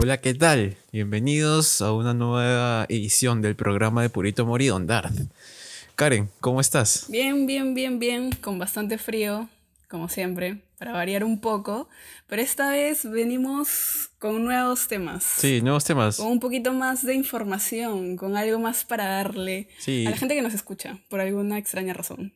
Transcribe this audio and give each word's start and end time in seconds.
Hola, 0.00 0.20
¿qué 0.20 0.34
tal? 0.34 0.76
Bienvenidos 0.92 1.82
a 1.82 1.92
una 1.92 2.14
nueva 2.14 2.86
edición 2.88 3.42
del 3.42 3.56
programa 3.56 4.02
de 4.02 4.08
Purito 4.08 4.46
Morido 4.46 4.78
Darth. 4.78 5.18
Karen, 5.96 6.30
¿cómo 6.38 6.60
estás? 6.60 7.06
Bien, 7.08 7.44
bien, 7.46 7.74
bien, 7.74 7.98
bien, 7.98 8.30
con 8.30 8.60
bastante 8.60 8.98
frío, 8.98 9.48
como 9.88 10.08
siempre, 10.08 10.58
para 10.78 10.92
variar 10.92 11.24
un 11.24 11.40
poco, 11.40 11.88
pero 12.28 12.40
esta 12.40 12.70
vez 12.70 13.02
venimos 13.10 14.10
con 14.20 14.44
nuevos 14.44 14.86
temas. 14.86 15.24
Sí, 15.24 15.60
nuevos 15.60 15.82
temas. 15.82 16.18
Con 16.18 16.28
un 16.28 16.38
poquito 16.38 16.72
más 16.72 17.04
de 17.04 17.16
información, 17.16 18.16
con 18.16 18.36
algo 18.36 18.60
más 18.60 18.84
para 18.84 19.06
darle 19.06 19.66
a 20.06 20.10
la 20.10 20.16
gente 20.16 20.36
que 20.36 20.42
nos 20.42 20.54
escucha, 20.54 20.98
por 21.08 21.18
alguna 21.18 21.58
extraña 21.58 21.94
razón. 21.94 22.32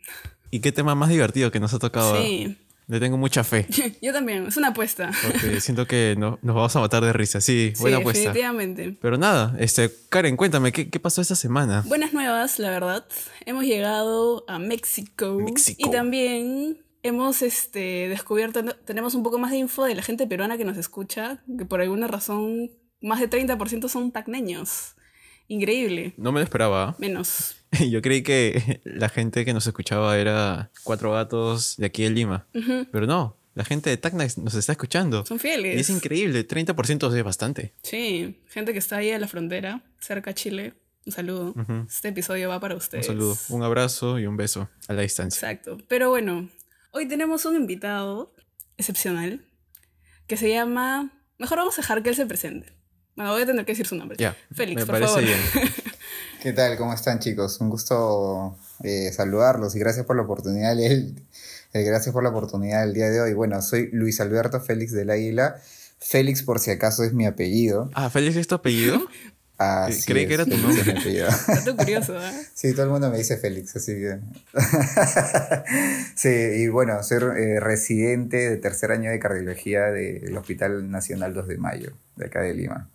¿Y 0.51 0.59
qué 0.59 0.73
tema 0.73 0.97
más 0.97 1.09
divertido 1.09 1.53
que 1.53 1.61
nos 1.61 1.73
ha 1.73 1.79
tocado? 1.79 2.21
Sí. 2.21 2.59
Le 2.93 3.01
tengo 3.01 3.17
mucha 3.17 3.43
fe. 3.43 3.67
Yo 4.03 4.13
también, 4.13 4.49
es 4.49 4.59
una 4.59 4.69
apuesta. 4.69 5.13
Porque 5.23 5.61
siento 5.63 5.87
que 5.87 6.15
no, 6.19 6.39
nos 6.43 6.55
vamos 6.55 6.77
a 6.77 6.81
matar 6.81 7.03
de 7.03 7.15
risa. 7.15 7.41
Sí, 7.41 7.73
buena 7.81 7.97
apuesta. 7.97 8.21
Definitivamente. 8.21 8.99
Pero 9.01 9.17
nada, 9.17 9.57
este, 9.59 9.91
Karen, 10.11 10.37
cuéntame, 10.37 10.73
¿qué, 10.73 11.01
pasó 11.01 11.23
esta 11.23 11.35
semana? 11.35 11.85
Buenas 11.87 12.13
nuevas, 12.13 12.59
la 12.59 12.69
verdad. 12.69 13.07
Hemos 13.47 13.65
llegado 13.65 14.45
a 14.47 14.59
México. 14.59 15.39
México. 15.41 15.79
Y 15.79 15.91
también 15.91 16.85
hemos 17.03 17.41
este, 17.41 18.09
descubierto, 18.11 18.63
tenemos 18.85 19.15
un 19.15 19.23
poco 19.23 19.39
más 19.39 19.53
de 19.53 19.57
info 19.57 19.87
de 19.87 19.95
la 19.95 20.03
gente 20.03 20.27
peruana 20.27 20.59
que 20.59 20.67
nos 20.67 20.77
escucha, 20.77 21.43
que 21.57 21.65
por 21.65 21.81
alguna 21.81 22.09
razón 22.09 22.73
más 23.01 23.21
de 23.21 23.31
30% 23.31 23.89
son 23.89 24.13
tacneños. 24.13 24.97
Increíble. 25.49 26.13
No 26.19 26.31
me 26.31 26.41
lo 26.41 26.45
esperaba. 26.45 26.95
Menos. 26.99 27.57
Yo 27.91 28.03
creí 28.03 28.23
que 28.23 28.81
la 28.85 29.09
gente 29.09 29.45
que 29.45 29.53
nos 29.53 29.67
escuchaba 29.67 30.19
era 30.19 30.71
cuatro 30.85 31.13
gatos 31.13 31.77
de 31.77 31.87
aquí 31.87 32.05
en 32.05 32.15
Lima. 32.15 32.47
Pero 32.93 33.07
no, 33.07 33.37
la 33.55 33.65
gente 33.65 33.91
de 33.91 33.97
Tacna 33.97 34.27
nos 34.37 34.55
está 34.55 34.73
escuchando. 34.73 35.25
Son 35.27 35.39
fieles. 35.39 35.77
Y 35.77 35.81
es 35.81 35.91
increíble, 35.91 36.47
30% 36.47 37.17
es 37.17 37.25
bastante. 37.25 37.75
Sí, 37.83 38.43
gente 38.49 38.73
que 38.73 38.79
está 38.79 38.97
ahí 38.99 39.11
a 39.11 39.19
la 39.19 39.29
frontera, 39.29 39.83
cerca 40.01 40.31
a 40.31 40.35
Chile. 40.35 40.75
Un 41.05 41.13
saludo. 41.13 41.55
Este 41.89 42.09
episodio 42.09 42.49
va 42.49 42.61
para 42.61 42.77
ustedes. 42.77 43.09
Un 43.09 43.15
saludo, 43.15 43.37
un 43.49 43.63
abrazo 43.65 44.21
y 44.21 44.27
un 44.27 44.37
beso 44.37 44.69
a 44.87 44.93
la 44.93 45.03
distancia. 45.03 45.51
Exacto. 45.51 45.79
Pero 45.89 46.11
bueno, 46.11 46.49
hoy 46.93 47.09
tenemos 47.09 47.45
un 47.45 47.57
invitado 47.57 48.35
excepcional 48.77 49.45
que 50.29 50.37
se 50.37 50.49
llama... 50.49 51.11
Mejor 51.39 51.59
vamos 51.59 51.77
a 51.79 51.83
dejar 51.83 52.05
que 52.05 52.11
él 52.11 52.15
se 52.15 52.25
presente. 52.27 52.73
Bueno, 53.17 53.33
voy 53.33 53.43
a 53.43 53.47
tener 53.47 53.65
que 53.65 53.73
decir 53.73 53.87
su 53.87 53.97
nombre. 53.97 54.17
Ya. 54.19 54.37
Félix, 54.55 54.83
me 54.83 54.87
por 54.87 55.01
parece 55.01 55.09
favor. 55.13 55.25
bien. 55.25 55.73
¿Qué 56.43 56.53
tal? 56.53 56.77
¿Cómo 56.77 56.93
están 56.93 57.21
chicos? 57.21 57.61
Un 57.61 57.71
gusto 57.71 58.57
eh, 58.83 59.13
saludarlos 59.13 59.77
y 59.77 59.79
gracias 59.79 60.05
por 60.05 60.17
la 60.17 60.23
oportunidad. 60.23 60.77
El, 60.77 61.15
gracias 61.73 62.13
por 62.13 62.25
la 62.25 62.31
oportunidad 62.31 62.81
del 62.85 62.95
día 62.95 63.11
de 63.11 63.21
hoy. 63.21 63.33
Bueno, 63.33 63.63
soy 63.63 63.91
Luis 63.93 64.21
Alberto 64.21 64.61
Félix 64.61 64.91
del 64.91 65.11
Águila. 65.11 65.61
Félix, 66.01 66.43
por 66.43 66.59
si 66.59 66.73
acaso, 66.73 67.05
es 67.05 67.13
mi 67.13 67.27
apellido. 67.27 67.93
Ah, 67.95 68.11
¿Félix 68.11 68.35
es 68.35 68.49
tu 68.49 68.57
apellido? 68.57 69.01
Ah, 69.65 69.89
Creí 70.07 70.27
que 70.27 70.35
era 70.35 70.45
tu 70.45 70.57
nombre. 70.57 70.83
Dato 71.47 71.77
curioso, 71.79 72.21
¿eh? 72.21 72.33
Sí, 72.53 72.73
todo 72.73 72.87
el 72.87 72.91
mundo 72.91 73.11
me 73.11 73.19
dice 73.19 73.37
Félix, 73.37 73.77
así 73.77 73.93
que. 73.93 74.19
sí, 76.17 76.29
y 76.29 76.67
bueno, 76.67 77.01
soy 77.05 77.19
eh, 77.39 77.61
residente 77.61 78.39
de 78.51 78.57
tercer 78.57 78.91
año 78.91 79.13
de 79.13 79.21
cardiología 79.21 79.83
del 79.93 80.37
Hospital 80.37 80.91
Nacional 80.91 81.33
2 81.33 81.47
de 81.47 81.59
Mayo, 81.59 81.93
de 82.17 82.27
acá 82.27 82.41
de 82.41 82.55
Lima. 82.55 82.91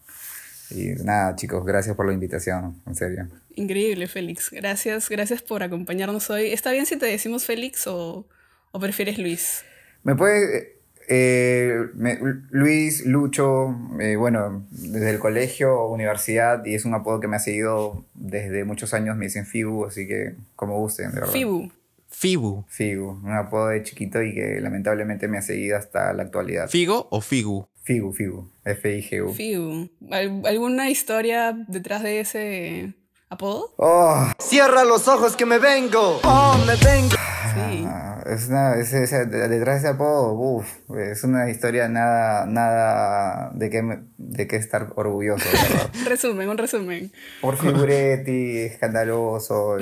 Y 0.72 0.88
nada, 1.04 1.36
chicos, 1.36 1.66
gracias 1.66 1.96
por 1.96 2.06
la 2.08 2.14
invitación, 2.14 2.82
en 2.86 2.96
serio. 2.96 3.28
Increíble, 3.56 4.08
Félix. 4.08 4.50
Gracias, 4.52 5.10
gracias 5.10 5.42
por 5.42 5.64
acompañarnos 5.64 6.30
hoy. 6.30 6.48
¿Está 6.52 6.72
bien 6.72 6.86
si 6.86 6.98
te 6.98 7.06
decimos 7.06 7.46
Félix 7.46 7.88
o, 7.88 8.28
o 8.72 8.80
prefieres 8.80 9.18
Luis? 9.18 9.64
Me 10.04 10.16
puede. 10.16 10.76
Eh, 11.10 11.78
me- 11.96 12.20
Luis, 12.52 13.06
Lucho, 13.06 13.74
eh, 14.02 14.18
bueno, 14.18 14.66
desde 14.72 15.10
el 15.12 15.20
colegio, 15.20 15.88
universidad, 15.88 16.66
y 16.66 16.76
es 16.76 16.84
un 16.84 16.94
apodo 16.94 17.22
que 17.22 17.30
me 17.30 17.38
ha 17.38 17.40
seguido 17.40 18.04
desde 18.14 18.66
muchos 18.66 18.94
años, 18.94 19.16
me 19.16 19.26
dicen 19.26 19.46
Fibu, 19.46 19.86
así 19.86 20.06
que 20.06 20.36
como 20.58 20.78
gusten, 20.78 21.12
de 21.12 21.22
verdad. 21.22 21.32
Fibu. 21.34 21.72
Fibu. 22.10 22.66
Figu, 22.68 23.22
un 23.24 23.32
apodo 23.32 23.68
de 23.70 23.84
chiquito 23.84 24.22
y 24.22 24.34
que 24.34 24.60
lamentablemente 24.60 25.28
me 25.30 25.38
ha 25.38 25.42
seguido 25.42 25.78
hasta 25.78 26.12
la 26.14 26.24
actualidad. 26.24 26.68
¿Figo 26.70 27.08
o 27.10 27.22
Figu? 27.22 27.68
Figu, 27.88 28.12
Figu, 28.12 28.52
F-I-G-U. 28.66 29.34
Fibu. 29.34 29.90
¿Al- 30.12 30.42
¿Alguna 30.46 30.90
historia 30.90 31.56
detrás 31.70 32.04
de 32.04 32.20
ese 32.20 32.94
apodo? 33.30 33.74
Oh, 33.78 34.28
Cierra 34.42 34.84
los 34.84 35.08
ojos 35.08 35.38
que 35.38 35.46
me 35.46 35.58
vengo. 35.58 36.20
Oh, 36.26 36.58
me 36.68 36.76
vengo. 36.76 37.16
Sí. 37.56 37.86
ah, 37.88 38.22
es 38.26 38.50
una, 38.50 38.76
es- 38.76 38.92
es- 38.92 39.12
detrás 39.32 39.76
de 39.76 39.78
ese 39.78 39.88
apodo, 39.88 40.34
uf, 40.34 40.68
es 40.98 41.24
una 41.24 41.50
historia 41.50 41.88
nada, 41.88 42.46
nada 42.46 43.52
de 43.54 43.70
que, 43.70 43.82
me- 43.82 44.04
de 44.18 44.48
que 44.48 44.58
estar 44.58 44.90
orgulloso, 44.98 45.46
¿verdad? 45.50 45.90
Resumen, 46.10 46.50
un 46.50 46.58
resumen. 46.58 47.12
Por 47.40 47.56
figuretti, 47.58 48.58
escandaloso, 48.58 49.78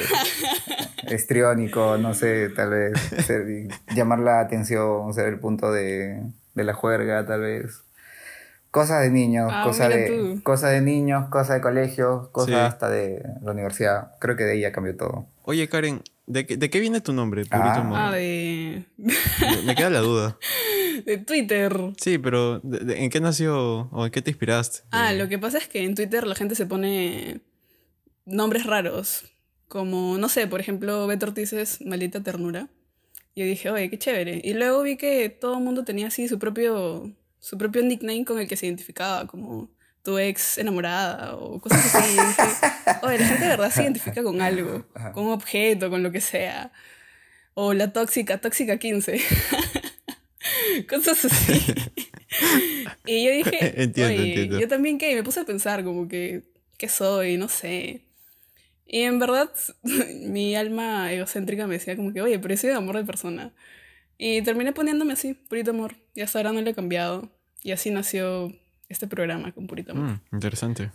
estriónico, 1.07 1.97
no 1.97 2.13
sé, 2.13 2.49
tal 2.49 2.69
vez 2.69 2.99
ser- 3.25 3.67
llamar 3.95 4.19
la 4.19 4.41
atención, 4.41 5.11
ser 5.15 5.25
el 5.27 5.39
punto 5.39 5.71
de, 5.71 6.21
de 6.53 6.63
la 6.63 6.73
juerga, 6.75 7.25
tal 7.25 7.41
vez. 7.41 7.81
Cosas 8.75 9.03
de 9.03 9.09
niños, 9.09 9.49
Ah, 9.53 9.63
cosas 9.63 9.87
de, 9.87 10.07
tú. 10.09 10.43
cosas 10.43 10.71
de 10.71 10.81
niños, 10.81 11.29
cosas 11.29 11.55
de 11.55 11.61
colegio, 11.61 12.29
cosas 12.33 12.49
Sí. 12.49 12.55
hasta 12.55 12.89
de 12.89 13.23
la 13.41 13.51
universidad. 13.53 14.11
Creo 14.19 14.35
que 14.35 14.43
de 14.43 14.51
ahí 14.51 14.59
ya 14.59 14.73
cambió 14.73 14.97
todo. 14.97 15.27
Oye, 15.43 15.69
Karen, 15.69 16.01
¿de 16.27 16.45
qué, 16.45 16.57
de 16.57 16.69
qué 16.69 16.81
viene 16.81 16.99
tu 16.99 17.13
nombre? 17.13 17.43
Purito 17.45 17.57
Ah. 17.65 18.07
Ah, 18.09 18.11
de, 18.13 18.83
Me- 19.65 19.75
queda 19.75 19.89
la 19.89 19.99
duda. 20.01 20.37
de 21.05 21.17
Twitter. 21.19 21.73
Sí, 21.95 22.17
pero 22.17 22.59
¿de- 22.63 22.79
de- 22.79 23.03
¿en 23.05 23.09
qué 23.09 23.21
nació 23.21 23.87
o 23.91 24.05
en 24.05 24.11
qué 24.11 24.21
te 24.21 24.31
inspiraste? 24.31 24.79
Ah, 24.91 25.13
lo 25.13 25.29
que 25.29 25.39
pasa 25.39 25.57
es 25.57 25.69
que 25.69 25.81
en 25.85 25.95
Twitter 25.95 26.27
la 26.27 26.35
gente 26.35 26.55
se 26.55 26.65
pone 26.65 27.39
nombres 28.25 28.65
raros. 28.65 29.23
Como, 29.69 30.17
no 30.17 30.27
sé, 30.27 30.47
por 30.47 30.59
ejemplo, 30.59 31.07
Beto 31.07 31.27
Ortiz 31.27 31.53
es 31.53 31.79
Maldita 31.79 32.21
Ternura. 32.23 32.67
Y 33.35 33.39
yo 33.41 33.47
dije, 33.47 33.69
oye, 33.69 33.89
qué 33.89 33.97
chévere. 33.97 34.41
Y 34.43 34.53
luego 34.53 34.81
vi 34.83 34.97
que 34.97 35.29
todo 35.29 35.57
el 35.59 35.63
mundo 35.63 35.85
tenía 35.85 36.07
así 36.07 36.27
su 36.27 36.39
propio, 36.39 37.11
su 37.45 37.59
propio 37.59 37.83
nickname 37.83 38.25
con 38.25 38.39
el 38.39 38.47
que 38.47 38.57
se 38.57 38.65
identificaba, 38.65 39.27
como 39.27 39.69
tu 40.01 40.17
ex 40.17 40.57
enamorada 40.57 41.35
o 41.35 41.61
cosas 41.61 41.93
así. 41.93 42.17
Oye, 43.03 43.19
la 43.19 43.27
gente 43.27 43.43
de 43.43 43.49
verdad 43.49 43.69
se 43.69 43.83
identifica 43.83 44.23
con 44.23 44.41
algo, 44.41 44.87
con 45.13 45.27
un 45.27 45.31
objeto, 45.31 45.91
con 45.91 46.01
lo 46.01 46.11
que 46.11 46.21
sea. 46.21 46.71
O 47.53 47.75
la 47.75 47.93
tóxica, 47.93 48.39
tóxica 48.41 48.77
15. 48.77 49.21
cosas 50.89 51.25
así. 51.25 51.53
y 53.05 53.25
yo 53.25 53.31
dije, 53.31 53.59
Entiendo, 53.83 54.13
oye, 54.15 54.27
entiendo. 54.29 54.59
yo 54.59 54.67
también 54.67 54.97
que 54.97 55.13
me 55.13 55.21
puse 55.21 55.41
a 55.41 55.45
pensar 55.45 55.83
como 55.83 56.07
que, 56.07 56.41
¿qué 56.79 56.89
soy? 56.89 57.37
No 57.37 57.47
sé. 57.47 58.07
Y 58.87 59.01
en 59.01 59.19
verdad, 59.19 59.51
mi 59.83 60.55
alma 60.55 61.13
egocéntrica 61.13 61.67
me 61.67 61.75
decía 61.75 61.95
como 61.95 62.11
que, 62.11 62.23
oye, 62.23 62.39
pero 62.39 62.57
soy 62.57 62.71
de 62.71 62.75
amor 62.75 62.97
de 62.97 63.03
persona. 63.03 63.53
Y 64.17 64.41
terminé 64.41 64.73
poniéndome 64.73 65.13
así, 65.13 65.35
Purito 65.35 65.69
Amor. 65.69 65.95
Y 66.15 66.21
hasta 66.21 66.39
ahora 66.39 66.53
no 66.53 66.61
lo 66.61 66.69
he 66.71 66.73
cambiado. 66.73 67.34
Y 67.65 67.71
así 67.71 67.89
nació 67.89 68.53
este 68.89 69.07
programa 69.07 69.51
con 69.51 69.65
Purito 69.65 69.93
Amor. 69.93 70.05
Mm, 70.11 70.19
interesante. 70.33 70.91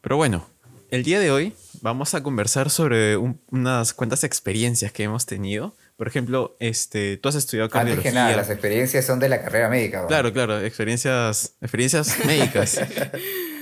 Pero 0.00 0.16
bueno, 0.16 0.48
el 0.90 1.02
día 1.02 1.20
de 1.20 1.30
hoy 1.30 1.52
vamos 1.82 2.14
a 2.14 2.22
conversar 2.22 2.70
sobre 2.70 3.18
un- 3.18 3.38
unas 3.50 3.92
cuantas 3.92 4.24
experiencias 4.24 4.92
que 4.92 5.02
hemos 5.02 5.26
tenido. 5.26 5.76
Por 5.98 6.08
ejemplo, 6.08 6.56
este, 6.58 7.18
tú 7.18 7.28
has 7.28 7.34
estudiado 7.34 7.66
Antes 7.66 7.78
cardiología. 7.80 8.10
que 8.10 8.14
nada, 8.14 8.34
las 8.34 8.48
experiencias 8.48 9.04
son 9.04 9.18
de 9.18 9.28
la 9.28 9.42
carrera 9.42 9.68
médica. 9.68 10.00
¿no? 10.00 10.06
Claro, 10.08 10.32
claro, 10.32 10.58
experiencias, 10.62 11.54
experiencias 11.60 12.16
médicas. 12.24 12.80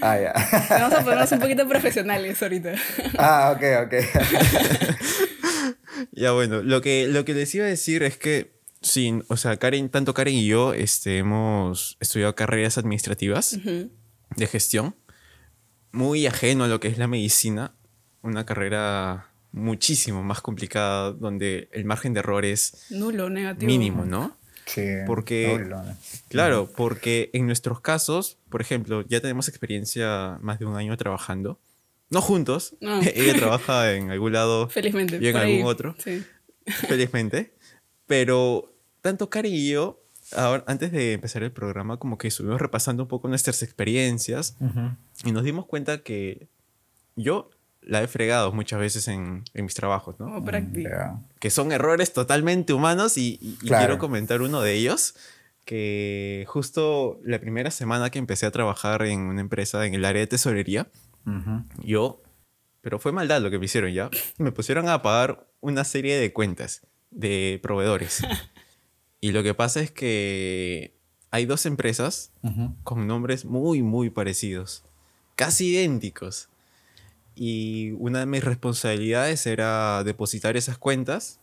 Ah, 0.01 0.17
ya. 0.21 0.33
Vamos 0.71 0.93
a 0.97 1.03
ponernos 1.03 1.33
un 1.33 1.41
poquito 1.41 1.67
profesionales 1.69 2.41
ahorita. 2.41 2.75
ah, 3.19 3.53
ok, 3.57 3.87
ok. 3.87 3.95
ya 6.13 6.31
bueno, 6.31 6.63
lo 6.63 6.81
que, 6.81 7.09
lo 7.09 7.25
que 7.25 7.35
les 7.35 7.53
iba 7.57 7.65
a 7.65 7.69
decir 7.69 8.05
es 8.05 8.17
que 8.17 8.54
sí, 8.85 9.21
o 9.29 9.37
sea, 9.37 9.57
Karen, 9.57 9.89
tanto 9.89 10.15
Karen 10.15 10.35
y 10.35 10.47
yo 10.47 10.73
este, 10.75 11.19
hemos 11.19 11.97
estudiado 12.01 12.35
carreras 12.37 12.79
administrativas 12.79 13.55
Ujú. 13.55 13.91
de 14.37 14.47
gestión, 14.47 14.95
muy 15.93 16.27
ajeno 16.27 16.65
a 16.65 16.69
lo 16.69 16.79
que 16.81 16.89
es 16.89 16.99
la 16.99 17.07
medicina, 17.09 17.75
una 18.23 18.45
carrera 18.47 19.31
muchísimo 19.53 20.23
más 20.23 20.41
complicada 20.41 21.13
donde 21.13 21.69
el 21.73 21.85
margen 21.85 22.13
de 22.15 22.21
error 22.21 22.45
es 22.45 22.87
Nulo, 22.91 23.31
negativo. 23.31 23.67
mínimo, 23.67 24.05
¿no? 24.05 24.37
Sí. 24.67 24.83
Porque- 25.07 25.65
no. 25.69 25.85
Claro, 26.29 26.71
porque 26.77 27.31
en 27.35 27.47
nuestros 27.47 27.81
casos, 27.81 28.39
por 28.49 28.61
ejemplo, 28.63 29.03
ya 29.07 29.21
tenemos 29.21 29.49
experiencia 29.49 30.39
más 30.41 30.59
de 30.59 30.65
un 30.65 30.77
año 30.77 30.97
trabajando. 30.97 31.61
No 32.11 32.21
juntos. 32.23 32.75
No. 32.81 33.01
Ella 33.15 33.35
trabaja 33.37 33.93
en 33.93 34.11
algún 34.11 34.33
lado, 34.33 34.69
Felizmente. 34.71 35.21
Yo 35.21 35.29
en 35.29 35.33
por 35.35 35.43
ahí. 35.43 35.57
algún 35.57 35.71
otro. 35.71 35.95
Sí. 36.03 36.25
felizmente. 36.89 37.55
Pero 38.07 38.74
tanto 39.05 39.29
Karen 39.29 39.53
y 39.53 39.69
yo, 39.69 40.03
ahora, 40.35 40.65
antes 40.67 40.91
de 40.91 41.13
empezar 41.13 41.43
el 41.43 41.53
programa, 41.53 41.99
como 41.99 42.17
que 42.17 42.29
estuvimos 42.29 42.59
repasando 42.59 43.03
un 43.03 43.09
poco 43.09 43.29
nuestras 43.29 43.63
experiencias 43.63 44.57
y 45.25 45.31
nos 45.33 45.45
dimos 45.45 45.67
cuenta 45.67 45.99
que 46.03 46.49
yo 47.15 47.51
la 47.83 48.03
he 48.03 48.09
fregado 48.09 48.51
muchas 48.51 48.81
veces 48.81 49.09
en, 49.09 49.45
en 49.53 49.65
mis 49.67 49.75
trabajos, 49.75 50.19
¿no? 50.19 50.25
Como 50.25 50.43
práctica. 50.43 50.89
Ya. 51.23 51.39
Que 51.39 51.51
son 51.51 51.71
errores 51.71 52.15
totalmente 52.15 52.73
humanos 52.73 53.19
y, 53.19 53.39
y- 53.43 53.59
y 53.63 53.67
Claro. 53.69 53.85
quiero 53.85 53.99
comentar 53.99 54.41
uno 54.41 54.63
de 54.63 54.73
ellos, 54.73 55.15
que 55.67 56.45
justo 56.49 57.21
la 57.25 57.39
primera 57.39 57.71
semana 57.71 58.09
que 58.09 58.19
empecé 58.19 58.47
a 58.47 58.51
trabajar 58.51 59.03
en 59.03 59.21
una 59.21 59.43
empresa 59.43 59.85
en 59.85 59.93
el 59.93 60.07
área 60.07 60.21
de 60.21 60.27
tesorería, 60.29 60.89
yo, 61.83 62.23
pero 62.81 62.99
fue 62.99 63.13
maldad 63.13 63.43
lo 63.43 63.51
que 63.51 63.59
me 63.59 63.67
hicieron 63.67 63.93
ya, 63.93 64.09
me 64.39 64.51
pusieron 64.51 64.89
a 64.89 65.03
pagar 65.03 65.47
una 65.61 65.85
serie 65.85 66.17
de 66.17 66.33
cuentas 66.33 66.81
de 67.11 67.61
proveedores. 67.63 68.23
y 69.25 69.33
lo 69.33 69.43
que 69.43 69.55
pasa 69.55 69.81
es 69.81 69.91
que 69.91 70.93
hay 71.31 71.47
dos 71.47 71.65
empresas 71.65 72.31
con 72.83 73.07
nombres 73.07 73.47
muy, 73.47 73.83
muy 73.83 74.11
parecidos, 74.11 74.85
casi 75.35 75.75
idénticos. 75.75 76.49
Y 77.35 77.93
una 77.93 78.21
de 78.21 78.27
mis 78.27 78.45
responsabilidades 78.45 79.47
era 79.47 80.05
depositar 80.05 80.59
esas 80.59 80.77
cuentas, 80.77 81.41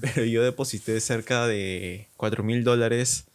pero 0.00 0.24
yo 0.24 0.42
deposité 0.42 0.98
cerca 1.00 1.46
de 1.46 2.08
4 2.16 2.42
mil 2.42 2.64
dólares 2.64 3.26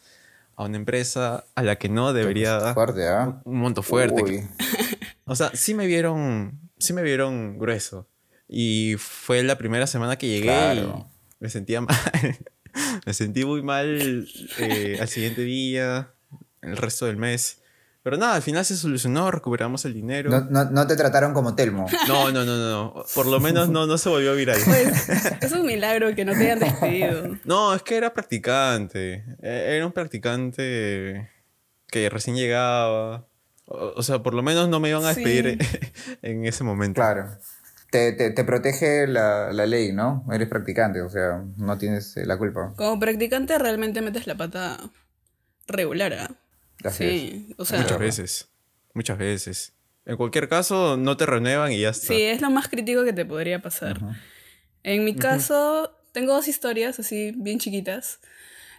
a 0.56 0.63
una 0.66 0.78
empresa 0.78 1.46
a 1.54 1.62
la 1.62 1.75
que 1.78 1.89
no 1.89 2.13
debería 2.13 2.57
dar 2.57 2.74
fuerte, 2.74 3.07
¿ah? 3.07 3.42
un 3.46 3.57
monto 3.60 3.84
fuerte. 3.84 4.24
Uy. 4.24 4.42
O 5.25 5.36
sea, 5.36 5.51
sí 5.54 5.75
me 5.75 5.86
vieron, 5.86 6.60
sí 6.80 6.94
me 6.94 7.04
vieron 7.04 7.60
grueso. 7.60 8.07
Y 8.50 8.96
fue 8.98 9.44
la 9.44 9.57
primera 9.57 9.86
semana 9.86 10.18
que 10.18 10.28
llegué 10.28 10.48
Claro. 10.48 11.07
y 11.39 11.44
me 11.44 11.50
sentía 11.50 11.80
mal. 11.88 11.96
Me 13.06 13.14
sentí 13.14 13.46
muy 13.46 13.62
mal 13.62 14.28
eh, 14.60 14.98
al 15.02 15.08
siguiente 15.08 15.42
día, 15.42 16.12
el 16.62 16.78
resto 16.78 17.06
del 17.06 17.18
mes. 17.18 17.60
Pero 18.04 18.18
nada, 18.18 18.36
al 18.36 18.42
final 18.42 18.66
se 18.66 18.76
solucionó, 18.76 19.32
recuperamos 19.32 19.86
el 19.86 19.94
dinero. 19.94 20.30
No, 20.30 20.42
no, 20.50 20.66
no 20.70 20.88
te 20.88 20.98
trataron 20.98 21.34
como 21.34 21.56
Telmo. 21.56 21.86
No, 22.08 22.32
no, 22.34 22.44
no, 22.44 22.58
no, 22.58 22.70
no. 22.70 23.06
Por 23.16 23.28
lo 23.28 23.40
menos 23.40 23.70
no, 23.70 23.88
no 23.88 23.98
se 23.98 24.10
volvió 24.10 24.36
viral. 24.36 24.60
Pues 24.66 25.08
es 25.42 25.52
un 25.54 25.66
milagro 25.66 26.14
que 26.14 26.26
no 26.26 26.34
te 26.34 26.40
hayan 26.52 26.60
despedido. 26.60 27.38
No, 27.46 27.74
es 27.74 27.82
que 27.82 27.96
era 27.96 28.14
practicante. 28.14 29.24
E- 29.42 29.76
Era 29.78 29.86
un 29.86 29.94
practicante 29.94 31.30
que 31.88 32.10
recién 32.10 32.36
llegaba. 32.36 33.26
O, 33.68 33.94
o 33.96 34.04
sea, 34.04 34.22
por 34.22 34.34
lo 34.34 34.44
menos 34.44 34.68
no 34.68 34.82
me 34.82 34.90
iban 34.90 35.06
a 35.06 35.14
Sí. 35.14 35.24
despedir 35.24 35.58
en 36.22 36.46
ese 36.46 36.66
momento. 36.66 36.96
Claro. 37.00 37.30
Te, 37.94 38.12
te, 38.12 38.31
te 38.31 38.44
protege 38.44 39.06
la, 39.06 39.54
la 39.54 39.68
ley, 39.68 39.94
¿no? 39.94 40.25
Eres 40.34 40.48
practicante, 40.50 41.00
o 41.01 41.10
sea, 41.10 41.44
no 41.57 41.78
tienes 41.78 42.18
eh, 42.18 42.25
la 42.25 42.40
culpa. 42.40 42.74
Como 42.75 43.00
practicante 43.00 43.56
realmente 43.60 44.01
metes 44.01 44.25
la 44.25 44.34
pata 44.34 44.80
regular, 45.68 46.12
¿ah? 46.13 46.90
Sí, 46.90 47.54
o 47.56 47.66
sea, 47.66 47.81
Muchas 47.81 48.00
veces. 48.00 48.48
Muchas 48.95 49.19
veces. 49.19 49.74
En 50.07 50.18
cualquier 50.18 50.50
caso, 50.50 50.98
no 50.98 51.18
te 51.18 51.28
renuevan 51.28 51.72
y 51.72 51.81
ya 51.81 51.90
está. 51.90 52.07
sí, 52.07 52.24
es 52.24 52.42
lo 52.42 52.50
más 52.50 52.68
crítico 52.68 53.04
que 53.04 53.13
te 53.13 53.25
podría 53.25 53.62
pasar. 53.62 54.00
En 54.81 55.06
mi 55.06 55.16
caso, 55.16 55.96
tengo 56.13 56.34
dos 56.34 56.48
historias 56.48 57.00
así 57.00 57.31
bien 57.38 57.60
chiquitas. 57.60 58.22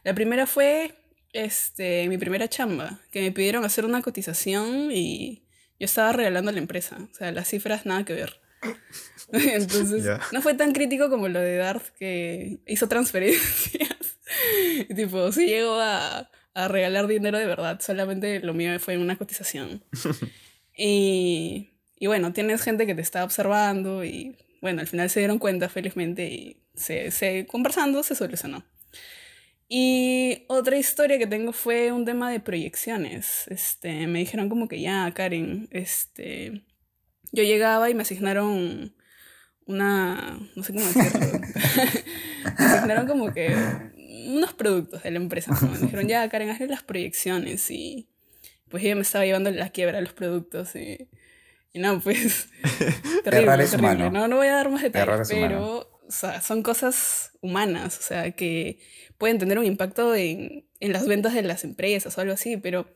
La 0.02 0.12
primera 0.12 0.48
fue 0.48 0.92
este, 1.32 2.08
mi 2.08 2.18
primera 2.18 2.48
chamba, 2.48 2.98
que 3.12 3.22
me 3.22 3.30
pidieron 3.30 3.64
hacer 3.64 3.84
una 3.84 4.02
cotización 4.02 4.90
y 4.90 5.44
yo 5.78 5.84
estaba 5.84 6.12
regalando 6.12 6.50
a 6.50 6.52
la 6.52 6.58
empresa. 6.58 6.98
O 7.12 7.14
sea, 7.14 7.30
las 7.30 7.46
cifras 7.46 7.86
nada 7.86 8.04
que 8.04 8.12
ver. 8.14 8.43
Entonces, 9.32 10.06
no 10.32 10.42
fue 10.42 10.54
tan 10.54 10.72
crítico 10.72 11.10
como 11.10 11.28
lo 11.28 11.40
de 11.40 11.56
Darth 11.56 11.88
que 11.98 12.58
hizo 12.66 12.88
transferencias. 12.88 13.90
Y 14.88 14.94
tipo, 14.94 15.30
sí 15.30 15.46
llegó 15.46 15.78
a, 15.78 16.28
a 16.54 16.68
regalar 16.68 17.06
dinero 17.06 17.38
de 17.38 17.46
verdad, 17.46 17.80
solamente 17.80 18.40
lo 18.40 18.54
mío 18.54 18.78
fue 18.80 18.98
una 18.98 19.16
cotización. 19.16 19.84
Y, 20.76 21.70
y 22.00 22.08
bueno, 22.08 22.32
tienes 22.32 22.60
gente 22.60 22.84
que 22.84 22.96
te 22.96 23.00
está 23.00 23.22
observando 23.22 24.04
y 24.04 24.36
bueno, 24.60 24.80
al 24.80 24.88
final 24.88 25.08
se 25.08 25.20
dieron 25.20 25.38
cuenta 25.38 25.68
felizmente 25.68 26.26
y 26.26 26.56
se, 26.74 27.12
se 27.12 27.46
conversando 27.46 28.02
se 28.02 28.16
solucionó. 28.16 28.64
Y 29.68 30.44
otra 30.48 30.76
historia 30.76 31.18
que 31.18 31.26
tengo 31.26 31.52
fue 31.52 31.92
un 31.92 32.04
tema 32.04 32.30
de 32.30 32.40
proyecciones. 32.40 33.46
Este, 33.48 34.06
me 34.06 34.18
dijeron 34.18 34.48
como 34.48 34.68
que 34.68 34.80
ya, 34.80 35.10
Karen, 35.14 35.68
este, 35.70 36.64
yo 37.34 37.42
llegaba 37.42 37.90
y 37.90 37.94
me 37.94 38.02
asignaron 38.02 38.94
una, 39.66 40.38
no 40.54 40.62
sé 40.62 40.72
cómo 40.72 40.84
decirlo, 40.86 41.20
me 42.58 42.64
asignaron 42.64 43.06
como 43.06 43.32
que 43.32 43.54
unos 44.28 44.54
productos 44.54 45.02
de 45.02 45.10
la 45.10 45.16
empresa. 45.18 45.52
¿no? 45.60 45.68
Me 45.68 45.78
dijeron, 45.78 46.06
ya, 46.06 46.28
Karen, 46.28 46.50
hazle 46.50 46.68
las 46.68 46.82
proyecciones 46.82 47.70
y 47.70 48.08
pues 48.68 48.82
yo 48.82 48.94
me 48.94 49.02
estaba 49.02 49.24
llevando 49.24 49.50
la 49.50 49.70
quiebra 49.70 49.98
a 49.98 50.00
los 50.00 50.12
productos 50.12 50.74
y, 50.76 51.08
y 51.72 51.78
no, 51.80 52.00
pues 52.00 52.48
terrible, 53.24 53.42
Errar 53.42 53.60
es 53.60 53.70
terrible. 53.72 53.94
humano. 53.94 54.10
No, 54.10 54.28
no 54.28 54.36
voy 54.36 54.46
a 54.46 54.54
dar 54.54 54.70
más 54.70 54.82
detalles, 54.82 55.28
pero 55.28 55.90
o 56.06 56.10
sea, 56.10 56.40
son 56.40 56.62
cosas 56.62 57.32
humanas, 57.40 57.98
o 57.98 58.02
sea, 58.02 58.30
que 58.32 58.78
pueden 59.18 59.38
tener 59.38 59.58
un 59.58 59.64
impacto 59.64 60.14
en, 60.14 60.66
en 60.80 60.92
las 60.92 61.06
ventas 61.06 61.34
de 61.34 61.42
las 61.42 61.64
empresas 61.64 62.16
o 62.16 62.20
algo 62.20 62.34
así, 62.34 62.56
pero... 62.56 62.86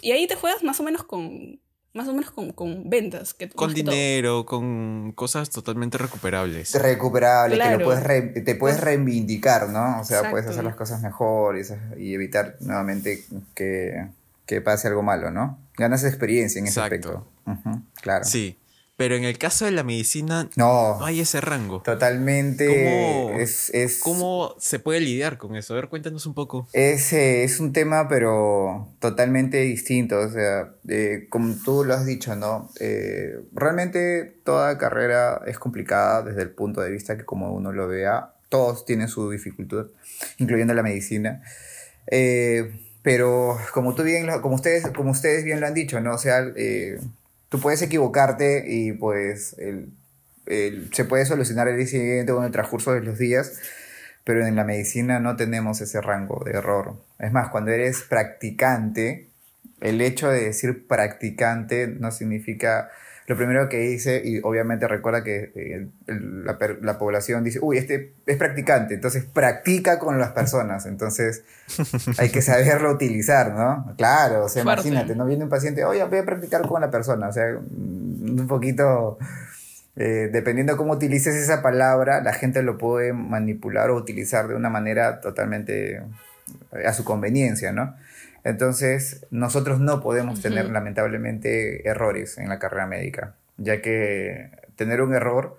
Y 0.00 0.12
ahí 0.12 0.26
te 0.26 0.34
juegas 0.34 0.64
más 0.64 0.80
o 0.80 0.82
menos 0.82 1.04
con, 1.04 1.60
más 1.94 2.08
o 2.08 2.12
menos 2.14 2.30
con, 2.30 2.52
con 2.52 2.88
ventas. 2.88 3.34
Que, 3.34 3.48
Con 3.50 3.74
dinero, 3.74 4.46
con 4.46 5.12
cosas 5.12 5.50
totalmente 5.50 5.98
recuperables. 5.98 6.74
Recuperable, 6.74 7.58
que 7.58 7.76
lo 7.78 7.84
puedes 7.84 8.02
re- 8.02 8.22
te 8.22 8.54
puedes 8.54 8.80
reivindicar, 8.80 9.68
¿no? 9.68 10.00
O 10.00 10.04
sea, 10.04 10.30
puedes 10.30 10.46
hacer 10.46 10.64
las 10.64 10.74
cosas 10.76 11.02
mejor 11.02 11.56
y, 11.98 12.14
evitar 12.14 12.56
nuevamente 12.60 13.24
que, 13.54 14.06
que 14.46 14.60
pase 14.60 14.88
algo 14.88 15.02
malo, 15.02 15.30
¿no? 15.30 15.58
Ganas 15.76 16.04
experiencia 16.04 16.58
en 16.58 16.66
ese 16.66 16.80
Exacto. 16.80 17.26
aspecto. 17.44 17.82
Claro. 18.00 18.24
Sí. 18.24 18.58
Pero 19.02 19.16
en 19.16 19.24
el 19.24 19.36
caso 19.36 19.64
de 19.64 19.72
la 19.72 19.82
medicina, 19.82 20.48
No, 20.54 20.96
no 21.00 21.04
hay 21.04 21.18
ese 21.18 21.40
rango. 21.40 21.82
totalmente. 21.82 22.68
¿Cómo, 22.68 23.40
es, 23.40 23.68
es, 23.74 23.98
¿Cómo 23.98 24.54
se 24.60 24.78
puede 24.78 25.00
lidiar 25.00 25.38
con 25.38 25.56
eso? 25.56 25.72
A 25.72 25.76
ver, 25.76 25.88
cuéntanos 25.88 26.24
un 26.24 26.34
poco. 26.34 26.68
Es, 26.72 27.12
eh, 27.12 27.42
es 27.42 27.58
un 27.58 27.72
tema, 27.72 28.06
pero 28.06 28.94
totalmente 29.00 29.56
distinto. 29.62 30.20
O 30.20 30.30
sea, 30.30 30.72
eh, 30.86 31.26
como 31.30 31.52
tú 31.64 31.82
lo 31.84 31.94
has 31.94 32.06
dicho, 32.06 32.36
¿no? 32.36 32.70
Eh, 32.78 33.40
realmente 33.52 34.36
toda 34.44 34.78
carrera 34.78 35.40
es 35.48 35.58
complicada 35.58 36.22
desde 36.22 36.42
el 36.42 36.50
punto 36.50 36.80
de 36.80 36.92
vista 36.92 37.16
que 37.18 37.24
como 37.24 37.52
uno 37.52 37.72
lo 37.72 37.88
vea, 37.88 38.34
todos 38.50 38.84
tienen 38.84 39.08
su 39.08 39.28
dificultad, 39.30 39.86
incluyendo 40.38 40.74
la 40.74 40.84
medicina. 40.84 41.42
Pero 43.02 43.58
como 43.74 43.96
tú 43.96 44.04
bien, 44.04 44.28
como 44.42 44.54
ustedes, 44.54 44.86
como 44.94 45.10
ustedes 45.10 45.42
bien 45.42 45.60
lo 45.60 45.66
han 45.66 45.74
dicho, 45.74 46.00
¿no? 46.00 46.14
O 46.14 46.18
sea, 46.18 46.44
tú 47.52 47.60
puedes 47.60 47.80
equivocarte 47.82 48.64
y 48.66 48.92
pues 48.92 49.54
el- 49.58 49.92
se 50.92 51.04
puede 51.04 51.24
solucionar 51.24 51.68
el 51.68 51.86
siguiente 51.86 52.32
con 52.32 52.44
el 52.44 52.50
transcurso 52.50 52.92
de 52.92 53.02
los 53.02 53.16
días 53.18 53.60
pero 54.24 54.46
en 54.46 54.56
la 54.56 54.64
medicina 54.64 55.20
no 55.20 55.36
tenemos 55.36 55.80
ese 55.80 56.00
rango 56.00 56.42
de 56.44 56.52
error. 56.52 56.94
Es 57.18 57.32
más, 57.32 57.48
cuando 57.50 57.72
eres 57.72 58.02
practicante, 58.02 59.28
el 59.80 60.00
hecho 60.00 60.28
de 60.28 60.44
decir 60.44 60.86
practicante 60.86 61.88
no 61.88 62.10
significa... 62.12 62.90
Lo 63.26 63.36
primero 63.36 63.68
que 63.68 63.78
dice, 63.78 64.20
y 64.24 64.40
obviamente 64.42 64.88
recuerda 64.88 65.22
que 65.22 65.52
eh, 65.54 65.86
el- 66.06 66.44
la, 66.44 66.98
población 66.98 67.44
dice, 67.44 67.60
uy, 67.62 67.78
este 67.78 68.14
es 68.26 68.36
practicante, 68.36 68.94
entonces 68.94 69.24
practica 69.24 69.98
con 69.98 70.18
las 70.18 70.32
personas, 70.32 70.86
entonces 70.86 71.44
hay 72.18 72.30
que 72.30 72.42
saberlo 72.42 72.90
utilizar, 72.92 73.52
¿no? 73.52 73.94
Claro, 73.96 74.44
o 74.44 74.48
sea, 74.48 74.64
Fuerte. 74.64 74.88
imagínate, 74.88 75.14
no 75.16 75.24
viene 75.24 75.44
un 75.44 75.50
paciente, 75.50 75.84
oye, 75.84 76.02
voy 76.04 76.18
a 76.18 76.24
practicar 76.24 76.62
con 76.62 76.80
la 76.80 76.90
persona, 76.90 77.28
o 77.28 77.32
sea, 77.32 77.46
mm, 77.52 78.40
un 78.40 78.46
poquito 78.48 79.18
eh, 79.94 80.30
dependiendo 80.32 80.76
cómo 80.76 80.94
utilices 80.94 81.34
esa 81.34 81.60
palabra, 81.62 82.22
la 82.22 82.32
gente 82.32 82.62
lo 82.62 82.78
puede 82.78 83.12
manipular 83.12 83.90
o 83.90 83.96
utilizar 83.96 84.48
de 84.48 84.54
una 84.54 84.70
manera 84.70 85.20
totalmente 85.20 85.96
eh, 85.96 86.86
a 86.86 86.92
su 86.94 87.04
conveniencia, 87.04 87.72
¿no? 87.72 87.94
Entonces, 88.44 89.26
nosotros 89.30 89.80
no 89.80 90.00
podemos 90.00 90.40
tener 90.42 90.68
lamentablemente 90.70 91.88
errores 91.88 92.38
en 92.38 92.48
la 92.48 92.58
carrera 92.58 92.86
médica, 92.86 93.34
ya 93.56 93.80
que 93.80 94.50
tener 94.76 95.00
un 95.00 95.14
error 95.14 95.58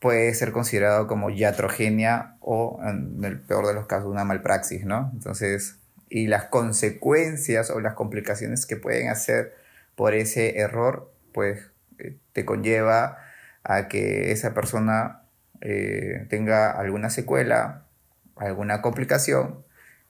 puede 0.00 0.32
ser 0.34 0.52
considerado 0.52 1.06
como 1.06 1.30
iatrogenia 1.30 2.36
o, 2.40 2.80
en 2.84 3.22
el 3.24 3.38
peor 3.40 3.66
de 3.66 3.74
los 3.74 3.86
casos, 3.86 4.08
una 4.08 4.24
malpraxis, 4.24 4.84
¿no? 4.84 5.10
Entonces, 5.12 5.78
y 6.08 6.28
las 6.28 6.44
consecuencias 6.44 7.70
o 7.70 7.80
las 7.80 7.94
complicaciones 7.94 8.66
que 8.66 8.76
pueden 8.76 9.08
hacer 9.08 9.54
por 9.94 10.14
ese 10.14 10.58
error, 10.58 11.12
pues 11.32 11.60
eh, 11.98 12.16
te 12.32 12.44
conlleva 12.44 13.18
a 13.64 13.88
que 13.88 14.32
esa 14.32 14.54
persona 14.54 15.22
eh, 15.60 16.26
tenga 16.30 16.70
alguna 16.70 17.10
secuela, 17.10 17.84
alguna 18.36 18.80
complicación 18.82 19.65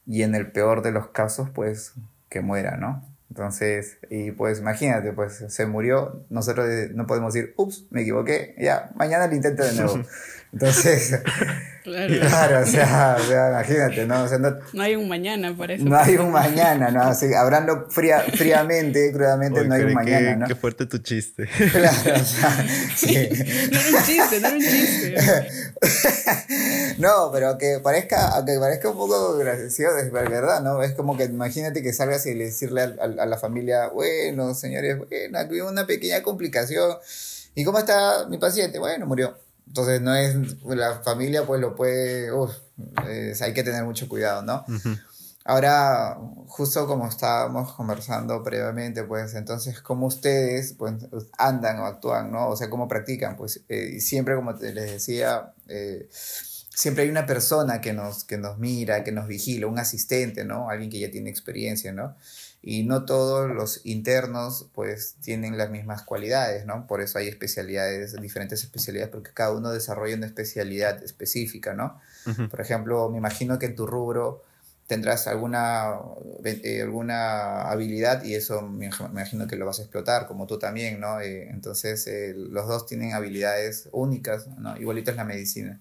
y 0.06 0.22
en 0.22 0.34
el 0.34 0.50
peor 0.50 0.82
de 0.82 0.92
los 0.92 1.08
casos, 1.08 1.50
pues 1.50 1.94
que 2.28 2.40
muera, 2.40 2.76
¿no? 2.76 3.04
Entonces, 3.28 3.98
y 4.08 4.30
pues 4.30 4.60
imagínate, 4.60 5.12
pues 5.12 5.44
se 5.48 5.66
murió, 5.66 6.24
nosotros 6.30 6.68
eh, 6.68 6.90
no 6.94 7.06
podemos 7.06 7.34
decir, 7.34 7.54
ups, 7.56 7.84
me 7.90 8.02
equivoqué, 8.02 8.54
ya, 8.58 8.90
mañana 8.94 9.26
lo 9.26 9.34
intento 9.34 9.62
de 9.62 9.72
nuevo. 9.74 10.00
Entonces, 10.56 11.12
claro, 11.84 12.62
o, 12.62 12.66
sea, 12.66 13.18
imagínate, 13.50 14.06
¿no? 14.06 14.26
no, 14.72 14.82
hay 14.82 14.96
un 14.96 15.06
mañana 15.06 15.54
para 15.54 15.74
eso. 15.74 15.84
No 15.84 15.98
hay 15.98 16.16
un 16.16 16.32
mañana, 16.32 16.90
¿no? 16.90 17.02
Así, 17.02 17.26
hablando 17.34 17.88
fría, 17.90 18.20
fríamente, 18.34 19.12
crudamente, 19.12 19.66
no 19.66 19.74
hay 19.74 19.82
un 19.82 19.92
mañana, 19.92 20.30
qué, 20.30 20.36
¿no? 20.36 20.46
Qué 20.46 20.54
fuerte 20.54 20.86
tu 20.86 20.96
chiste. 20.96 21.46
Claro, 21.46 22.22
o 22.22 22.24
sea, 22.24 22.66
sí. 22.96 23.28
no 23.70 23.78
era 23.78 23.98
un 23.98 24.04
chiste, 24.04 24.40
no 24.40 24.48
era 24.48 24.56
un 24.56 24.62
chiste. 24.62 25.14
no, 26.98 27.30
pero 27.30 27.58
que 27.58 27.80
parezca, 27.82 28.28
aunque 28.28 28.58
parezca 28.58 28.88
un 28.88 28.96
poco 28.96 29.36
gracioso, 29.36 29.98
es 29.98 30.10
verdad, 30.10 30.62
¿no? 30.62 30.82
Es 30.82 30.92
como 30.92 31.18
que 31.18 31.24
imagínate 31.24 31.82
que 31.82 31.92
salgas 31.92 32.24
y 32.24 32.32
decirle 32.32 32.80
a, 32.80 32.94
a 33.02 33.26
la 33.26 33.36
familia, 33.36 33.88
bueno, 33.88 34.54
señores, 34.54 34.96
bueno, 34.96 35.38
aquí 35.38 35.60
una 35.60 35.86
pequeña 35.86 36.22
complicación. 36.22 36.96
¿Y 37.54 37.64
cómo 37.64 37.78
está 37.78 38.26
mi 38.28 38.38
paciente? 38.38 38.78
Bueno, 38.78 39.06
murió 39.06 39.45
entonces 39.66 40.00
no 40.00 40.14
es, 40.14 40.36
la 40.64 41.00
familia 41.00 41.46
pues 41.46 41.60
lo 41.60 41.74
puede, 41.74 42.32
uf, 42.32 42.52
hay 43.40 43.52
que 43.52 43.62
tener 43.62 43.84
mucho 43.84 44.08
cuidado, 44.08 44.42
¿no? 44.42 44.64
Ahora, 45.48 46.18
justo 46.48 46.88
como 46.88 47.06
estábamos 47.06 47.72
conversando 47.72 48.42
previamente, 48.42 49.04
pues 49.04 49.32
entonces, 49.34 49.80
¿cómo 49.80 50.06
ustedes 50.06 50.72
pues, 50.72 50.94
andan 51.38 51.78
o 51.78 51.86
actúan, 51.86 52.32
¿no? 52.32 52.48
O 52.48 52.56
sea, 52.56 52.68
¿cómo 52.68 52.88
practican? 52.88 53.36
Pues 53.36 53.62
eh, 53.68 54.00
siempre, 54.00 54.34
como 54.34 54.52
les 54.54 54.74
decía, 54.90 55.52
eh, 55.68 56.08
siempre 56.10 57.04
hay 57.04 57.10
una 57.10 57.26
persona 57.26 57.80
que 57.80 57.92
nos, 57.92 58.24
que 58.24 58.38
nos 58.38 58.58
mira, 58.58 59.04
que 59.04 59.12
nos 59.12 59.28
vigila, 59.28 59.68
un 59.68 59.78
asistente, 59.78 60.44
¿no? 60.44 60.68
Alguien 60.68 60.90
que 60.90 60.98
ya 60.98 61.12
tiene 61.12 61.30
experiencia, 61.30 61.92
¿no? 61.92 62.16
Y 62.68 62.82
no 62.82 63.04
todos 63.04 63.48
los 63.48 63.80
internos 63.84 64.66
pues 64.74 65.14
tienen 65.22 65.56
las 65.56 65.70
mismas 65.70 66.02
cualidades, 66.02 66.66
¿no? 66.66 66.88
Por 66.88 67.00
eso 67.00 67.16
hay 67.16 67.28
especialidades, 67.28 68.20
diferentes 68.20 68.64
especialidades, 68.64 69.12
porque 69.12 69.30
cada 69.32 69.52
uno 69.52 69.70
desarrolla 69.70 70.16
una 70.16 70.26
especialidad 70.26 71.00
específica, 71.04 71.74
¿no? 71.74 72.00
Por 72.50 72.60
ejemplo, 72.60 73.08
me 73.08 73.18
imagino 73.18 73.60
que 73.60 73.66
en 73.66 73.76
tu 73.76 73.86
rubro 73.86 74.42
tendrás 74.88 75.28
alguna, 75.28 75.92
eh, 76.42 76.82
alguna 76.82 77.70
habilidad 77.70 78.24
y 78.24 78.34
eso 78.34 78.62
me, 78.62 78.86
imagino 78.86 79.46
que 79.46 79.54
lo 79.54 79.64
vas 79.64 79.78
a 79.78 79.82
explotar, 79.82 80.26
como 80.26 80.48
tú 80.48 80.58
también, 80.58 80.98
¿no? 80.98 81.20
Eh, 81.20 81.48
entonces, 81.50 82.04
eh, 82.08 82.34
los 82.36 82.66
dos 82.66 82.84
tienen 82.84 83.12
habilidades 83.12 83.88
únicas, 83.92 84.48
¿no? 84.58 84.76
Igualito 84.76 85.12
es 85.12 85.16
la 85.16 85.24
medicina. 85.24 85.80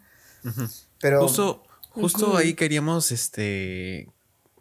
Pero... 1.02 1.24
Justo, 1.24 1.64
justo 1.90 2.38
ahí 2.38 2.54
queríamos 2.54 3.12
este, 3.12 4.08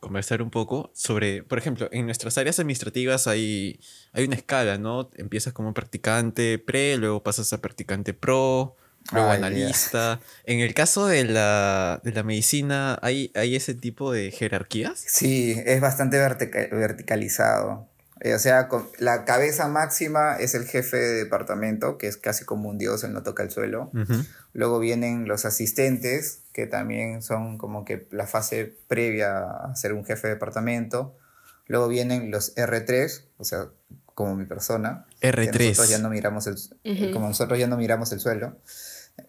conversar 0.05 0.43
un 0.43 0.51
poco 0.51 0.91
sobre, 0.95 1.43
por 1.43 1.57
ejemplo, 1.57 1.89
en 1.91 2.05
nuestras 2.05 2.37
áreas 2.37 2.59
administrativas 2.59 3.27
hay, 3.27 3.81
hay 4.13 4.25
una 4.25 4.37
escala, 4.37 4.77
¿no? 4.77 5.11
Empiezas 5.17 5.55
como 5.55 5.73
practicante 5.73 6.59
pre, 6.59 6.99
luego 6.99 7.23
pasas 7.23 7.53
a 7.55 7.63
practicante 7.63 8.13
pro, 8.13 8.77
luego 9.13 9.31
analista. 9.31 10.21
En 10.45 10.61
el 10.61 10.75
caso 10.75 11.07
de 11.07 11.25
la, 11.25 12.03
de 12.05 12.13
la 12.13 12.23
medicina, 12.23 12.99
¿hay, 13.01 13.33
¿hay 13.35 13.57
ese 13.57 13.75
tipo 13.75 14.13
de 14.13 14.31
jerarquías? 14.31 15.03
Sí, 15.07 15.57
es 15.65 15.81
bastante 15.81 16.19
verticalizado. 16.19 17.89
Eh, 18.21 18.35
o 18.35 18.39
sea, 18.39 18.69
la 18.99 19.25
cabeza 19.25 19.69
máxima 19.69 20.37
es 20.37 20.55
el 20.55 20.67
jefe 20.67 20.97
de 20.97 21.13
departamento, 21.15 21.99
que 21.99 22.07
es 22.07 22.17
casi 22.17 22.45
como 22.45 22.69
un 22.69 22.79
dios, 22.79 23.03
él 23.05 23.13
no 23.13 23.23
toca 23.23 23.43
el 23.43 23.51
suelo. 23.51 23.91
Luego 24.53 24.79
vienen 24.79 25.27
los 25.27 25.45
asistentes, 25.45 26.43
que 26.53 26.67
también 26.67 27.23
son 27.23 27.59
como 27.59 27.85
que 27.85 28.07
la 28.11 28.27
fase 28.27 28.77
previa 28.87 29.41
a 29.41 29.75
ser 29.75 29.93
un 29.93 30.05
jefe 30.05 30.29
de 30.29 30.35
departamento. 30.35 31.17
Luego 31.67 31.89
vienen 31.89 32.31
los 32.31 32.55
R3, 32.55 33.25
o 33.39 33.45
sea, 33.45 33.67
como 34.15 34.37
mi 34.37 34.47
persona. 34.47 35.07
R3. 35.21 35.69
Nosotros 35.69 35.89
ya 35.89 35.99
no 35.99 36.11
miramos 36.11 36.47
el, 36.47 37.13
Como 37.13 37.29
nosotros 37.29 37.59
ya 37.59 37.67
no 37.67 37.77
miramos 37.77 38.13
el 38.13 38.21
suelo. 38.21 38.57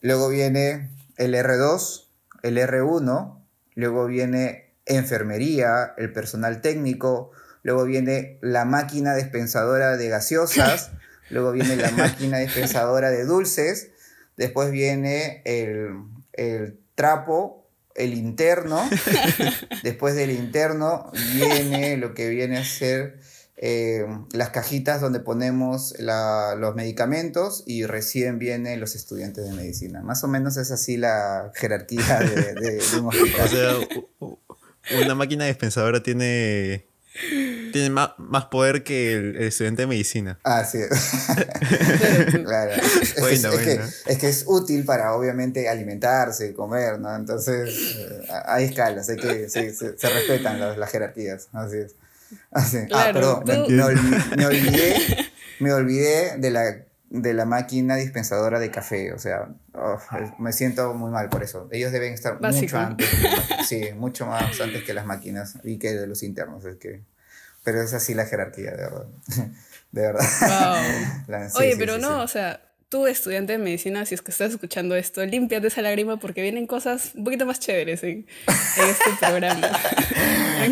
Luego 0.02 0.30
viene 0.30 0.92
el 1.18 1.34
R2, 1.34 2.08
el 2.44 2.58
R1, 2.58 3.40
luego 3.74 4.06
viene 4.06 4.74
enfermería, 4.86 5.94
el 5.98 6.12
personal 6.14 6.62
técnico, 6.62 7.32
luego 7.66 7.84
viene 7.84 8.38
la 8.42 8.64
máquina 8.64 9.16
dispensadora 9.16 9.98
de 9.98 10.08
gaseosas, 10.08 10.92
luego 11.32 11.52
viene 11.52 11.76
la 11.76 11.90
máquina 11.90 12.38
dispensadora 12.38 13.10
de 13.10 13.26
dulces, 13.26 13.90
después 14.38 14.70
viene 14.70 15.42
el, 15.46 16.78
trapo, 16.94 17.68
el 17.96 18.14
interno, 18.14 18.88
después 19.84 20.14
del 20.14 20.30
interno 20.30 21.12
viene 21.34 21.98
lo 21.98 22.14
que 22.14 22.30
viene 22.30 22.60
a 22.60 22.64
ser 22.64 23.20
eh, 23.58 24.06
las 24.32 24.52
cajitas 24.52 25.02
donde 25.02 25.20
ponemos 25.20 25.96
los 25.98 26.76
medicamentos 26.76 27.64
y 27.66 27.88
recién 27.88 28.38
vienen 28.38 28.80
los 28.80 28.94
estudiantes 28.94 29.44
de 29.44 29.54
medicina. 29.54 30.04
Más 30.04 30.24
o 30.24 30.28
menos 30.28 30.58
es 30.58 30.70
así 30.70 30.98
la 30.98 31.52
jerarquía 31.56 32.20
de, 32.20 32.54
de 32.54 33.00
un 33.00 33.08
hospital. 33.08 33.88
O 34.20 34.38
sea, 34.84 35.02
una 35.04 35.16
máquina 35.16 35.46
dispensadora 35.46 36.04
tiene 36.04 36.86
tiene 37.76 37.90
más, 37.90 38.12
más 38.18 38.46
poder 38.46 38.86
que 38.86 39.12
el, 39.12 39.36
estudiante 39.36 39.82
de 39.82 39.88
medicina. 39.88 40.40
Ah, 40.46 40.64
sí. 40.64 40.80
claro. 42.46 42.72
Es, 43.02 43.42
Que, 43.42 43.82
es, 44.06 44.18
que, 44.18 44.30
es 44.30 44.46
útil 44.48 44.86
para, 44.86 45.14
obviamente, 45.14 45.68
alimentarse, 45.68 46.54
comer, 46.54 47.00
¿no? 47.00 47.14
Entonces, 47.14 47.98
eh, 47.98 48.28
hay 48.46 48.66
escalas, 48.66 49.10
hay 49.10 49.18
que, 49.18 49.50
se, 49.50 49.74
se, 49.74 50.10
respetan 50.10 50.58
las, 50.58 50.78
las, 50.78 50.90
jerarquías. 50.90 51.50
Así 51.52 51.78
es. 51.80 51.96
Así. 52.52 52.78
ah, 52.94 53.10
perdón, 53.12 53.44
me, 53.46 53.58
me, 54.38 54.46
olvidé, 54.46 54.96
me 55.60 55.74
olvidé 55.74 56.38
de 56.38 56.52
la 56.52 56.64
de 57.10 57.34
la 57.34 57.46
máquina 57.46 57.98
dispensadora 57.98 58.60
de 58.60 58.72
café. 58.72 59.12
O 59.12 59.20
sea, 59.20 59.50
oh, 59.74 59.98
me 60.40 60.54
siento 60.54 60.94
muy 60.94 61.12
mal 61.12 61.28
por 61.28 61.44
eso. 61.44 61.68
Ellos 61.72 61.92
deben 61.92 62.14
estar 62.14 62.40
mucho 62.42 62.78
antes. 62.78 63.10
sí, 63.68 63.90
mucho 63.98 64.26
más 64.26 64.62
antes 64.62 64.84
que 64.84 64.94
las 64.94 65.06
máquinas 65.06 65.60
y 65.66 65.78
que 65.78 65.94
de 65.94 66.08
los 66.08 66.24
internos. 66.24 66.64
Es 66.64 66.78
que, 66.78 67.04
pero 67.66 67.82
es 67.82 67.94
así 67.94 68.14
la 68.14 68.26
jerarquía, 68.26 68.72
de 68.72 68.78
verdad. 68.78 69.08
De 69.92 70.02
verdad. 70.02 71.52
Oye, 71.56 71.76
pero 71.78 71.98
no, 71.98 72.22
o 72.22 72.28
sea, 72.28 72.60
tú 72.90 73.08
estudiante 73.08 73.54
de 73.54 73.60
medicina, 73.60 74.06
si 74.06 74.14
es 74.16 74.22
que 74.22 74.32
estás 74.32 74.52
escuchando 74.52 74.94
esto, 74.96 75.26
límpiate 75.26 75.68
esa 75.68 75.82
lágrima 75.82 76.18
porque 76.18 76.42
vienen 76.42 76.68
cosas 76.68 77.12
un 77.16 77.24
poquito 77.24 77.46
más 77.46 77.62
chéveres 77.62 78.04
en, 78.04 78.28
este 78.48 79.10
programa. 79.20 79.72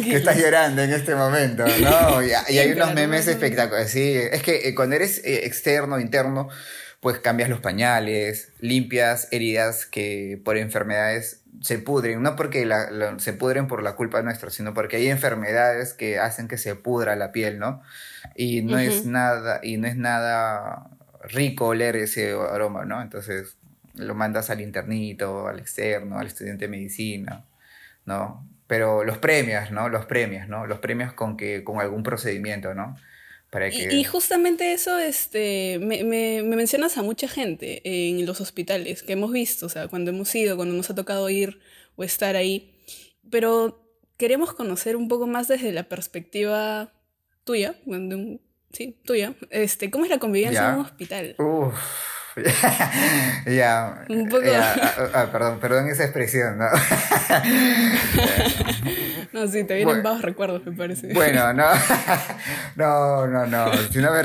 que 0.03 0.17
estás 0.17 0.37
llorando 0.37 0.81
en 0.81 0.91
este 0.91 1.15
momento, 1.15 1.63
¿no? 1.65 2.21
Y, 2.21 2.33
hay 2.33 2.71
unos 2.73 2.93
memes 2.93 3.27
espectaculares. 3.27 3.91
Sí, 3.91 4.13
es 4.13 4.43
que 4.43 4.67
eh, 4.67 4.75
cuando 4.75 4.97
eres 4.97 5.19
eh, 5.19 5.45
externo, 5.45 5.97
interno, 5.99 6.49
pues 7.03 7.19
cambias 7.19 7.49
los 7.49 7.59
pañales, 7.59 8.53
limpias 8.59 9.27
heridas 9.31 9.85
que 9.85 10.41
por 10.45 10.57
enfermedades 10.57 11.43
se 11.59 11.77
pudren, 11.77 12.23
no 12.23 12.37
porque 12.37 12.65
se 13.17 13.33
pudren 13.33 13.67
por 13.67 13.83
la 13.83 13.97
culpa 13.97 14.21
nuestra, 14.21 14.49
sino 14.49 14.73
porque 14.73 14.95
hay 14.95 15.09
enfermedades 15.09 15.93
que 15.93 16.17
hacen 16.17 16.47
que 16.47 16.57
se 16.57 16.75
pudra 16.75 17.17
la 17.17 17.33
piel, 17.33 17.59
¿no? 17.59 17.81
Y 18.35 18.61
no 18.61 18.79
es 18.79 19.05
nada, 19.05 19.59
y 19.61 19.75
no 19.75 19.87
es 19.87 19.97
nada 19.97 20.91
rico 21.23 21.67
oler 21.67 21.97
ese 21.97 22.31
aroma, 22.31 22.85
¿no? 22.85 23.01
Entonces 23.01 23.57
lo 23.95 24.15
mandas 24.15 24.49
al 24.49 24.61
internito, 24.61 25.49
al 25.49 25.59
externo, 25.59 26.19
al 26.19 26.27
estudiante 26.27 26.65
de 26.65 26.71
medicina, 26.71 27.43
¿no? 28.05 28.47
Pero 28.65 29.03
los 29.03 29.17
premios, 29.17 29.71
¿no? 29.71 29.89
Los 29.89 30.05
premios, 30.05 30.47
¿no? 30.47 30.67
Los 30.67 30.79
premios 30.79 31.11
con, 31.11 31.35
que, 31.35 31.65
con 31.65 31.81
algún 31.81 32.01
procedimiento, 32.01 32.73
¿no? 32.73 32.95
Para 33.53 33.69
que... 33.69 33.93
y, 33.93 34.03
justamente 34.03 34.73
eso, 34.73 34.97
este, 34.97 35.77
me, 35.79 36.03
me, 36.03 36.41
mencionas 36.41 36.97
a 36.97 37.03
mucha 37.03 37.27
gente 37.27 37.81
en 37.85 38.25
los 38.25 38.41
hospitales 38.41 39.03
que 39.03 39.13
hemos 39.13 39.31
visto, 39.31 39.67
o 39.67 39.69
sea, 39.69 39.87
cuando 39.87 40.09
hemos 40.09 40.33
ido, 40.33 40.55
cuando 40.55 40.73
nos 40.73 40.89
ha 40.89 40.95
tocado 40.95 41.29
ir 41.29 41.59
o 41.95 42.03
estar 42.03 42.35
ahí, 42.35 42.75
pero 43.29 43.87
queremos 44.17 44.53
conocer 44.53 44.95
un 44.95 45.07
poco 45.07 45.27
más 45.27 45.47
desde 45.47 45.71
la 45.71 45.83
perspectiva 45.83 46.91
tuya, 47.43 47.75
Sí, 48.71 48.99
tuya. 49.05 49.35
Este, 49.51 49.91
¿Cómo 49.91 50.03
es 50.03 50.09
la 50.09 50.17
convivencia 50.17 50.69
en 50.69 50.79
un 50.79 50.85
hospital? 50.85 51.35
Uf. 51.37 51.75
ya. 53.45 54.05
Un 54.09 54.27
poco. 54.27 54.47
Ah, 54.53 55.09
ah, 55.13 55.29
perdón, 55.31 55.59
perdón 55.59 55.87
esa 55.87 56.03
expresión, 56.03 56.57
¿no? 56.57 56.65
no, 59.33 59.47
sí, 59.47 59.63
te 59.63 59.75
vienen 59.75 60.01
bajos 60.01 60.23
recuerdos, 60.23 60.65
me 60.65 60.71
parece. 60.71 61.13
Bueno, 61.13 61.53
no. 61.57 61.67
no, 62.75 63.27
no, 63.27 63.45
no. 63.45 63.71
Si 63.91 63.99
no, 63.99 64.11
me 64.11 64.23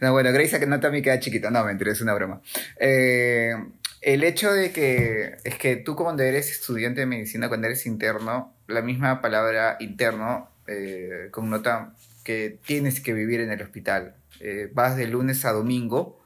no, 0.00 0.12
bueno, 0.12 0.32
Grace 0.32 0.58
que 0.58 0.66
no 0.66 0.80
también 0.80 1.04
queda 1.04 1.20
chiquito. 1.20 1.50
No, 1.50 1.64
mentira, 1.64 1.92
es 1.92 2.00
una 2.00 2.14
broma. 2.14 2.40
Eh, 2.78 3.52
el 4.00 4.24
hecho 4.24 4.52
de 4.52 4.72
que 4.72 5.36
es 5.44 5.58
que 5.58 5.76
tú 5.76 5.96
cuando 5.96 6.22
eres 6.22 6.50
estudiante 6.50 7.00
de 7.00 7.06
medicina, 7.06 7.48
cuando 7.48 7.66
eres 7.66 7.86
interno, 7.86 8.54
la 8.66 8.82
misma 8.82 9.20
palabra 9.20 9.76
interno 9.80 10.50
eh, 10.66 11.28
connota 11.30 11.94
que 12.24 12.58
tienes 12.64 13.00
que 13.00 13.12
vivir 13.12 13.40
en 13.40 13.50
el 13.50 13.62
hospital. 13.62 14.14
Eh, 14.40 14.70
vas 14.72 14.96
de 14.96 15.08
lunes 15.08 15.44
a 15.44 15.52
domingo, 15.52 16.17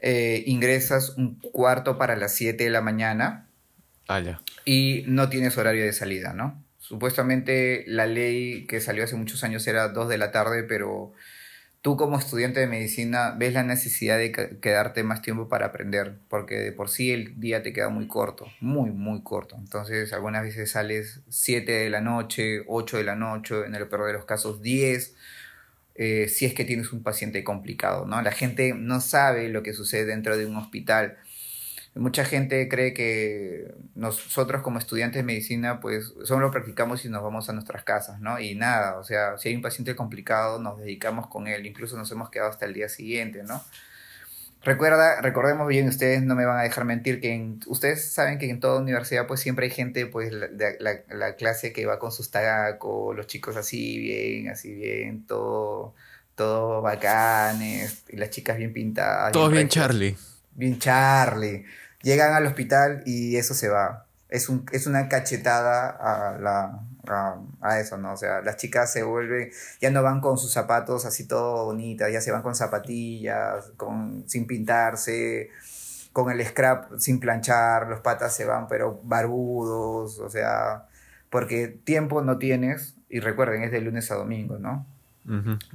eh, 0.00 0.44
ingresas 0.46 1.10
un 1.16 1.40
cuarto 1.40 1.98
para 1.98 2.16
las 2.16 2.34
7 2.34 2.62
de 2.62 2.70
la 2.70 2.80
mañana 2.80 3.48
ah, 4.08 4.22
y 4.64 5.04
no 5.06 5.28
tienes 5.28 5.58
horario 5.58 5.84
de 5.84 5.92
salida, 5.92 6.32
¿no? 6.32 6.64
Supuestamente 6.78 7.84
la 7.86 8.06
ley 8.06 8.66
que 8.66 8.80
salió 8.80 9.04
hace 9.04 9.16
muchos 9.16 9.44
años 9.44 9.66
era 9.66 9.88
2 9.88 10.08
de 10.08 10.18
la 10.18 10.30
tarde, 10.30 10.62
pero 10.62 11.12
tú 11.82 11.96
como 11.96 12.18
estudiante 12.18 12.60
de 12.60 12.66
medicina 12.66 13.34
ves 13.36 13.54
la 13.54 13.62
necesidad 13.62 14.18
de 14.18 14.32
quedarte 14.60 15.02
más 15.02 15.22
tiempo 15.22 15.48
para 15.48 15.66
aprender, 15.66 16.18
porque 16.28 16.56
de 16.56 16.72
por 16.72 16.88
sí 16.88 17.12
el 17.12 17.40
día 17.40 17.62
te 17.62 17.72
queda 17.72 17.88
muy 17.88 18.06
corto, 18.06 18.46
muy, 18.60 18.90
muy 18.90 19.22
corto. 19.22 19.56
Entonces 19.58 20.12
algunas 20.12 20.42
veces 20.42 20.70
sales 20.70 21.20
7 21.28 21.70
de 21.70 21.90
la 21.90 22.00
noche, 22.00 22.62
8 22.66 22.98
de 22.98 23.04
la 23.04 23.16
noche, 23.16 23.66
en 23.66 23.74
el 23.74 23.88
peor 23.88 24.06
de 24.06 24.12
los 24.14 24.24
casos 24.24 24.62
10, 24.62 25.14
eh, 25.98 26.28
si 26.28 26.46
es 26.46 26.54
que 26.54 26.64
tienes 26.64 26.92
un 26.92 27.02
paciente 27.02 27.44
complicado, 27.44 28.06
¿no? 28.06 28.22
La 28.22 28.32
gente 28.32 28.72
no 28.74 29.00
sabe 29.02 29.50
lo 29.50 29.62
que 29.62 29.74
sucede 29.74 30.06
dentro 30.06 30.38
de 30.38 30.46
un 30.46 30.56
hospital 30.56 31.18
Mucha 31.98 32.24
gente 32.24 32.68
cree 32.68 32.94
que 32.94 33.74
nosotros 33.96 34.62
como 34.62 34.78
estudiantes 34.78 35.18
de 35.18 35.24
medicina 35.24 35.80
pues 35.80 36.14
solo 36.22 36.46
lo 36.46 36.50
practicamos 36.52 37.04
y 37.04 37.08
nos 37.08 37.22
vamos 37.24 37.48
a 37.48 37.52
nuestras 37.52 37.82
casas, 37.82 38.20
¿no? 38.20 38.38
Y 38.38 38.54
nada, 38.54 38.98
o 38.98 39.04
sea, 39.04 39.36
si 39.36 39.48
hay 39.48 39.56
un 39.56 39.62
paciente 39.62 39.96
complicado 39.96 40.60
nos 40.60 40.78
dedicamos 40.78 41.26
con 41.26 41.48
él, 41.48 41.66
incluso 41.66 41.96
nos 41.96 42.10
hemos 42.12 42.30
quedado 42.30 42.50
hasta 42.50 42.66
el 42.66 42.74
día 42.74 42.88
siguiente, 42.88 43.42
¿no? 43.42 43.60
Recuerda, 44.62 45.20
recordemos 45.20 45.68
bien, 45.68 45.88
ustedes 45.88 46.22
no 46.22 46.34
me 46.34 46.44
van 46.44 46.58
a 46.58 46.62
dejar 46.62 46.84
mentir, 46.84 47.20
que 47.20 47.54
ustedes 47.66 48.10
saben 48.12 48.38
que 48.38 48.50
en 48.50 48.60
toda 48.60 48.80
universidad 48.80 49.26
pues 49.26 49.40
siempre 49.40 49.66
hay 49.66 49.70
gente, 49.70 50.06
pues 50.06 50.32
la, 50.32 50.48
la, 51.08 51.34
clase 51.36 51.72
que 51.72 51.86
va 51.86 51.98
con 51.98 52.10
sus 52.10 52.30
tagacos, 52.30 53.16
los 53.16 53.26
chicos 53.26 53.56
así 53.56 53.98
bien, 53.98 54.48
así 54.48 54.74
bien, 54.74 55.24
todo, 55.26 55.94
todo 56.34 56.82
bacanes, 56.82 58.02
y 58.08 58.16
las 58.16 58.30
chicas 58.30 58.56
bien 58.58 58.72
pintadas. 58.72 59.32
Todo 59.32 59.48
bien, 59.48 59.60
bien 59.60 59.68
Charlie. 59.68 60.16
Bien 60.54 60.78
Charlie 60.78 61.64
llegan 62.02 62.34
al 62.34 62.46
hospital 62.46 63.02
y 63.06 63.36
eso 63.36 63.54
se 63.54 63.68
va. 63.68 64.06
Es, 64.28 64.48
un, 64.48 64.66
es 64.72 64.86
una 64.86 65.08
cachetada 65.08 65.88
a, 65.88 66.38
la, 66.38 66.80
a, 67.12 67.80
eso, 67.80 67.96
¿no? 67.98 68.12
O 68.12 68.16
sea, 68.16 68.40
las 68.40 68.56
chicas 68.56 68.92
se 68.92 69.02
vuelven, 69.02 69.50
ya 69.80 69.90
no 69.90 70.02
van 70.02 70.20
con 70.20 70.38
sus 70.38 70.52
zapatos 70.52 71.04
así 71.04 71.26
todo 71.26 71.66
bonitas, 71.66 72.12
ya 72.12 72.20
se 72.20 72.32
van 72.32 72.42
con 72.42 72.54
zapatillas, 72.54 73.72
con, 73.76 74.24
sin 74.26 74.46
pintarse, 74.46 75.50
con 76.12 76.30
el 76.30 76.44
scrap 76.44 76.98
sin 76.98 77.20
planchar, 77.20 77.88
los 77.88 78.00
patas 78.00 78.34
se 78.34 78.44
van 78.44 78.66
pero 78.68 79.00
barbudos, 79.04 80.18
o 80.18 80.30
sea, 80.30 80.86
porque 81.30 81.68
tiempo 81.68 82.22
no 82.22 82.38
tienes, 82.38 82.96
y 83.08 83.20
recuerden, 83.20 83.62
es 83.62 83.72
de 83.72 83.80
lunes 83.80 84.10
a 84.10 84.16
domingo, 84.16 84.58
¿no? 84.58 84.86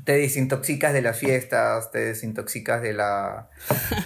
Te 0.03 0.13
desintoxicas 0.13 0.93
de 0.93 1.01
las 1.01 1.17
fiestas, 1.19 1.91
te 1.91 1.99
desintoxicas 1.99 2.81
de 2.81 2.93
la 2.93 3.49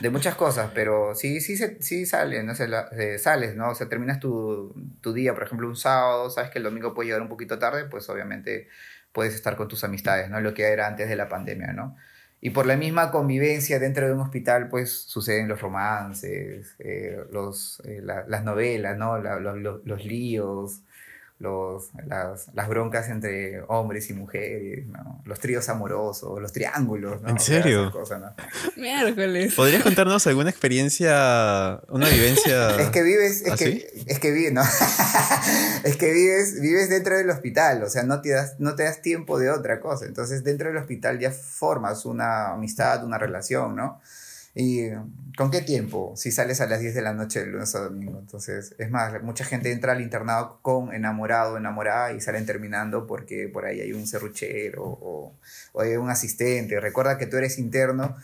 de 0.02 0.10
muchas 0.10 0.36
cosas, 0.36 0.72
pero 0.74 1.16
sí, 1.16 1.40
sí, 1.40 1.58
sí 1.80 2.06
salen, 2.06 2.46
¿no? 2.46 2.54
Sales, 2.56 3.56
¿no? 3.56 3.70
O 3.70 3.76
sea, 3.76 3.88
terminas 3.88 4.20
tu, 4.20 4.76
tu, 5.02 5.14
día, 5.14 5.34
por 5.34 5.44
ejemplo, 5.44 5.68
un 5.68 5.76
sábado, 5.76 6.30
sabes 6.30 6.50
que 6.50 6.58
el 6.58 6.64
domingo 6.64 6.94
puede 6.94 7.08
llegar 7.08 7.22
un 7.22 7.30
poquito 7.30 7.58
tarde, 7.60 7.86
pues 7.86 8.10
obviamente 8.10 8.68
puedes 9.14 9.36
estar 9.36 9.56
con 9.56 9.68
tus 9.68 9.84
amistades, 9.84 10.30
¿no? 10.30 10.42
Lo 10.42 10.54
que 10.54 10.64
era 10.64 10.88
antes 10.88 11.08
de 11.08 11.16
la 11.16 11.30
pandemia, 11.30 11.74
¿no? 11.74 11.96
Y 12.40 12.52
por 12.52 12.66
la 12.66 12.78
misma 12.78 13.10
convivencia 13.10 13.80
dentro 13.80 14.06
de 14.06 14.14
un 14.14 14.20
hospital, 14.20 14.70
pues 14.70 14.92
suceden 14.92 15.48
los 15.48 15.60
romances, 15.60 16.76
eh, 16.80 17.18
los, 17.32 17.82
eh, 17.86 18.02
las 18.02 18.44
novelas, 18.44 18.96
¿no? 18.98 19.18
los, 19.18 19.82
los 19.84 20.06
líos, 20.06 20.82
los, 21.40 21.92
las, 22.08 22.48
las, 22.54 22.68
broncas 22.68 23.10
entre 23.10 23.62
hombres 23.68 24.10
y 24.10 24.14
mujeres, 24.14 24.88
¿no? 24.88 25.22
los 25.24 25.40
tríos 25.40 25.70
amorosos, 25.70 26.42
los 26.42 26.52
triángulos. 26.52 27.22
¿no? 27.22 27.30
¿En 27.30 27.40
serio? 27.40 27.92
Miércoles. 28.76 29.54
¿Podrías 29.54 29.84
contarnos 29.84 30.26
alguna 30.26 30.50
experiencia, 30.50 31.80
una 31.90 32.10
vivencia? 32.10 32.76
es 32.80 32.90
que 32.90 33.04
vives, 33.04 33.42
es 33.46 33.56
que, 33.56 34.04
es 34.08 34.20
que 34.20 34.32
vives, 34.32 34.54
¿no? 34.54 34.64
es 35.84 35.96
que 35.98 36.12
vives, 36.12 36.60
vives 36.60 36.90
dentro 36.90 37.16
del 37.16 37.30
hospital, 37.30 37.84
o 37.84 37.90
sea, 37.90 38.02
no 38.02 38.22
te, 38.22 38.30
das, 38.30 38.56
no 38.60 38.76
te 38.76 38.84
das 38.84 39.04
tiempo 39.04 39.38
de 39.38 39.52
otra 39.52 39.80
cosa. 39.80 40.06
Entonces, 40.06 40.44
dentro 40.44 40.70
del 40.70 40.78
hospital 40.78 41.20
ya 41.20 41.32
formas 41.32 42.06
una 42.06 42.54
amistad, 42.54 43.04
una 43.04 43.20
relación, 43.20 43.76
¿no? 43.76 44.02
¿Y 44.60 44.90
con 45.38 45.52
qué 45.52 45.62
tiempo? 45.62 46.14
Si 46.16 46.32
sales 46.32 46.62
a 46.62 46.66
las 46.66 46.80
10 46.80 46.96
de 46.96 47.04
la 47.04 47.14
noche 47.14 47.42
del 47.42 47.52
lunes 47.52 47.76
a 47.76 47.80
domingo. 47.82 48.18
Entonces, 48.18 48.74
es 48.80 48.90
más, 48.90 49.22
mucha 49.22 49.46
gente 49.46 49.72
entra 49.72 49.92
al 49.92 50.02
internado 50.02 50.58
con 50.64 50.92
enamorado, 50.96 51.58
enamorada 51.58 52.12
y 52.14 52.22
salen 52.22 52.48
terminando 52.48 53.06
porque 53.06 53.48
por 53.48 53.66
ahí 53.66 53.82
hay 53.82 53.94
un 53.94 54.08
serruchero 54.08 54.84
o, 54.84 55.36
o 55.74 55.82
hay 55.82 55.96
un 55.96 56.10
asistente. 56.10 56.80
Recuerda 56.80 57.20
que 57.20 57.28
tú 57.28 57.38
eres 57.38 57.60
interno 57.60 58.16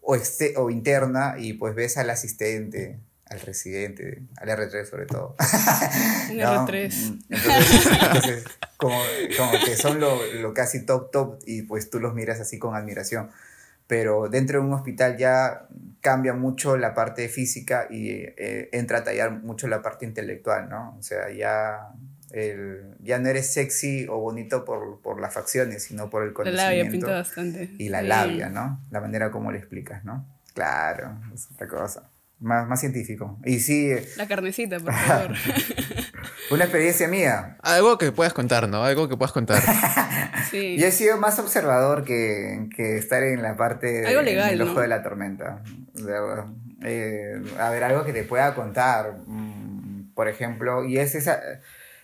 o, 0.00 0.14
este, 0.14 0.54
o 0.56 0.70
interna 0.70 1.34
y 1.36 1.52
pues 1.52 1.74
ves 1.74 1.98
al 1.98 2.08
asistente, 2.08 2.98
al 3.26 3.40
residente, 3.40 4.22
al 4.38 4.48
R3 4.48 4.86
sobre 4.86 5.04
todo. 5.04 5.36
Un 6.30 6.38
R3. 6.38 7.22
Entonces, 7.28 8.44
como, 8.78 8.98
como, 9.36 9.52
que 9.62 9.76
son 9.76 10.00
lo, 10.00 10.24
lo 10.40 10.54
casi 10.54 10.86
top, 10.86 11.10
top 11.10 11.38
y 11.44 11.62
pues 11.62 11.90
tú 11.90 12.00
los 12.00 12.14
miras 12.14 12.40
así 12.40 12.58
con 12.58 12.74
admiración 12.74 13.30
pero 13.86 14.28
dentro 14.28 14.60
de 14.60 14.66
un 14.66 14.72
hospital 14.72 15.16
ya 15.16 15.66
cambia 16.00 16.34
mucho 16.34 16.76
la 16.76 16.94
parte 16.94 17.28
física 17.28 17.86
y 17.90 18.10
eh, 18.10 18.68
entra 18.72 18.98
a 18.98 19.04
tallar 19.04 19.30
mucho 19.30 19.68
la 19.68 19.82
parte 19.82 20.04
intelectual, 20.04 20.68
¿no? 20.68 20.96
O 20.98 21.02
sea, 21.02 21.30
ya, 21.30 21.92
el, 22.30 22.94
ya 23.00 23.18
no 23.18 23.28
eres 23.28 23.52
sexy 23.52 24.06
o 24.08 24.18
bonito 24.18 24.64
por, 24.64 25.00
por 25.00 25.20
las 25.20 25.32
facciones, 25.32 25.84
sino 25.84 26.10
por 26.10 26.24
el 26.24 26.32
conocimiento. 26.32 26.62
La 26.62 26.76
labia 26.76 26.90
pinta 26.90 27.12
bastante. 27.12 27.70
Y 27.78 27.88
la 27.88 28.02
labia, 28.02 28.48
¿no? 28.48 28.80
La 28.90 29.00
manera 29.00 29.30
como 29.30 29.52
le 29.52 29.58
explicas, 29.58 30.04
¿no? 30.04 30.26
Claro, 30.54 31.16
es 31.32 31.48
otra 31.52 31.66
cosa. 31.68 32.11
Más, 32.42 32.66
más 32.66 32.80
científico. 32.80 33.38
Y 33.44 33.60
sí... 33.60 33.92
Eh, 33.92 34.06
la 34.16 34.26
carnecita, 34.26 34.80
por 34.80 34.92
favor. 35.06 35.36
Una 36.50 36.64
experiencia 36.64 37.06
mía. 37.06 37.56
Algo 37.62 37.98
que 37.98 38.10
puedas 38.10 38.32
contar, 38.32 38.68
¿no? 38.68 38.84
Algo 38.84 39.08
que 39.08 39.16
puedas 39.16 39.32
contar. 39.32 39.62
sí. 40.50 40.76
Yo 40.76 40.88
he 40.88 40.92
sido 40.92 41.16
más 41.18 41.38
observador 41.38 42.04
que, 42.04 42.68
que 42.76 42.98
estar 42.98 43.22
en 43.22 43.42
la 43.42 43.56
parte 43.56 44.06
algo 44.06 44.22
legal, 44.22 44.60
ojo 44.60 44.80
de 44.80 44.88
la 44.88 45.02
tormenta. 45.02 45.62
Eh, 46.84 47.40
a 47.58 47.70
ver, 47.70 47.84
algo 47.84 48.04
que 48.04 48.12
te 48.12 48.24
pueda 48.24 48.54
contar. 48.54 49.18
Mm, 49.26 50.12
por 50.14 50.28
ejemplo, 50.28 50.84
y 50.84 50.98
es 50.98 51.14
esa 51.14 51.40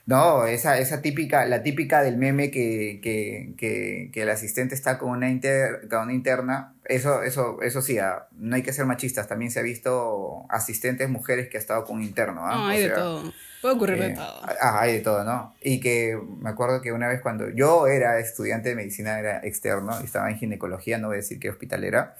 no, 0.09 0.47
esa, 0.47 0.79
esa 0.79 1.03
típica, 1.03 1.44
la 1.44 1.62
típica 1.62 2.03
del 2.03 2.16
meme 2.16 2.51
que, 2.51 2.99
que, 3.03 3.53
que, 3.59 4.09
que 4.11 4.23
el 4.23 4.31
asistente 4.31 4.75
está 4.75 4.97
con 4.97 5.11
una, 5.11 5.29
inter, 5.29 5.87
con 5.90 6.05
una 6.05 6.14
interna, 6.14 6.75
eso, 6.87 7.23
eso, 7.23 7.61
eso 7.61 7.83
sí, 7.83 7.99
ah, 7.99 8.27
no 8.33 8.57
hay 8.57 8.62
que 8.62 8.73
ser 8.73 8.87
machistas, 8.87 9.29
también 9.29 9.51
se 9.51 9.61
ha 9.61 9.62
visto 9.62 10.47
asistentes 10.49 11.11
mujeres 11.11 11.51
que 11.51 11.59
ha 11.59 11.61
estado 11.61 11.85
con 11.85 11.97
un 11.97 12.05
interno. 12.05 12.47
¿ah? 12.47 12.55
No, 12.55 12.66
hay 12.68 12.85
de 12.85 12.88
todo. 12.88 13.35
Puede 13.61 13.75
ocurrir 13.75 13.99
de 13.99 14.07
eh, 14.07 14.14
todo. 14.14 14.40
Ah, 14.62 14.81
hay 14.81 14.94
de 14.94 15.01
todo, 15.01 15.25
¿no? 15.25 15.55
Y 15.61 15.79
que 15.79 16.18
me 16.40 16.49
acuerdo 16.49 16.81
que 16.81 16.90
una 16.90 17.07
vez 17.07 17.21
cuando 17.21 17.51
yo 17.51 17.87
era 17.87 18.18
estudiante 18.18 18.71
de 18.71 18.77
medicina, 18.77 19.18
era 19.18 19.40
externo, 19.40 20.01
estaba 20.01 20.31
en 20.31 20.38
ginecología, 20.38 20.97
no 20.97 21.09
voy 21.09 21.16
a 21.16 21.21
decir 21.21 21.38
qué 21.38 21.51
hospital 21.51 21.85
era, 21.85 22.16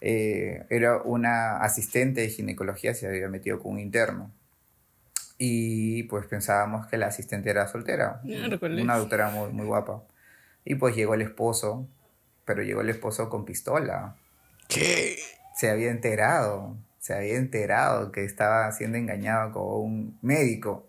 eh, 0.00 0.64
era 0.68 1.00
una 1.02 1.58
asistente 1.58 2.22
de 2.22 2.28
ginecología, 2.28 2.92
se 2.92 3.06
había 3.06 3.28
metido 3.28 3.60
con 3.60 3.74
un 3.74 3.78
interno 3.78 4.32
y 5.42 6.02
pues 6.02 6.26
pensábamos 6.26 6.86
que 6.86 6.98
la 6.98 7.06
asistente 7.06 7.48
era 7.48 7.66
soltera, 7.66 8.20
una 8.24 8.98
doctora 8.98 9.30
muy, 9.30 9.50
muy 9.52 9.64
guapa. 9.64 10.02
Y 10.66 10.74
pues 10.74 10.94
llegó 10.94 11.14
el 11.14 11.22
esposo, 11.22 11.88
pero 12.44 12.62
llegó 12.62 12.82
el 12.82 12.90
esposo 12.90 13.30
con 13.30 13.46
pistola. 13.46 14.16
¿Qué? 14.68 15.16
Se 15.56 15.70
había 15.70 15.90
enterado, 15.90 16.76
se 16.98 17.14
había 17.14 17.36
enterado 17.36 18.12
que 18.12 18.22
estaba 18.22 18.70
siendo 18.72 18.98
engañado 18.98 19.52
con 19.52 19.62
un 19.82 20.18
médico. 20.20 20.86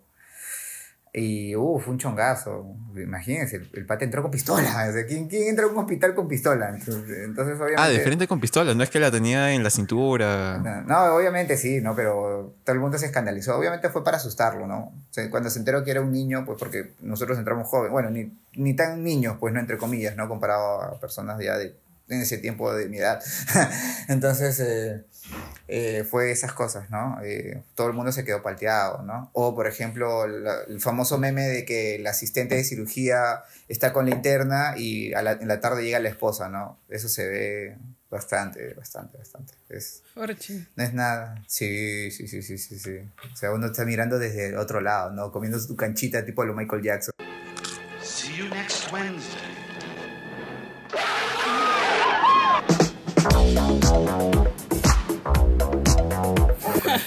Y 1.14 1.54
uff, 1.58 1.90
un 1.90 1.98
chongazo. 1.98 2.74
Imagínense, 2.96 3.58
el, 3.58 3.70
el, 3.74 3.86
pate 3.86 4.06
entró 4.06 4.22
con 4.22 4.32
pistola. 4.32 4.94
¿quién, 5.08 5.28
¿quién, 5.28 5.50
entra 5.50 5.66
a 5.66 5.68
un 5.68 5.78
hospital 5.78 6.16
con 6.16 6.30
pistola? 6.30 6.70
Entonces, 6.70 7.36
obviamente. 7.38 7.76
Ah, 7.78 7.90
diferente 7.90 8.28
con 8.30 8.40
pistola, 8.40 8.74
no 8.74 8.82
es 8.82 8.90
que 8.90 9.00
la 9.00 9.12
tenía 9.12 9.52
en 9.52 9.62
la 9.62 9.70
cintura. 9.70 10.84
No, 10.88 11.16
obviamente 11.16 11.58
sí, 11.58 11.82
¿no? 11.82 11.96
Pero 11.96 12.56
todo 12.64 12.74
el 12.74 12.80
mundo 12.80 12.98
se 12.98 13.08
escandalizó. 13.08 13.58
Obviamente 13.58 13.90
fue 13.90 14.04
para 14.04 14.18
asustarlo, 14.18 14.68
¿no? 14.68 14.94
cuando 15.30 15.50
se 15.50 15.60
enteró 15.60 15.84
que 15.84 15.92
era 15.92 16.02
un 16.02 16.12
niño, 16.12 16.46
pues 16.46 16.58
porque 16.58 16.94
nosotros 17.02 17.38
entramos 17.38 17.68
jóvenes, 17.68 17.92
bueno, 17.92 18.10
ni, 18.10 18.32
ni 18.56 18.74
tan 18.76 19.04
niños, 19.04 19.36
pues 19.40 19.54
no 19.54 19.60
entre 19.60 19.78
comillas, 19.78 20.16
¿no? 20.16 20.30
Comparado 20.30 20.82
a 20.82 21.00
personas 21.00 21.38
ya 21.40 21.58
de 21.58 21.76
en 22.16 22.22
ese 22.22 22.38
tiempo 22.38 22.74
de 22.74 22.88
mi 22.90 22.98
edad. 22.98 23.22
Entonces, 24.08 24.60
eh, 24.60 25.04
eh, 25.68 26.04
fue 26.10 26.32
esas 26.32 26.54
cosas, 26.54 26.90
¿no? 26.90 27.20
Eh, 27.24 27.64
todo 27.76 27.88
el 27.88 27.94
mundo 27.94 28.12
se 28.12 28.26
quedó 28.26 28.42
palteado, 28.42 29.04
¿no? 29.04 29.30
O, 29.34 29.56
por 29.56 29.68
ejemplo, 29.68 30.26
el 30.26 30.82
famoso 30.82 31.18
meme 31.18 31.48
de 31.48 31.66
que 31.66 31.96
el 31.96 32.08
asistente 32.08 32.56
de 32.56 32.64
cirugía 32.64 33.44
está 33.68 33.94
con 33.94 34.06
la 34.06 34.16
interna 34.16 34.74
y 34.78 35.14
en 35.14 35.48
la 35.48 35.60
tarde 35.62 35.84
llega 35.84 36.00
la 36.00 36.10
esposa, 36.10 36.50
¿no? 36.50 36.78
Eso 36.90 37.08
se 37.08 37.28
ve 37.28 37.78
bastante, 38.10 38.74
bastante, 38.74 39.18
bastante. 39.18 39.54
Es, 39.70 40.04
no 40.76 40.84
es 40.84 40.94
nada. 40.94 41.42
Sí, 41.48 42.12
sí, 42.12 42.28
sí, 42.28 42.42
sí, 42.42 42.58
sí, 42.58 42.78
sí. 42.78 42.98
O 43.34 43.36
sea, 43.36 43.52
uno 43.52 43.68
está 43.68 43.86
mirando 43.86 44.20
desde 44.20 44.58
otro 44.58 44.82
lado, 44.82 45.12
¿no? 45.12 45.32
Comiendo 45.32 45.60
su 45.60 45.76
canchita 45.76 46.26
tipo 46.26 46.44
lo 46.44 46.54
Michael 46.54 46.84
Jackson. 46.84 47.14
See 48.04 48.36
you 48.36 48.50
next 48.50 48.92
Wednesday. 48.92 49.51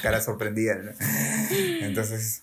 Cara 0.05 0.21
sorprendida. 0.21 0.77
Entonces, 1.81 2.43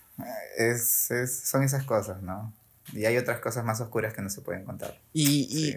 es, 0.58 1.12
es, 1.12 1.40
son 1.44 1.64
esas 1.64 1.84
cosas, 1.84 2.22
¿no? 2.24 2.54
Y 2.92 3.06
hay 3.06 3.18
otras 3.18 3.40
cosas 3.40 3.64
más 3.64 3.80
oscuras 3.80 4.14
que 4.14 4.22
no 4.22 4.30
se 4.30 4.42
pueden 4.42 4.66
contar. 4.66 5.00
Y, 5.14 5.76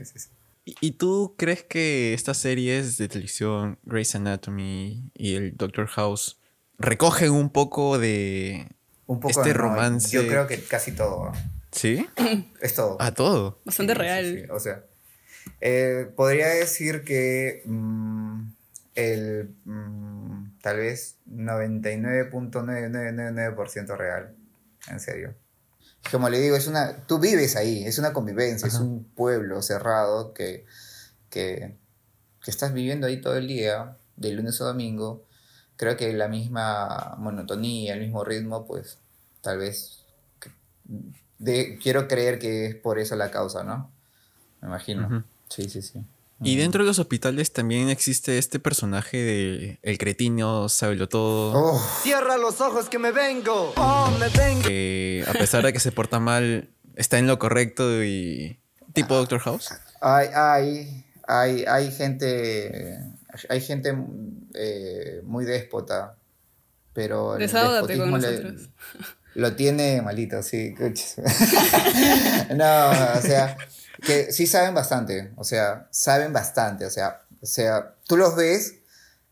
¿Y 0.64 0.92
tú 0.92 1.35
crees 1.37 1.62
que 1.62 2.14
estas 2.14 2.38
series 2.38 2.97
de 2.97 3.07
televisión, 3.09 3.79
Grey's 3.85 4.14
Anatomy 4.14 5.11
y 5.14 5.35
el 5.35 5.57
Doctor 5.57 5.87
House, 5.88 6.38
recogen 6.79 7.31
un 7.33 7.51
poco 7.51 7.99
de 7.99 8.68
Un 9.07 9.20
poco 9.20 9.38
este 9.40 9.53
no, 9.53 9.61
romance? 9.61 10.09
Yo 10.11 10.27
creo 10.27 10.47
que 10.47 10.59
casi 10.64 10.92
todo. 10.92 11.33
¿Sí? 11.70 12.07
Es 12.62 12.75
todo. 12.75 12.97
A 13.01 13.12
todo. 13.12 13.61
Bastante 13.66 13.92
Sí, 13.92 13.99
sí, 13.99 14.03
real. 14.03 14.38
sí. 14.47 14.51
O 14.51 14.59
sea, 14.59 14.85
eh, 15.61 16.09
podría 16.16 16.49
decir 16.49 17.05
que 17.05 17.62
mm, 17.66 18.54
el 18.94 19.54
mm, 19.64 20.61
tal 20.62 20.76
vez 20.78 21.18
99.9999% 21.30 23.96
real. 23.96 24.35
En 24.88 25.00
serio. 25.00 25.35
Como 26.11 26.28
le 26.28 26.40
digo, 26.40 26.57
es 26.57 26.66
una, 26.66 27.07
tú 27.07 27.18
vives 27.18 27.57
ahí, 27.57 27.83
es 27.85 27.98
una 27.98 28.12
convivencia, 28.12 28.68
es 28.68 28.74
un 28.74 29.04
pueblo 29.04 29.62
cerrado 29.62 30.35
que, 30.35 30.66
que, 31.30 31.78
que 32.42 32.50
estás 32.50 32.74
viviendo 32.74 33.07
ahí 33.07 33.22
todo 33.22 33.37
el 33.37 33.48
día, 33.48 33.96
de 34.16 34.33
lunes 34.33 34.61
a 34.61 34.64
domingo. 34.64 35.24
Creo 35.76 35.96
que 35.96 36.12
la 36.12 36.28
misma 36.28 37.14
monotonía, 37.18 37.94
el 37.94 38.00
mismo 38.00 38.22
ritmo, 38.22 38.66
pues 38.66 38.98
tal 39.40 39.57
vez 39.59 40.04
de, 41.38 41.78
quiero 41.83 42.09
creer 42.09 42.38
que 42.38 42.66
es 42.66 42.74
por 42.74 42.98
eso 42.98 43.16
la 43.16 43.30
causa, 43.30 43.64
¿no? 43.64 43.90
Me 44.61 44.68
imagino. 44.68 45.24
Sí, 45.48 45.68
sí, 45.68 45.83
sí. 45.83 46.04
Y 46.42 46.57
dentro 46.57 46.83
de 46.83 46.88
los 46.88 46.99
hospitales 46.99 47.53
también 47.53 47.88
existe 47.88 48.38
este 48.38 48.59
personaje 48.59 49.16
de 49.18 49.79
el 49.83 49.99
cretino, 49.99 50.68
sábelo 50.68 51.09
todo, 51.09 51.53
Oh, 51.55 51.79
Cierra 52.03 52.37
los 52.37 52.61
ojos 52.61 52.88
que 52.88 52.99
me 52.99 53.12
vengo. 53.12 53.73
Oh, 53.77 54.11
me 54.18 54.29
vengo. 54.29 54.62
que 54.62 55.25
a 55.29 55.33
pesar 55.33 55.64
de 55.64 55.73
que 55.73 55.81
se 55.81 55.92
porta 55.92 56.18
mal, 56.20 56.68
está 56.97 57.18
en 57.18 57.27
lo 57.29 57.38
correcto 57.38 58.03
y... 58.05 58.59
Tipo 58.92 59.14
Doctor 59.16 59.40
House. 59.40 59.70
hay, 60.01 60.29
hay, 60.35 61.05
hay, 61.27 61.64
hay 61.66 61.90
gente, 61.92 62.99
hay 63.49 63.61
gente 63.61 63.97
eh, 64.55 65.20
muy 65.25 65.44
déspota, 65.44 66.16
pero 66.92 67.35
el 67.35 67.40
Desahógate 67.40 67.97
con 67.97 68.12
despotismo 68.12 68.18
le- 68.18 68.42
nosotros. 68.53 68.70
lo 69.35 69.57
tiene 69.57 70.01
malito, 70.03 70.42
sí. 70.42 70.75
coches. 70.75 71.16
no, 72.55 72.90
o 72.90 73.20
sea, 73.23 73.57
que 74.05 74.33
sí 74.33 74.47
saben 74.47 74.75
bastante, 74.75 75.33
o 75.37 75.45
sea, 75.45 75.88
saben 75.90 76.33
bastante, 76.33 76.87
o 76.87 76.90
sea, 76.90 77.23
o 77.40 77.47
sea, 77.47 77.95
tú 78.07 78.17
los 78.17 78.37
ves 78.37 78.77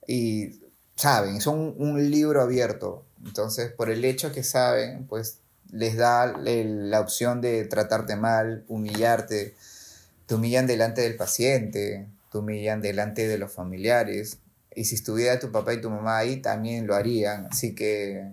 y 0.06 0.60
saben, 0.96 1.40
son 1.40 1.74
un 1.78 2.10
libro 2.10 2.42
abierto. 2.42 3.04
Entonces, 3.24 3.70
por 3.72 3.90
el 3.90 4.04
hecho 4.04 4.32
que 4.32 4.42
saben, 4.42 5.06
pues 5.06 5.38
les 5.70 5.96
da 5.96 6.26
la 6.26 7.00
opción 7.00 7.40
de 7.40 7.64
tratarte 7.64 8.16
mal, 8.16 8.64
humillarte, 8.68 9.54
te 10.26 10.34
humillan 10.34 10.66
delante 10.66 11.00
del 11.00 11.16
paciente, 11.16 12.06
te 12.30 12.38
humillan 12.38 12.82
delante 12.82 13.26
de 13.26 13.38
los 13.38 13.52
familiares. 13.52 14.38
Y 14.74 14.84
si 14.84 14.94
estuviera 14.96 15.38
tu 15.38 15.50
papá 15.50 15.74
y 15.74 15.80
tu 15.80 15.90
mamá 15.90 16.18
ahí, 16.18 16.36
también 16.42 16.86
lo 16.86 16.94
harían. 16.94 17.46
Así 17.50 17.74
que 17.74 18.30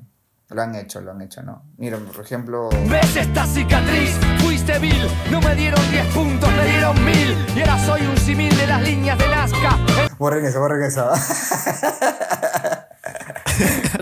lo 0.49 0.61
han 0.61 0.75
hecho, 0.75 1.01
lo 1.01 1.11
han 1.11 1.21
hecho, 1.21 1.41
¿no? 1.43 1.63
Mira, 1.77 1.97
por 1.97 2.23
ejemplo, 2.23 2.69
¿Ves 2.89 3.15
esta 3.15 3.45
cicatriz? 3.45 4.17
Fuiste 4.69 4.87
vil, 4.87 5.07
no 5.31 5.41
me 5.41 5.55
dieron 5.55 5.81
10 5.89 6.05
puntos, 6.13 6.47
me 6.51 6.63
dieron 6.65 7.03
mil. 7.03 7.35
Y 7.55 7.61
ahora 7.61 7.83
soy 7.87 8.01
un 8.05 8.15
simil 8.17 8.55
de 8.55 8.67
las 8.67 8.79
líneas 8.83 9.17
de 9.17 9.27
Nazca. 9.27 9.79
borren 10.19 10.45
eso, 10.45 10.59
borren 10.59 10.83
eso. 10.83 11.09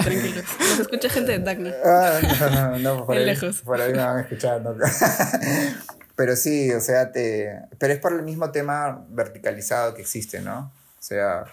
Tranquilos. 0.04 0.44
Nos 0.60 0.80
escucha 0.82 1.10
gente 1.10 1.32
de 1.32 1.40
Tacna. 1.40 1.72
Ah, 1.86 2.20
no, 2.22 2.50
no, 2.50 2.80
no, 2.80 3.06
por 3.06 3.16
ahí, 3.16 3.24
lejos. 3.26 3.62
por 3.62 3.80
ahí 3.80 3.94
me 3.94 4.00
van 4.00 4.18
a 4.18 4.22
escuchar. 4.22 4.60
¿no? 4.62 4.76
Pero 6.18 6.36
sí, 6.36 6.74
o 6.74 6.82
sea, 6.82 7.14
te... 7.14 7.62
Pero 7.78 7.94
es 7.94 8.00
por 8.00 8.12
el 8.12 8.24
mismo 8.24 8.52
tema 8.52 9.06
verticalizado 9.08 9.94
que 9.94 10.02
existe, 10.02 10.42
¿no? 10.42 10.74
O 11.00 11.02
sea, 11.02 11.46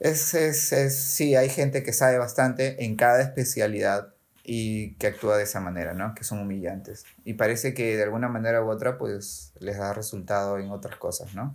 es, 0.00 0.34
es, 0.34 0.70
es- 0.74 1.02
sí, 1.02 1.34
hay 1.34 1.48
gente 1.48 1.82
que 1.82 1.94
sabe 1.94 2.18
bastante 2.18 2.84
en 2.84 2.94
cada 2.96 3.22
especialidad 3.22 4.08
y 4.44 4.94
que 4.94 5.06
actúa 5.08 5.36
de 5.36 5.44
esa 5.44 5.60
manera, 5.60 5.94
¿no? 5.94 6.14
Que 6.14 6.24
son 6.24 6.38
humillantes. 6.40 7.04
Y 7.24 7.34
parece 7.34 7.74
que 7.74 7.96
de 7.96 8.02
alguna 8.02 8.28
manera 8.28 8.62
u 8.64 8.70
otra, 8.70 8.98
pues, 8.98 9.52
les 9.60 9.78
da 9.78 9.92
resultado 9.92 10.58
en 10.58 10.70
otras 10.70 10.96
cosas, 10.96 11.34
¿no? 11.34 11.54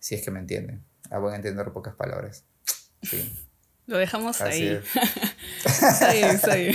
Si 0.00 0.14
es 0.14 0.22
que 0.22 0.30
me 0.30 0.40
entienden. 0.40 0.82
A 1.10 1.18
buen 1.18 1.34
entender 1.34 1.70
pocas 1.72 1.94
palabras. 1.94 2.44
Sí, 3.02 3.32
Lo 3.86 3.98
dejamos 3.98 4.40
así 4.40 4.62
ahí. 4.62 4.68
es. 4.68 4.84
Está 5.82 6.12
bien, 6.12 6.30
está 6.30 6.54
bien. 6.54 6.74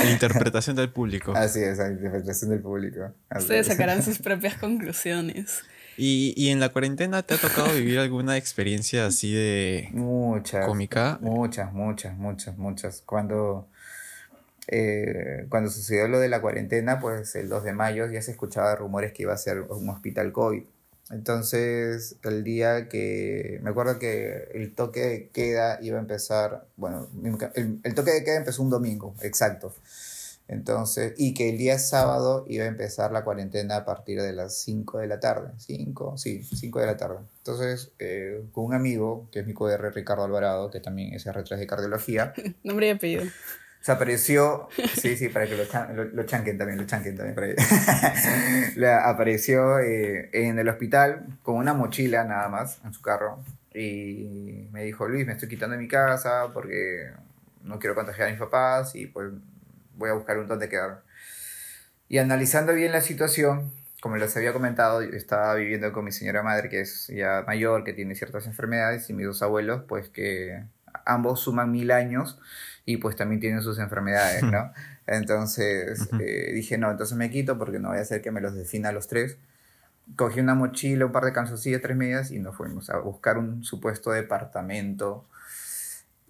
A 0.00 0.04
la 0.04 0.10
interpretación 0.12 0.76
del 0.76 0.90
público. 0.90 1.32
Así 1.36 1.60
es, 1.62 1.78
a 1.78 1.84
la 1.88 1.90
interpretación 1.90 2.50
del 2.50 2.60
público. 2.60 3.12
Así 3.28 3.42
Ustedes 3.42 3.66
es. 3.66 3.72
sacarán 3.72 4.02
sus 4.02 4.18
propias 4.22 4.54
conclusiones. 4.56 5.62
¿Y, 5.96 6.32
y 6.36 6.48
en 6.50 6.60
la 6.60 6.70
cuarentena 6.70 7.22
te 7.22 7.34
ha 7.34 7.38
tocado 7.38 7.74
vivir 7.74 7.98
alguna 7.98 8.36
experiencia 8.38 9.04
así 9.06 9.32
de 9.34 9.88
Muchas. 9.92 10.64
cómica? 10.66 11.18
Muchas, 11.20 11.72
muchas, 11.72 12.16
muchas, 12.16 12.56
muchas. 12.56 13.02
Cuando, 13.04 13.68
eh, 14.68 15.46
cuando 15.48 15.70
sucedió 15.70 16.08
lo 16.08 16.20
de 16.20 16.28
la 16.28 16.40
cuarentena, 16.40 17.00
pues 17.00 17.34
el 17.34 17.48
2 17.48 17.64
de 17.64 17.72
mayo 17.72 18.06
ya 18.06 18.22
se 18.22 18.32
escuchaba 18.32 18.74
rumores 18.76 19.12
que 19.12 19.22
iba 19.22 19.32
a 19.32 19.38
ser 19.38 19.62
un 19.62 19.88
hospital 19.88 20.32
COVID. 20.32 20.62
Entonces, 21.10 22.16
el 22.22 22.44
día 22.44 22.88
que, 22.88 23.58
me 23.62 23.70
acuerdo 23.70 23.98
que 23.98 24.48
el 24.54 24.74
toque 24.74 25.00
de 25.00 25.28
queda 25.28 25.78
iba 25.82 25.98
a 25.98 26.00
empezar, 26.00 26.66
bueno, 26.76 27.08
el, 27.54 27.80
el 27.82 27.94
toque 27.94 28.12
de 28.12 28.22
queda 28.24 28.36
empezó 28.36 28.62
un 28.62 28.70
domingo, 28.70 29.14
exacto. 29.22 29.74
Entonces, 30.50 31.14
y 31.16 31.32
que 31.32 31.50
el 31.50 31.58
día 31.58 31.78
sábado 31.78 32.44
iba 32.48 32.64
a 32.64 32.66
empezar 32.66 33.12
la 33.12 33.22
cuarentena 33.22 33.76
a 33.76 33.84
partir 33.84 34.20
de 34.20 34.32
las 34.32 34.58
5 34.62 34.98
de 34.98 35.06
la 35.06 35.20
tarde. 35.20 35.52
5, 35.58 36.18
sí, 36.18 36.42
5 36.42 36.80
de 36.80 36.86
la 36.86 36.96
tarde. 36.96 37.18
Entonces, 37.38 37.92
eh, 38.00 38.42
con 38.50 38.64
un 38.64 38.74
amigo, 38.74 39.28
que 39.30 39.40
es 39.40 39.46
mi 39.46 39.54
QR, 39.54 39.94
Ricardo 39.94 40.24
Alvarado, 40.24 40.68
que 40.68 40.80
también 40.80 41.14
es 41.14 41.24
R3 41.24 41.56
de 41.56 41.66
cardiología, 41.68 42.34
Nombre 42.64 42.88
y 42.88 42.90
apellido. 42.90 43.26
Se 43.80 43.92
apareció, 43.92 44.68
sí, 44.94 45.16
sí, 45.16 45.28
para 45.30 45.46
que 45.46 45.56
lo, 45.56 45.64
chan- 45.64 45.96
lo, 45.96 46.04
lo 46.04 46.22
chanquen 46.24 46.58
también, 46.58 46.78
lo 46.78 46.86
chanquen 46.86 47.16
también 47.16 47.34
por 47.34 47.44
ahí. 47.44 47.54
Le 48.76 48.92
apareció 48.92 49.78
eh, 49.78 50.28
en 50.32 50.58
el 50.58 50.68
hospital 50.68 51.26
con 51.42 51.56
una 51.56 51.72
mochila 51.74 52.24
nada 52.24 52.48
más 52.48 52.78
en 52.84 52.92
su 52.92 53.00
carro 53.02 53.42
y 53.74 54.68
me 54.72 54.84
dijo, 54.84 55.08
Luis, 55.08 55.26
me 55.26 55.32
estoy 55.32 55.48
quitando 55.48 55.76
de 55.76 55.82
mi 55.82 55.88
casa 55.88 56.48
porque 56.52 57.10
no 57.64 57.78
quiero 57.78 57.94
contagiar 57.94 58.28
a 58.28 58.30
mis 58.30 58.40
papás 58.40 58.94
y 58.94 59.06
pues 59.06 59.32
voy 59.96 60.10
a 60.10 60.14
buscar 60.14 60.38
un 60.38 60.46
donde 60.46 60.68
quedar. 60.68 61.02
Y 62.08 62.18
analizando 62.18 62.74
bien 62.74 62.92
la 62.92 63.00
situación, 63.00 63.72
como 64.00 64.16
les 64.16 64.36
había 64.36 64.52
comentado, 64.52 65.02
yo 65.02 65.10
estaba 65.16 65.54
viviendo 65.54 65.92
con 65.92 66.04
mi 66.04 66.12
señora 66.12 66.42
madre, 66.42 66.68
que 66.68 66.80
es 66.80 67.06
ya 67.08 67.44
mayor, 67.46 67.84
que 67.84 67.92
tiene 67.92 68.14
ciertas 68.14 68.46
enfermedades, 68.46 69.08
y 69.10 69.12
mis 69.12 69.26
dos 69.26 69.42
abuelos, 69.42 69.82
pues 69.86 70.08
que 70.08 70.64
ambos 71.04 71.40
suman 71.40 71.70
mil 71.70 71.90
años 71.92 72.40
y 72.90 72.96
pues 72.96 73.14
también 73.14 73.40
tienen 73.40 73.62
sus 73.62 73.78
enfermedades, 73.78 74.42
¿no? 74.42 74.72
Entonces 75.06 76.08
eh, 76.20 76.52
dije, 76.52 76.78
no, 76.78 76.90
entonces 76.90 77.16
me 77.16 77.30
quito 77.30 77.58
porque 77.58 77.78
no 77.78 77.88
voy 77.88 77.98
a 77.98 78.02
hacer 78.02 78.22
que 78.22 78.30
me 78.30 78.40
los 78.40 78.54
defina 78.54 78.90
a 78.90 78.92
los 78.92 79.08
tres. 79.08 79.38
Cogí 80.16 80.40
una 80.40 80.54
mochila, 80.54 81.06
un 81.06 81.12
par 81.12 81.24
de 81.24 81.32
calzoncillas, 81.32 81.82
tres 81.82 81.96
medias 81.96 82.30
y 82.30 82.38
nos 82.38 82.56
fuimos 82.56 82.90
a 82.90 82.98
buscar 82.98 83.38
un 83.38 83.64
supuesto 83.64 84.12
departamento 84.12 85.26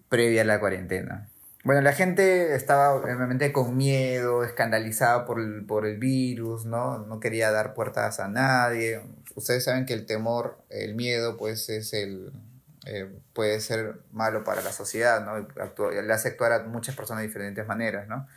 previa 0.09 0.41
a 0.41 0.45
la 0.45 0.59
cuarentena. 0.59 1.29
Bueno, 1.63 1.81
la 1.81 1.93
gente 1.93 2.55
estaba 2.55 2.93
obviamente 2.93 3.51
con 3.51 3.77
miedo, 3.77 4.43
escandalizada 4.43 5.25
por 5.25 5.39
el, 5.39 5.63
por 5.65 5.85
el 5.85 5.99
virus, 5.99 6.65
¿no? 6.65 6.99
No 7.05 7.19
quería 7.19 7.51
dar 7.51 7.75
puertas 7.75 8.19
a 8.19 8.27
nadie. 8.27 9.01
Ustedes 9.35 9.63
saben 9.63 9.85
que 9.85 9.93
el 9.93 10.07
temor, 10.07 10.57
el 10.69 10.95
miedo, 10.95 11.37
pues 11.37 11.69
es 11.69 11.93
el, 11.93 12.31
eh, 12.85 13.09
puede 13.33 13.59
ser 13.61 13.95
malo 14.11 14.43
para 14.43 14.61
la 14.61 14.71
sociedad, 14.71 15.23
¿no? 15.25 15.39
Y 15.39 15.43
actúa- 15.59 15.91
le 16.01 16.13
hace 16.13 16.29
actuar 16.29 16.51
a 16.53 16.63
muchas 16.63 16.95
personas 16.95 17.21
de 17.21 17.27
diferentes 17.27 17.65
maneras, 17.67 18.07
¿no? 18.07 18.27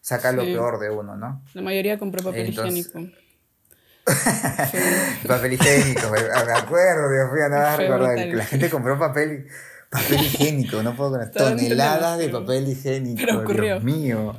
Saca 0.00 0.32
lo 0.32 0.42
peor 0.42 0.78
de 0.78 0.90
uno, 0.90 1.16
¿no? 1.16 1.42
La 1.54 1.62
mayoría 1.62 1.98
compró 1.98 2.22
papel 2.22 2.46
Entonces- 2.46 2.86
higiénico. 2.86 3.18
Papel 5.26 5.52
higiénico, 5.52 6.08
me, 6.10 6.22
me 6.22 6.52
acuerdo, 6.52 7.10
Dios 7.10 7.30
mío, 7.32 7.48
nada 7.50 7.76
recordar. 7.76 8.14
brutal. 8.14 8.36
La 8.38 8.44
gente 8.46 8.70
compró 8.70 8.98
papel, 8.98 9.46
papel 9.90 10.20
higiénico, 10.22 10.82
no 10.82 10.96
puedo 10.96 11.10
con 11.18 11.30
toneladas 11.30 12.18
de 12.18 12.28
papel 12.30 12.68
higiénico. 12.68 13.52
Dios 13.52 13.82
mío. 13.84 14.36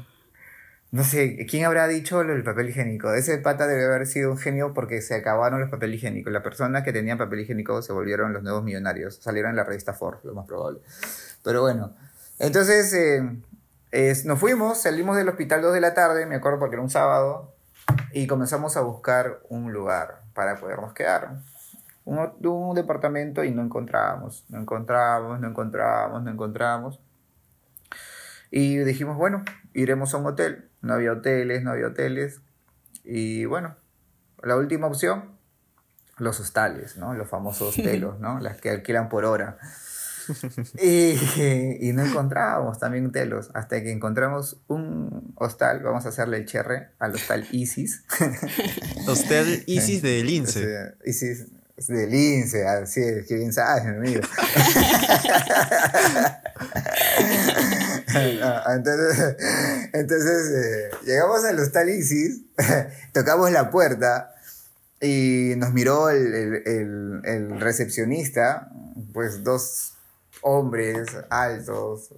No 0.92 1.04
sé, 1.04 1.46
¿quién 1.48 1.66
habrá 1.66 1.88
dicho 1.88 2.24
del 2.24 2.44
papel 2.44 2.70
higiénico? 2.70 3.14
Ese 3.14 3.38
pata 3.38 3.68
debe 3.68 3.86
haber 3.86 4.08
sido 4.08 4.32
un 4.32 4.38
genio 4.38 4.74
porque 4.74 5.04
se 5.04 5.14
acabaron 5.14 5.60
los 5.62 5.70
papel 5.70 5.94
higiénicos. 5.94 6.34
Las 6.34 6.42
personas 6.42 6.84
que 6.84 6.92
tenían 6.92 7.20
papel 7.20 7.42
higiénico 7.42 7.84
se 7.84 7.94
volvieron 7.94 8.34
los 8.34 8.42
nuevos 8.42 8.64
millonarios. 8.64 9.20
Salieron 9.22 9.52
en 9.52 9.58
la 9.58 9.64
revista 9.64 9.94
Forbes, 9.94 10.24
lo 10.24 10.34
más 10.34 10.48
probable. 10.48 10.80
Pero 11.44 11.62
bueno, 11.62 11.96
entonces 12.40 12.92
eh, 12.94 14.24
nos 14.26 14.40
fuimos, 14.40 14.82
salimos 14.82 15.16
del 15.16 15.30
hospital 15.30 15.62
2 15.62 15.74
de 15.74 15.82
la 15.82 15.94
tarde, 15.94 16.26
me 16.26 16.36
acuerdo 16.36 16.58
porque 16.58 16.76
era 16.76 16.82
un 16.82 16.90
sábado, 16.90 17.54
y 18.12 18.26
comenzamos 18.28 18.76
a 18.76 18.82
buscar 18.82 19.42
un 19.50 19.72
lugar 19.72 20.22
para 20.34 20.60
podernos 20.60 20.94
quedar. 20.94 21.38
Un, 22.06 22.32
un 22.44 22.76
departamento 22.76 23.44
y 23.44 23.52
no 23.52 23.62
encontrábamos, 23.62 24.44
no 24.50 24.60
encontrábamos, 24.60 25.40
no 25.40 25.50
encontrábamos, 25.50 26.24
no 26.24 26.32
encontrábamos. 26.32 27.00
Y 28.50 28.78
dijimos, 28.80 29.18
bueno, 29.18 29.44
iremos 29.74 30.14
a 30.16 30.18
un 30.18 30.26
hotel. 30.26 30.69
No 30.82 30.94
había 30.94 31.14
hoteles, 31.14 31.64
no 31.64 31.72
había 31.72 31.88
hoteles. 31.88 32.42
Y 33.04 33.46
bueno, 33.46 33.76
la 34.44 34.56
última 34.56 34.88
opción, 34.88 35.38
los 36.18 36.40
hostales, 36.40 36.98
¿no? 36.98 37.14
Los 37.14 37.30
famosos 37.30 37.76
telos, 37.84 38.20
¿no? 38.20 38.40
Las 38.40 38.60
que 38.62 38.70
alquilan 38.70 39.10
por 39.10 39.26
hora. 39.26 39.58
Y, 40.80 41.16
y, 41.82 41.92
no 41.92 42.06
encontrábamos 42.06 42.78
también 42.78 43.12
telos, 43.12 43.50
hasta 43.56 43.82
que 43.82 43.92
encontramos 43.92 44.58
un 44.68 45.34
hostal, 45.34 45.82
vamos 45.82 46.06
a 46.06 46.10
hacerle 46.10 46.38
el 46.38 46.46
cherre 46.46 46.90
al 47.00 47.16
hostal 47.16 47.48
Isis. 47.52 48.04
Hostal 49.08 49.64
Isis 49.66 50.04
de 50.04 50.24
Lince. 50.24 50.94
Isis 51.04 51.48
de 51.88 52.06
Lince, 52.06 52.68
así 52.68 53.02
es, 53.02 53.26
que 53.26 53.36
bien 53.38 53.52
sabes, 53.52 53.86
mi 53.86 53.96
amigo. 53.96 54.22
entonces, 58.76 59.38
entonces 59.94 60.52
eh, 60.52 60.90
llegamos 61.06 61.44
al 61.46 61.60
hostal 61.60 61.90
Isis, 61.90 62.42
tocamos 63.14 63.52
la 63.52 63.70
puerta 63.70 64.34
y 65.02 65.54
nos 65.58 65.74
miró 65.74 66.10
el, 66.10 66.34
el, 66.66 67.22
el 67.24 67.60
recepcionista, 67.60 68.70
pues 69.14 69.44
dos 69.44 69.94
hombres 70.42 71.08
altos, 71.30 72.14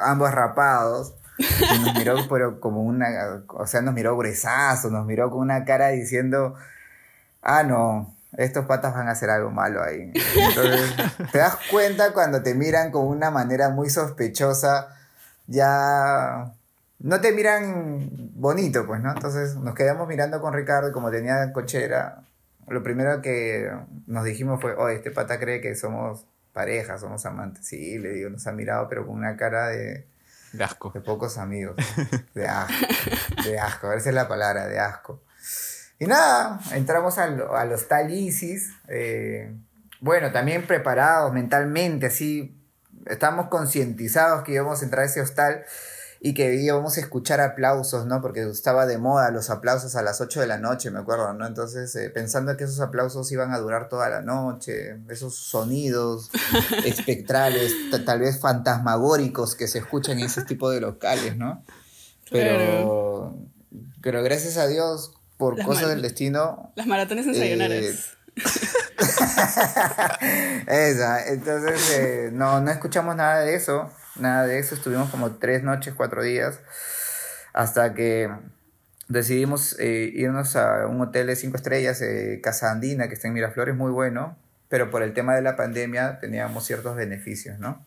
ambos 0.00 0.30
rapados. 0.32 1.14
Y 1.36 1.78
nos 1.80 1.94
miró 1.94 2.16
pero 2.30 2.60
como 2.60 2.82
una, 2.82 3.42
o 3.48 3.66
sea, 3.66 3.82
nos 3.82 3.92
miró 3.92 4.16
gruesazo, 4.16 4.90
nos 4.90 5.04
miró 5.04 5.30
con 5.30 5.40
una 5.40 5.64
cara 5.64 5.88
diciendo, 5.88 6.54
ah, 7.42 7.64
no, 7.64 8.14
estos 8.36 8.66
patas 8.66 8.94
van 8.94 9.08
a 9.08 9.12
hacer 9.12 9.30
algo 9.30 9.50
malo 9.50 9.82
ahí. 9.82 10.12
Entonces, 10.14 10.94
te 11.32 11.38
das 11.38 11.56
cuenta 11.70 12.12
cuando 12.12 12.42
te 12.42 12.54
miran 12.54 12.90
con 12.90 13.06
una 13.06 13.30
manera 13.30 13.70
muy 13.70 13.90
sospechosa, 13.90 14.88
ya 15.46 16.52
no 16.98 17.20
te 17.20 17.32
miran 17.32 18.08
bonito, 18.34 18.86
pues, 18.86 19.00
¿no? 19.00 19.12
Entonces 19.12 19.56
nos 19.56 19.74
quedamos 19.74 20.08
mirando 20.08 20.40
con 20.40 20.54
Ricardo 20.54 20.88
y 20.88 20.92
como 20.92 21.10
tenía 21.10 21.52
cochera, 21.52 22.22
lo 22.68 22.82
primero 22.82 23.20
que 23.20 23.70
nos 24.06 24.24
dijimos 24.24 24.60
fue, 24.60 24.74
oh, 24.74 24.88
este 24.88 25.10
pata 25.10 25.38
cree 25.38 25.60
que 25.60 25.74
somos 25.74 26.26
pareja, 26.52 26.98
somos 26.98 27.26
amantes. 27.26 27.66
Sí, 27.66 27.98
le 27.98 28.10
digo, 28.10 28.30
nos 28.30 28.46
ha 28.46 28.52
mirado, 28.52 28.88
pero 28.88 29.06
con 29.06 29.16
una 29.16 29.36
cara 29.36 29.68
de... 29.68 30.06
De 30.52 30.64
asco. 30.64 30.92
De 30.94 31.00
pocos 31.00 31.36
amigos. 31.36 31.76
De 32.34 32.46
asco. 32.46 32.86
De 33.44 33.58
asco, 33.58 33.86
a 33.88 33.90
ver 33.90 34.00
si 34.00 34.08
es 34.10 34.14
la 34.14 34.28
palabra, 34.28 34.66
de 34.68 34.78
asco. 34.78 35.20
Y 35.98 36.06
nada, 36.06 36.60
entramos 36.72 37.18
al, 37.18 37.44
al 37.50 37.72
hostal 37.72 38.12
Isis. 38.12 38.72
Eh, 38.88 39.52
bueno, 40.00 40.32
también 40.32 40.66
preparados 40.66 41.32
mentalmente, 41.32 42.06
así. 42.06 42.56
Estamos 43.06 43.48
concientizados 43.48 44.44
que 44.44 44.52
íbamos 44.52 44.80
a 44.80 44.84
entrar 44.84 45.02
a 45.04 45.06
ese 45.06 45.20
hostal 45.20 45.64
y 46.26 46.32
que 46.32 46.54
íbamos 46.54 46.96
a 46.96 47.00
escuchar 47.00 47.42
aplausos, 47.42 48.06
¿no? 48.06 48.22
Porque 48.22 48.48
estaba 48.48 48.86
de 48.86 48.96
moda 48.96 49.30
los 49.30 49.50
aplausos 49.50 49.94
a 49.94 50.00
las 50.00 50.22
8 50.22 50.40
de 50.40 50.46
la 50.46 50.56
noche, 50.56 50.90
me 50.90 51.00
acuerdo, 51.00 51.34
¿no? 51.34 51.46
Entonces, 51.46 51.94
eh, 51.96 52.08
pensando 52.08 52.56
que 52.56 52.64
esos 52.64 52.80
aplausos 52.80 53.30
iban 53.30 53.52
a 53.52 53.58
durar 53.58 53.90
toda 53.90 54.08
la 54.08 54.22
noche, 54.22 54.96
esos 55.10 55.34
sonidos 55.34 56.30
espectrales, 56.86 57.74
tal 58.06 58.20
vez 58.20 58.40
fantasmagóricos 58.40 59.54
que 59.54 59.68
se 59.68 59.80
escuchan 59.80 60.18
en 60.18 60.24
ese 60.24 60.42
tipo 60.46 60.70
de 60.70 60.80
locales, 60.80 61.36
¿no? 61.36 61.62
Pero, 62.30 63.36
pero 64.00 64.22
gracias 64.22 64.56
a 64.56 64.66
Dios, 64.66 65.12
por 65.36 65.62
cosas 65.62 65.90
del 65.90 66.00
destino... 66.00 66.72
Las 66.74 66.86
maratones 66.86 67.26
ensayonarias. 67.26 67.84
Eh, 68.36 68.42
esa, 70.66 71.26
entonces 71.26 71.90
eh, 71.98 72.30
no, 72.32 72.60
no 72.60 72.70
escuchamos 72.70 73.16
nada 73.16 73.40
de 73.40 73.54
eso 73.54 73.90
nada 74.16 74.46
de 74.46 74.58
eso. 74.58 74.74
Estuvimos 74.74 75.10
como 75.10 75.36
tres 75.36 75.62
noches, 75.62 75.94
cuatro 75.94 76.22
días, 76.22 76.60
hasta 77.52 77.94
que 77.94 78.30
decidimos 79.08 79.76
eh, 79.78 80.10
irnos 80.14 80.56
a 80.56 80.86
un 80.86 81.00
hotel 81.00 81.26
de 81.26 81.36
cinco 81.36 81.56
estrellas, 81.56 82.00
eh, 82.02 82.40
Casa 82.42 82.70
Andina, 82.70 83.08
que 83.08 83.14
está 83.14 83.28
en 83.28 83.34
Miraflores, 83.34 83.76
muy 83.76 83.92
bueno, 83.92 84.36
pero 84.68 84.90
por 84.90 85.02
el 85.02 85.12
tema 85.12 85.34
de 85.34 85.42
la 85.42 85.56
pandemia 85.56 86.18
teníamos 86.20 86.64
ciertos 86.64 86.96
beneficios, 86.96 87.58
¿no? 87.58 87.84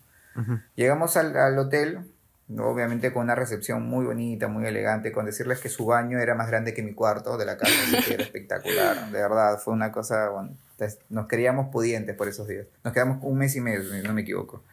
Llegamos 0.76 1.18
al, 1.18 1.36
al, 1.36 1.58
hotel, 1.58 2.12
obviamente 2.58 3.12
con 3.12 3.24
una 3.24 3.36
recepción 3.36 3.84
muy 3.84 4.06
bonita, 4.06 4.48
muy 4.48 4.66
elegante, 4.66 5.12
con 5.12 5.26
decirles 5.26 5.60
que 5.60 5.70
su 5.70 5.86
baño 5.86 6.20
era 6.20 6.34
más 6.36 6.48
grande 6.48 6.74
que 6.74 6.82
mi 6.82 6.94
cuarto 6.94 7.38
de 7.38 7.46
la 7.46 7.58
casa, 7.58 7.74
así 7.88 8.04
que 8.06 8.14
era 8.14 8.24
espectacular, 8.24 9.08
de 9.12 9.20
verdad, 9.22 9.60
fue 9.60 9.74
una 9.74 9.92
cosa, 9.92 10.30
bueno, 10.30 10.56
nos 11.10 11.28
queríamos 11.28 11.70
pudientes 11.72 12.16
por 12.16 12.28
esos 12.28 12.48
días. 12.48 12.68
Nos 12.84 12.94
quedamos 12.94 13.20
un 13.22 13.38
mes 13.38 13.56
y 13.56 13.62
medio, 13.62 13.84
no 14.04 14.14
me 14.14 14.22
equivoco. 14.22 14.64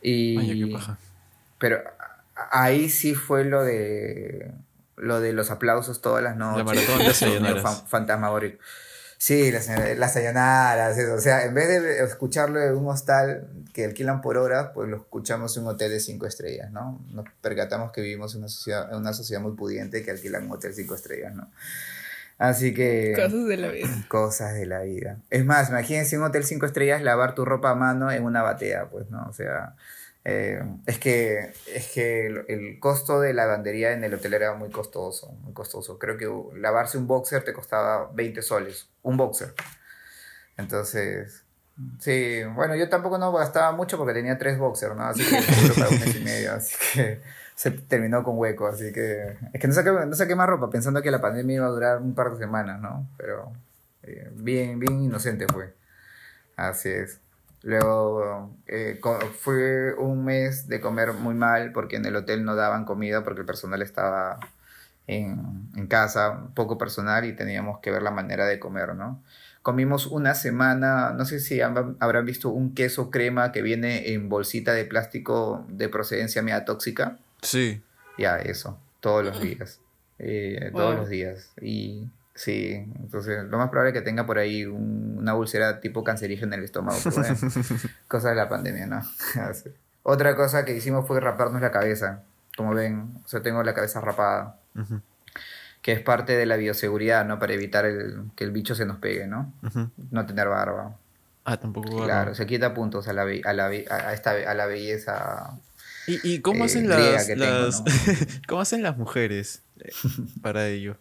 Y, 0.00 0.74
Pero 1.58 1.82
ahí 2.50 2.88
sí 2.88 3.14
fue 3.14 3.44
lo 3.44 3.62
de 3.62 4.52
lo 4.96 5.20
de 5.20 5.32
los 5.32 5.50
aplausos 5.50 6.00
todas 6.00 6.22
las 6.22 6.36
noches. 6.36 6.58
La 6.58 6.64
maratón 6.64 6.98
de. 6.98 7.62
Fantasmagórico. 7.88 8.58
Sí, 9.22 9.52
las, 9.52 9.68
las 9.98 10.14
sayonaras, 10.14 10.98
eso. 10.98 11.14
O 11.14 11.20
sea, 11.20 11.44
en 11.44 11.54
vez 11.54 11.68
de 11.68 12.02
escucharlo 12.02 12.60
en 12.60 12.74
un 12.74 12.88
hostal 12.88 13.46
que 13.72 13.84
alquilan 13.84 14.20
por 14.20 14.36
hora, 14.36 14.72
pues 14.72 14.88
lo 14.88 14.96
escuchamos 14.96 15.56
en 15.56 15.62
un 15.62 15.68
hotel 15.68 15.92
de 15.92 16.00
cinco 16.00 16.26
estrellas, 16.26 16.72
¿no? 16.72 17.00
Nos 17.12 17.26
percatamos 17.40 17.92
que 17.92 18.00
vivimos 18.00 18.34
en 18.34 18.40
una 18.40 18.48
sociedad, 18.48 18.90
en 18.90 18.98
una 18.98 19.12
sociedad 19.12 19.40
muy 19.40 19.52
pudiente 19.52 20.02
que 20.02 20.10
alquilan 20.10 20.46
un 20.46 20.50
hotel 20.50 20.74
cinco 20.74 20.96
estrellas, 20.96 21.36
¿no? 21.36 21.48
Así 22.38 22.74
que... 22.74 23.12
Cosas 23.14 23.46
de 23.46 23.56
la 23.58 23.68
vida. 23.68 23.88
Cosas 24.08 24.54
de 24.54 24.66
la 24.66 24.80
vida. 24.80 25.18
Es 25.30 25.44
más, 25.44 25.68
imagínense 25.68 26.18
un 26.18 26.24
hotel 26.24 26.42
cinco 26.42 26.66
estrellas 26.66 27.00
lavar 27.00 27.36
tu 27.36 27.44
ropa 27.44 27.70
a 27.70 27.76
mano 27.76 28.10
en 28.10 28.24
una 28.24 28.42
batea, 28.42 28.90
pues, 28.90 29.08
¿no? 29.08 29.24
O 29.28 29.32
sea, 29.32 29.76
eh, 30.24 30.64
es 30.86 30.98
que, 30.98 31.52
es 31.72 31.92
que 31.92 32.26
el, 32.26 32.80
costo 32.80 33.20
de 33.20 33.34
la 33.34 33.44
lavandería 33.44 33.92
en 33.92 34.02
el 34.02 34.14
hotel 34.14 34.34
era 34.34 34.54
muy 34.54 34.70
costoso, 34.70 35.30
muy 35.42 35.52
costoso. 35.52 36.00
Creo 36.00 36.16
que 36.16 36.58
lavarse 36.58 36.98
un 36.98 37.06
boxer 37.06 37.44
te 37.44 37.52
costaba 37.52 38.10
20 38.12 38.42
soles, 38.42 38.88
un 39.02 39.16
boxer. 39.16 39.54
Entonces, 40.56 41.44
sí, 41.98 42.42
bueno, 42.54 42.76
yo 42.76 42.88
tampoco 42.88 43.18
no 43.18 43.32
gastaba 43.32 43.72
mucho 43.72 43.98
porque 43.98 44.14
tenía 44.14 44.38
tres 44.38 44.58
boxers, 44.58 44.96
¿no? 44.96 45.04
Así 45.04 45.24
que 45.24 45.72
para 45.74 45.88
un 45.88 46.00
mes 46.00 46.16
y 46.16 46.20
medio, 46.24 46.52
así 46.54 46.76
que 46.94 47.20
se 47.54 47.70
terminó 47.70 48.22
con 48.22 48.38
hueco, 48.38 48.66
así 48.66 48.92
que 48.92 49.36
es 49.52 49.60
que 49.60 49.68
no 49.68 49.74
saqué, 49.74 49.90
no 49.90 50.14
saqué 50.14 50.34
más 50.34 50.48
ropa 50.48 50.70
pensando 50.70 51.02
que 51.02 51.10
la 51.10 51.20
pandemia 51.20 51.56
iba 51.56 51.66
a 51.66 51.70
durar 51.70 51.98
un 51.98 52.14
par 52.14 52.32
de 52.32 52.38
semanas, 52.38 52.80
¿no? 52.80 53.08
Pero 53.16 53.52
eh, 54.02 54.30
bien, 54.34 54.78
bien 54.78 55.02
inocente 55.02 55.46
fue. 55.52 55.74
Así 56.56 56.88
es. 56.88 57.20
Luego 57.62 58.56
eh, 58.66 59.00
fue 59.40 59.94
un 59.94 60.24
mes 60.24 60.66
de 60.66 60.80
comer 60.80 61.12
muy 61.12 61.34
mal 61.34 61.72
porque 61.72 61.96
en 61.96 62.04
el 62.06 62.16
hotel 62.16 62.44
no 62.44 62.56
daban 62.56 62.84
comida 62.84 63.22
porque 63.22 63.40
el 63.40 63.46
personal 63.46 63.82
estaba 63.82 64.40
en, 65.06 65.68
en 65.76 65.86
casa, 65.86 66.48
poco 66.54 66.78
personal 66.78 67.24
y 67.24 67.34
teníamos 67.34 67.80
que 67.80 67.90
ver 67.90 68.02
la 68.02 68.10
manera 68.10 68.46
de 68.46 68.58
comer, 68.58 68.94
¿no? 68.94 69.22
Comimos 69.62 70.06
una 70.08 70.34
semana, 70.34 71.12
no 71.12 71.24
sé 71.24 71.38
si 71.38 71.60
habrán 71.60 72.26
visto 72.26 72.48
un 72.48 72.74
queso 72.74 73.10
crema 73.10 73.52
que 73.52 73.62
viene 73.62 74.12
en 74.12 74.28
bolsita 74.28 74.72
de 74.72 74.84
plástico 74.84 75.64
de 75.68 75.88
procedencia 75.88 76.42
media 76.42 76.64
tóxica. 76.64 77.18
Sí. 77.42 77.80
Ya, 78.18 78.38
eso, 78.38 78.78
todos 78.98 79.24
los 79.24 79.40
días. 79.40 79.78
Eh, 80.18 80.70
todos 80.72 80.96
los 80.96 81.08
días. 81.08 81.52
Y 81.60 82.08
sí, 82.34 82.72
entonces 82.72 83.44
lo 83.44 83.58
más 83.58 83.70
probable 83.70 83.90
es 83.90 83.94
que 83.94 84.04
tenga 84.04 84.26
por 84.26 84.38
ahí 84.38 84.64
una 84.66 85.34
úlcera 85.34 85.80
tipo 85.80 86.02
cancerígena 86.02 86.56
en 86.56 86.60
el 86.60 86.64
estómago. 86.64 86.98
Cosa 88.08 88.30
de 88.30 88.34
la 88.34 88.48
pandemia, 88.48 88.86
¿no? 88.86 89.02
Otra 90.04 90.34
cosa 90.34 90.64
que 90.64 90.76
hicimos 90.76 91.06
fue 91.06 91.20
raparnos 91.20 91.62
la 91.62 91.70
cabeza. 91.70 92.24
Como 92.62 92.74
ven, 92.74 93.10
o 93.24 93.28
sea, 93.28 93.42
tengo 93.42 93.62
la 93.62 93.74
cabeza 93.74 94.00
rapada. 94.00 94.56
Que 95.80 95.92
es 95.92 96.00
parte 96.00 96.36
de 96.36 96.46
la 96.46 96.56
bioseguridad, 96.56 97.24
¿no? 97.24 97.38
Para 97.38 97.54
evitar 97.54 97.84
el, 97.86 98.30
que 98.36 98.44
el 98.44 98.52
bicho 98.52 98.74
se 98.74 98.86
nos 98.86 98.98
pegue, 98.98 99.26
¿no? 99.26 99.52
No 100.10 100.26
tener 100.26 100.48
barba. 100.48 100.96
Ah, 101.44 101.56
tampoco. 101.56 102.04
Claro, 102.04 102.34
se 102.36 102.46
quita 102.46 102.72
puntos 102.72 103.08
a 103.08 103.12
la, 103.12 103.22
a 103.22 103.52
la, 103.52 103.66
a 103.66 104.12
esta, 104.12 104.30
a 104.30 104.54
la 104.54 104.66
belleza 104.66 105.58
¿Y, 106.06 106.40
cómo, 106.40 106.64
hacen 106.64 106.90
eh, 106.90 107.36
las, 107.36 107.82
¿cómo 108.48 108.60
hacen 108.60 108.82
las 108.82 108.96
mujeres 108.96 109.62
eh, 109.78 109.90
para 110.42 110.68
ello? 110.68 110.96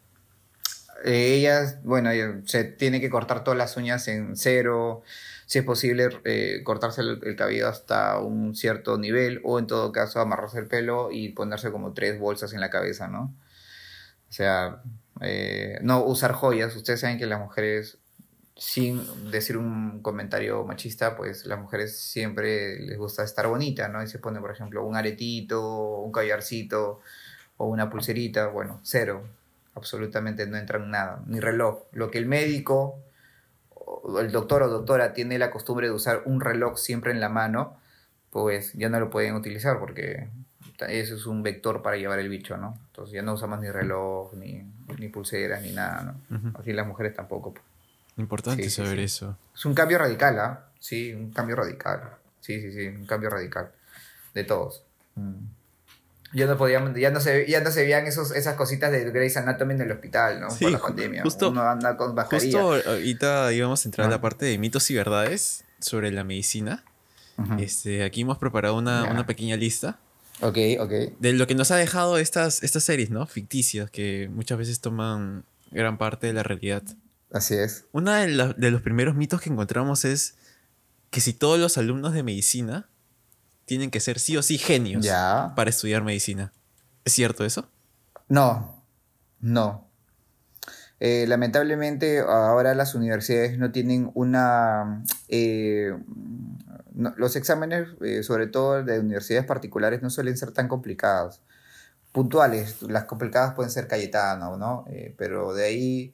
Eh, 1.03 1.35
ellas, 1.37 1.79
bueno, 1.83 2.11
se 2.45 2.63
tiene 2.63 3.01
que 3.01 3.09
cortar 3.09 3.43
todas 3.43 3.57
las 3.57 3.77
uñas 3.77 4.07
en 4.07 4.35
cero, 4.35 5.01
si 5.51 5.59
es 5.59 5.65
posible 5.65 6.07
cortarse 6.63 7.01
el, 7.01 7.35
cabello 7.35 7.67
hasta 7.67 8.19
un 8.19 8.55
cierto 8.55 8.97
nivel 8.97 9.41
o 9.43 9.59
en 9.59 9.67
todo 9.67 9.91
caso 9.91 10.21
amarrarse 10.21 10.59
el 10.59 10.67
pelo 10.67 11.09
y 11.11 11.27
ponerse 11.27 11.73
como 11.73 11.91
tres 11.91 12.17
bolsas 12.17 12.53
en 12.53 12.61
la 12.61 12.69
cabeza, 12.69 13.09
¿no? 13.09 13.35
O 14.29 14.31
sea, 14.31 14.81
no 15.81 16.05
usar 16.05 16.31
joyas. 16.31 16.73
Ustedes 16.77 17.01
saben 17.01 17.17
que 17.17 17.25
las 17.25 17.41
mujeres 17.41 17.97
sin 18.55 19.29
decir 19.29 19.57
un 19.57 20.01
comentario 20.01 20.63
machista, 20.63 21.17
pues 21.17 21.45
las 21.45 21.59
mujeres 21.59 21.97
siempre 21.97 22.79
les 22.79 22.97
gusta 22.97 23.25
estar 23.25 23.47
bonita, 23.47 23.89
¿no? 23.89 24.01
Y 24.01 24.07
se 24.07 24.19
pone, 24.19 24.39
por 24.39 24.51
ejemplo, 24.51 24.85
un 24.85 24.95
aretito, 24.95 25.97
un 25.97 26.13
collarcito 26.13 27.01
o 27.57 27.65
una 27.67 27.89
pulserita, 27.89 28.47
bueno, 28.47 28.79
cero, 28.83 29.27
absolutamente 29.75 30.47
no 30.47 30.55
entra 30.55 30.79
en 30.79 30.91
nada, 30.91 31.21
ni 31.27 31.41
reloj. 31.41 31.87
Lo 31.91 32.09
que 32.09 32.19
el 32.19 32.25
médico, 32.25 33.03
el 34.19 34.31
doctor 34.31 34.63
o 34.63 34.67
doctora 34.69 35.13
tiene 35.13 35.37
la 35.37 35.51
costumbre 35.51 35.87
de 35.87 35.93
usar 35.93 36.23
un 36.25 36.41
reloj 36.41 36.77
siempre 36.77 37.11
en 37.11 37.19
la 37.19 37.29
mano, 37.29 37.77
pues 38.29 38.73
ya 38.73 38.89
no 38.89 38.99
lo 38.99 39.09
pueden 39.09 39.35
utilizar 39.35 39.79
porque 39.79 40.29
eso 40.87 41.15
es 41.15 41.25
un 41.27 41.43
vector 41.43 41.81
para 41.81 41.97
llevar 41.97 42.19
el 42.19 42.29
bicho, 42.29 42.57
¿no? 42.57 42.77
Entonces 42.87 43.13
ya 43.13 43.21
no 43.21 43.33
usamos 43.33 43.59
ni 43.59 43.69
reloj, 43.69 44.33
ni, 44.33 44.63
ni 44.97 45.07
pulseras, 45.09 45.61
ni 45.61 45.71
nada, 45.71 46.15
¿no? 46.29 46.51
Así 46.59 46.73
las 46.73 46.87
mujeres 46.87 47.13
tampoco. 47.15 47.53
Importante 48.17 48.63
Sí, 48.63 48.69
saber 48.69 48.97
sí. 48.97 49.03
eso. 49.03 49.37
Es 49.53 49.65
un 49.65 49.73
cambio 49.73 49.97
radical, 49.99 50.39
¿ah? 50.39 50.65
Sí, 50.79 51.13
un 51.13 51.31
cambio 51.31 51.55
radical. 51.55 52.01
Sí, 52.39 52.59
sí, 52.59 52.71
sí, 52.71 52.87
un 52.87 53.05
cambio 53.05 53.29
radical. 53.29 53.71
De 54.33 54.43
todos. 54.43 54.83
Mm. 55.15 55.35
Ya 56.33 56.47
no 56.47 56.57
podíamos, 56.57 56.95
ya 56.95 57.11
no 57.11 57.19
se, 57.19 57.45
ya 57.49 57.59
no 57.61 57.71
se 57.71 57.81
veían 57.81 58.07
esos, 58.07 58.31
esas 58.31 58.55
cositas 58.55 58.89
de 58.91 59.03
Grey's 59.11 59.35
Anatomy 59.37 59.73
en 59.73 59.81
el 59.81 59.91
hospital, 59.91 60.39
¿no? 60.39 60.49
Sí, 60.49 60.63
Por 60.65 60.71
la 60.71 60.79
pandemia. 60.79 61.23
justo- 61.23 61.49
Uno 61.49 61.61
anda 61.63 61.97
con 61.97 62.15
mascarilla. 62.15 62.61
Justo 62.61 62.89
ahorita 62.89 63.51
íbamos 63.53 63.83
a 63.85 63.87
entrar 63.89 64.05
a 64.05 64.07
Ah. 64.07 64.11
la 64.11 64.21
parte 64.21 64.45
de 64.45 64.57
mitos 64.57 64.89
y 64.91 64.95
verdades 64.95 65.65
sobre 65.79 66.11
la 66.11 66.23
medicina. 66.23 66.83
Este, 67.59 68.03
aquí 68.03 68.21
hemos 68.21 68.37
preparado 68.37 68.75
una, 68.77 69.03
una 69.05 69.25
pequeña 69.25 69.55
lista 69.57 69.97
Ok, 70.41 70.57
ok. 70.79 70.91
de 71.19 71.33
lo 71.33 71.47
que 71.47 71.55
nos 71.55 71.71
ha 71.71 71.75
dejado 71.75 72.17
estas, 72.19 72.61
estas 72.61 72.83
series, 72.83 73.09
¿no? 73.09 73.25
Ficticias, 73.25 73.89
que 73.89 74.29
muchas 74.31 74.59
veces 74.59 74.79
toman 74.79 75.43
gran 75.71 75.97
parte 75.97 76.27
de 76.27 76.33
la 76.33 76.43
realidad. 76.43 76.83
Así 77.33 77.55
es. 77.55 77.85
Uno 77.93 78.13
de 78.13 78.71
los 78.71 78.81
primeros 78.83 79.15
mitos 79.15 79.41
que 79.41 79.49
encontramos 79.49 80.05
es 80.05 80.35
que 81.09 81.19
si 81.19 81.33
todos 81.33 81.59
los 81.59 81.77
alumnos 81.79 82.13
de 82.13 82.21
medicina 82.23 82.87
tienen 83.71 83.89
que 83.89 84.01
ser 84.01 84.19
sí 84.19 84.35
o 84.35 84.43
sí 84.43 84.57
genios 84.57 85.01
Ya. 85.05 85.53
para 85.55 85.69
estudiar 85.69 86.03
medicina. 86.03 86.51
¿Es 87.05 87.13
cierto 87.13 87.45
eso? 87.45 87.69
No, 88.27 88.83
no. 89.39 89.87
Eh, 90.99 91.23
lamentablemente 91.25 92.19
ahora 92.19 92.75
las 92.75 92.95
universidades 92.95 93.57
no 93.57 93.71
tienen 93.71 94.11
una... 94.13 95.05
eh, 95.29 95.93
no- 96.93 97.13
los 97.15 97.37
exámenes, 97.37 97.87
eh, 98.01 98.23
sobre 98.23 98.47
todo 98.47 98.83
de 98.83 98.99
universidades 98.99 99.47
particulares, 99.47 100.01
no 100.01 100.09
suelen 100.09 100.35
ser 100.35 100.51
tan 100.51 100.67
complicados. 100.67 101.41
Puntuales, 102.11 102.81
las 102.81 103.05
complicadas 103.05 103.53
pueden 103.53 103.71
ser 103.71 103.87
Cayetano, 103.87 104.57
¿no? 104.57 104.83
Pero 105.15 105.53
de 105.53 105.63
ahí 105.65 106.13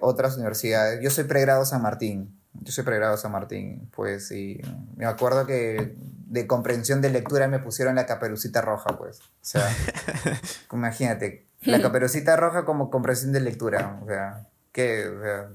otras 0.00 0.36
universidades. 0.36 1.00
Yo 1.02 1.10
soy 1.10 1.24
pregrado 1.24 1.64
San 1.64 1.82
Martín. 1.82 2.38
Yo 2.62 2.72
soy 2.72 2.84
pregrado 2.84 3.16
San 3.16 3.32
Martín, 3.32 3.90
pues, 3.94 4.30
y 4.32 4.60
me 4.96 5.04
acuerdo 5.06 5.46
que 5.46 5.94
de 5.98 6.46
comprensión 6.46 7.00
de 7.02 7.10
lectura 7.10 7.46
me 7.48 7.58
pusieron 7.58 7.94
la 7.96 8.06
caperucita 8.06 8.60
roja, 8.62 8.96
pues. 8.96 9.20
O 9.20 9.24
sea, 9.42 9.68
imagínate, 10.72 11.46
la 11.62 11.80
caperucita 11.80 12.36
roja 12.36 12.64
como 12.64 12.90
comprensión 12.90 13.32
de 13.32 13.40
lectura, 13.40 13.98
o 14.02 14.06
sea, 14.06 14.48
que, 14.72 15.06
o 15.08 15.20
sea, 15.22 15.48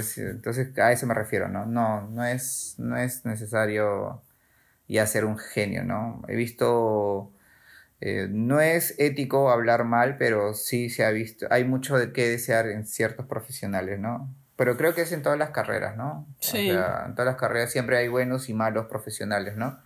es- 0.00 0.18
entonces 0.18 0.76
a 0.78 0.92
eso 0.92 1.06
me 1.06 1.14
refiero, 1.14 1.48
¿no? 1.48 1.66
No, 1.66 2.02
no 2.08 2.24
es, 2.24 2.74
no 2.78 2.96
es 2.96 3.24
necesario 3.24 4.22
ya 4.88 5.06
ser 5.06 5.24
un 5.24 5.38
genio, 5.38 5.84
¿no? 5.84 6.22
He 6.28 6.36
visto, 6.36 7.32
eh, 8.00 8.28
no 8.30 8.60
es 8.60 8.94
ético 8.98 9.50
hablar 9.50 9.84
mal, 9.84 10.16
pero 10.18 10.54
sí 10.54 10.90
se 10.90 11.04
ha 11.04 11.10
visto, 11.10 11.46
hay 11.50 11.64
mucho 11.64 11.96
de 11.98 12.12
qué 12.12 12.28
desear 12.28 12.66
en 12.68 12.86
ciertos 12.86 13.26
profesionales, 13.26 13.98
¿no? 14.00 14.32
Pero 14.56 14.76
creo 14.76 14.94
que 14.94 15.02
es 15.02 15.12
en 15.12 15.22
todas 15.22 15.38
las 15.38 15.50
carreras, 15.50 15.96
¿no? 15.96 16.26
Sí. 16.40 16.70
O 16.70 16.72
sea, 16.74 17.04
en 17.06 17.12
todas 17.14 17.26
las 17.26 17.36
carreras 17.36 17.70
siempre 17.70 17.98
hay 17.98 18.08
buenos 18.08 18.48
y 18.48 18.54
malos 18.54 18.86
profesionales, 18.86 19.56
¿no? 19.56 19.78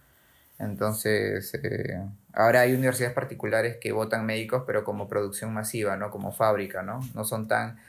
Entonces, 0.61 1.53
eh, 1.55 2.01
ahora 2.35 2.61
hay 2.61 2.75
universidades 2.75 3.15
particulares 3.15 3.79
que 3.81 3.93
votan 3.93 4.27
médicos, 4.27 4.65
pero 4.67 4.85
como 4.85 5.09
producción 5.09 5.53
masiva, 5.55 5.97
¿no? 5.97 6.11
Como 6.11 6.33
fábrica, 6.33 6.83
¿no? 6.83 7.01
No 7.15 7.25
son 7.25 7.49
tan 7.49 7.81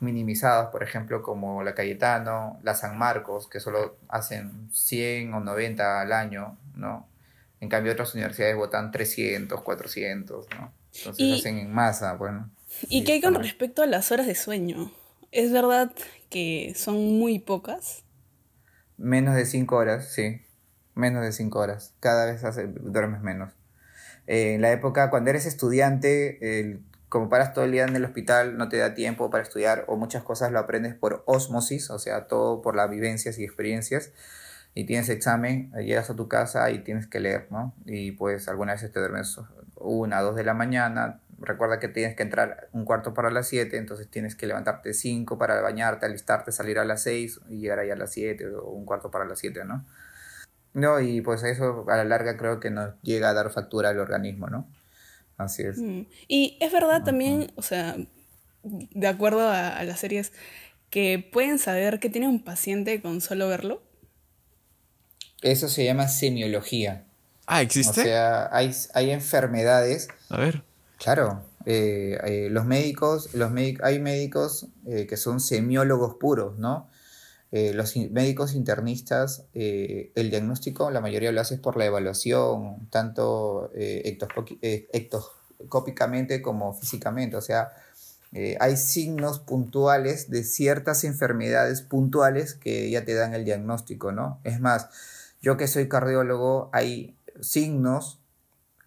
minimizados, 0.00 0.70
por 0.70 0.82
ejemplo, 0.82 1.22
como 1.22 1.62
la 1.62 1.74
Cayetano, 1.74 2.58
la 2.62 2.74
San 2.74 2.96
Marcos, 2.96 3.48
que 3.48 3.60
solo 3.60 3.96
hacen 4.08 4.68
100 4.72 5.34
o 5.34 5.40
90 5.40 6.00
al 6.00 6.12
año, 6.12 6.56
¿no? 6.76 7.06
En 7.60 7.68
cambio, 7.68 7.92
otras 7.92 8.14
universidades 8.14 8.54
votan 8.56 8.92
300, 8.92 9.60
400, 9.62 10.46
¿no? 10.58 10.72
Entonces 10.98 11.24
Y- 11.26 11.34
hacen 11.40 11.58
en 11.58 11.72
masa, 11.72 12.12
bueno. 12.14 12.50
¿Y 12.82 13.00
Sí, 13.00 13.04
qué 13.04 13.12
hay 13.14 13.20
con 13.20 13.34
respecto 13.34 13.82
a 13.82 13.86
las 13.86 14.12
horas 14.12 14.26
de 14.26 14.34
sueño? 14.34 14.92
¿Es 15.36 15.52
verdad 15.52 15.92
que 16.30 16.72
son 16.74 17.18
muy 17.18 17.38
pocas? 17.38 18.04
Menos 18.96 19.34
de 19.34 19.44
5 19.44 19.76
horas, 19.76 20.08
sí. 20.10 20.40
Menos 20.94 21.22
de 21.22 21.30
5 21.32 21.58
horas. 21.58 21.92
Cada 22.00 22.24
vez 22.24 22.42
hace- 22.42 22.68
duermes 22.68 23.20
menos. 23.20 23.52
Eh, 24.26 24.54
en 24.54 24.62
la 24.62 24.72
época, 24.72 25.10
cuando 25.10 25.28
eres 25.28 25.44
estudiante, 25.44 26.80
como 27.10 27.28
paras 27.28 27.52
todo 27.52 27.66
el 27.66 27.72
día 27.72 27.84
en 27.84 27.94
el 27.94 28.06
hospital, 28.06 28.56
no 28.56 28.70
te 28.70 28.78
da 28.78 28.94
tiempo 28.94 29.28
para 29.28 29.42
estudiar 29.42 29.84
o 29.88 29.96
muchas 29.96 30.22
cosas 30.22 30.52
lo 30.52 30.58
aprendes 30.58 30.94
por 30.94 31.22
osmosis, 31.26 31.90
o 31.90 31.98
sea, 31.98 32.26
todo 32.28 32.62
por 32.62 32.74
las 32.74 32.88
vivencias 32.88 33.38
y 33.38 33.44
experiencias. 33.44 34.12
Y 34.74 34.84
tienes 34.86 35.10
examen, 35.10 35.70
llegas 35.72 36.08
a 36.08 36.16
tu 36.16 36.28
casa 36.28 36.70
y 36.70 36.78
tienes 36.82 37.06
que 37.06 37.20
leer, 37.20 37.48
¿no? 37.50 37.74
Y 37.84 38.12
pues 38.12 38.48
algunas 38.48 38.76
veces 38.80 38.92
te 38.92 39.00
duermes 39.00 39.38
una, 39.76 40.22
dos 40.22 40.34
de 40.34 40.44
la 40.44 40.54
mañana. 40.54 41.20
Recuerda 41.38 41.78
que 41.78 41.88
tienes 41.88 42.16
que 42.16 42.22
entrar 42.22 42.68
un 42.72 42.84
cuarto 42.84 43.12
para 43.12 43.30
las 43.30 43.48
7, 43.48 43.76
entonces 43.76 44.08
tienes 44.08 44.34
que 44.36 44.46
levantarte 44.46 44.94
5 44.94 45.38
para 45.38 45.60
bañarte, 45.60 46.06
alistarte, 46.06 46.50
salir 46.52 46.78
a 46.78 46.84
las 46.84 47.02
6 47.02 47.40
y 47.50 47.58
llegar 47.58 47.78
ahí 47.78 47.90
a 47.90 47.96
las 47.96 48.12
7 48.12 48.46
o 48.54 48.70
un 48.70 48.84
cuarto 48.86 49.10
para 49.10 49.24
las 49.26 49.38
7, 49.38 49.64
¿no? 49.64 49.84
No, 50.72 51.00
y 51.00 51.20
pues 51.20 51.42
eso 51.42 51.84
a 51.88 51.96
la 51.96 52.04
larga 52.04 52.36
creo 52.36 52.60
que 52.60 52.70
nos 52.70 52.94
llega 53.02 53.30
a 53.30 53.34
dar 53.34 53.50
factura 53.50 53.90
al 53.90 53.98
organismo, 53.98 54.48
¿no? 54.48 54.66
Así 55.36 55.62
es. 55.62 55.78
Mm. 55.78 56.02
Y 56.28 56.56
es 56.60 56.72
verdad 56.72 57.02
también, 57.04 57.52
o 57.56 57.62
sea, 57.62 57.96
de 58.62 59.06
acuerdo 59.06 59.40
a, 59.48 59.76
a 59.76 59.84
las 59.84 60.00
series, 60.00 60.32
que 60.90 61.28
pueden 61.32 61.58
saber 61.58 61.98
que 61.98 62.08
tiene 62.08 62.28
un 62.28 62.42
paciente 62.44 63.02
con 63.02 63.20
solo 63.20 63.48
verlo. 63.48 63.82
Eso 65.42 65.68
se 65.68 65.84
llama 65.84 66.08
semiología. 66.08 67.04
Ah, 67.46 67.58
O 67.58 67.62
¿existe? 67.62 68.02
sea, 68.02 68.48
hay, 68.54 68.72
hay 68.94 69.10
enfermedades 69.10 70.08
a 70.30 70.38
ver. 70.38 70.62
Claro, 70.98 71.42
eh, 71.66 72.18
eh, 72.24 72.48
los 72.50 72.64
médicos, 72.64 73.28
hay 73.82 74.00
médicos 74.00 74.66
eh, 74.86 75.06
que 75.06 75.16
son 75.16 75.40
semiólogos 75.40 76.14
puros, 76.14 76.58
¿no? 76.58 76.88
Eh, 77.52 77.72
los 77.74 77.96
médicos 77.96 78.54
internistas, 78.54 79.44
eh, 79.54 80.10
el 80.14 80.30
diagnóstico 80.30 80.90
la 80.90 81.00
mayoría 81.00 81.30
lo 81.32 81.40
haces 81.40 81.60
por 81.60 81.76
la 81.76 81.86
evaluación, 81.86 82.88
tanto 82.90 83.70
ectoscópicamente 83.74 86.42
como 86.42 86.74
físicamente, 86.74 87.36
o 87.36 87.40
sea, 87.40 87.72
hay 88.60 88.76
signos 88.76 89.38
puntuales 89.38 90.28
de 90.28 90.44
ciertas 90.44 91.04
enfermedades 91.04 91.80
puntuales 91.82 92.54
que 92.54 92.90
ya 92.90 93.04
te 93.04 93.14
dan 93.14 93.32
el 93.32 93.44
diagnóstico, 93.44 94.12
¿no? 94.12 94.40
Es 94.44 94.60
más, 94.60 94.88
yo 95.40 95.56
que 95.56 95.68
soy 95.68 95.88
cardiólogo, 95.88 96.68
hay 96.72 97.16
signos 97.40 98.18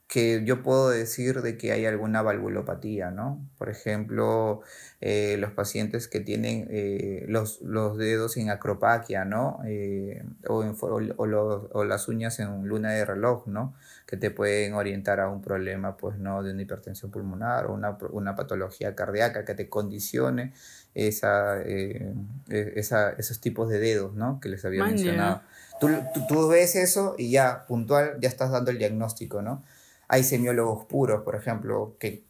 que 0.09 0.41
yo 0.43 0.63
puedo 0.63 0.89
decir 0.89 1.43
de 1.43 1.55
que 1.55 1.71
hay 1.71 1.85
alguna 1.85 2.23
valvulopatía, 2.23 3.11
¿no? 3.11 3.47
Por 3.59 3.69
ejemplo, 3.69 4.61
eh, 5.01 5.37
los 5.37 5.51
pacientes 5.51 6.07
que 6.07 6.19
tienen 6.19 6.65
eh, 6.71 7.25
los, 7.27 7.61
los 7.61 7.95
dedos 7.95 8.35
en 8.37 8.49
acropaquia, 8.49 9.23
¿no? 9.23 9.59
Eh, 9.67 10.23
o, 10.47 10.63
en 10.63 10.75
fo- 10.75 11.13
o, 11.15 11.25
los- 11.27 11.63
o 11.71 11.83
las 11.85 12.07
uñas 12.07 12.39
en 12.39 12.67
luna 12.67 12.89
de 12.91 13.05
reloj, 13.05 13.45
¿no? 13.45 13.75
Que 14.07 14.17
te 14.17 14.31
pueden 14.31 14.73
orientar 14.73 15.19
a 15.19 15.29
un 15.29 15.43
problema, 15.43 15.95
pues, 15.95 16.17
¿no? 16.17 16.41
De 16.41 16.53
una 16.53 16.63
hipertensión 16.63 17.11
pulmonar 17.11 17.67
o 17.67 17.73
una, 17.75 17.95
una 18.09 18.35
patología 18.35 18.95
cardíaca 18.95 19.45
que 19.45 19.53
te 19.53 19.69
condicione 19.69 20.53
esa, 20.95 21.61
e- 21.61 22.15
esa- 22.49 23.11
esos 23.11 23.39
tipos 23.41 23.69
de 23.69 23.77
dedos, 23.79 24.15
¿no? 24.15 24.39
Que 24.39 24.49
les 24.49 24.65
había 24.65 24.81
mencionado. 24.93 25.41
Tú, 25.79 25.87
tú, 26.15 26.21
tú 26.27 26.47
ves 26.47 26.75
eso 26.75 27.13
y 27.15 27.29
ya, 27.29 27.65
puntual, 27.67 28.17
ya 28.19 28.27
estás 28.27 28.49
dando 28.49 28.71
el 28.71 28.79
diagnóstico, 28.79 29.43
¿no? 29.43 29.63
Hay 30.09 30.23
semiólogos 30.23 30.85
puros, 30.85 31.23
por 31.23 31.35
ejemplo, 31.35 31.95
que 31.99 32.23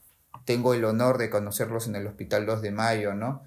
tengo 0.46 0.74
el 0.76 0.86
honor 0.86 1.18
de 1.18 1.30
conocerlos 1.32 1.88
en 1.88 1.96
el 1.96 2.06
Hospital 2.06 2.46
2 2.46 2.62
de 2.62 2.72
Mayo, 2.72 3.16
¿no? 3.16 3.44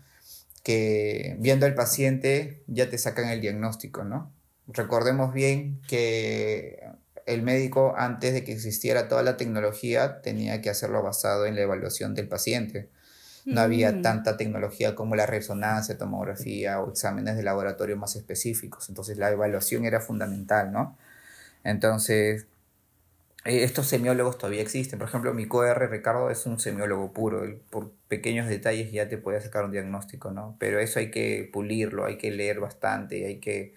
Que 0.64 1.36
viendo 1.38 1.66
al 1.66 1.74
paciente 1.74 2.62
ya 2.66 2.90
te 2.90 2.98
sacan 2.98 3.28
el 3.28 3.40
diagnóstico, 3.40 4.04
¿no? 4.04 4.32
Recordemos 4.68 5.32
bien 5.34 5.80
que 5.86 6.82
el 7.26 7.42
médico, 7.42 7.94
antes 7.96 8.32
de 8.32 8.42
que 8.44 8.52
existiera 8.52 9.08
toda 9.08 9.22
la 9.22 9.36
tecnología, 9.36 10.22
tenía 10.22 10.60
que 10.60 10.70
hacerlo 10.70 11.02
basado 11.02 11.46
en 11.46 11.54
la 11.54 11.62
evaluación 11.62 12.14
del 12.14 12.28
paciente. 12.28 12.88
No 13.44 13.60
había 13.60 13.90
Mm. 13.92 14.02
tanta 14.02 14.36
tecnología 14.36 14.94
como 14.94 15.16
la 15.16 15.26
resonancia, 15.26 15.98
tomografía 15.98 16.80
o 16.80 16.90
exámenes 16.90 17.36
de 17.36 17.42
laboratorio 17.42 17.96
más 17.96 18.14
específicos. 18.16 18.88
Entonces 18.88 19.18
la 19.18 19.30
evaluación 19.30 19.84
era 19.84 20.00
fundamental, 20.00 20.72
¿no? 20.72 20.96
Entonces, 21.64 22.46
estos 23.44 23.86
semiólogos 23.88 24.38
todavía 24.38 24.62
existen. 24.62 24.98
Por 24.98 25.08
ejemplo, 25.08 25.34
mi 25.34 25.46
QR 25.46 25.88
Ricardo 25.90 26.30
es 26.30 26.46
un 26.46 26.58
semiólogo 26.60 27.12
puro. 27.12 27.44
Él, 27.44 27.60
por 27.70 27.92
pequeños 28.08 28.48
detalles 28.48 28.92
ya 28.92 29.08
te 29.08 29.18
puede 29.18 29.40
sacar 29.40 29.64
un 29.64 29.72
diagnóstico, 29.72 30.30
¿no? 30.30 30.56
Pero 30.58 30.78
eso 30.80 30.98
hay 31.00 31.10
que 31.10 31.48
pulirlo, 31.52 32.04
hay 32.04 32.18
que 32.18 32.30
leer 32.30 32.60
bastante, 32.60 33.26
hay 33.26 33.38
que... 33.40 33.74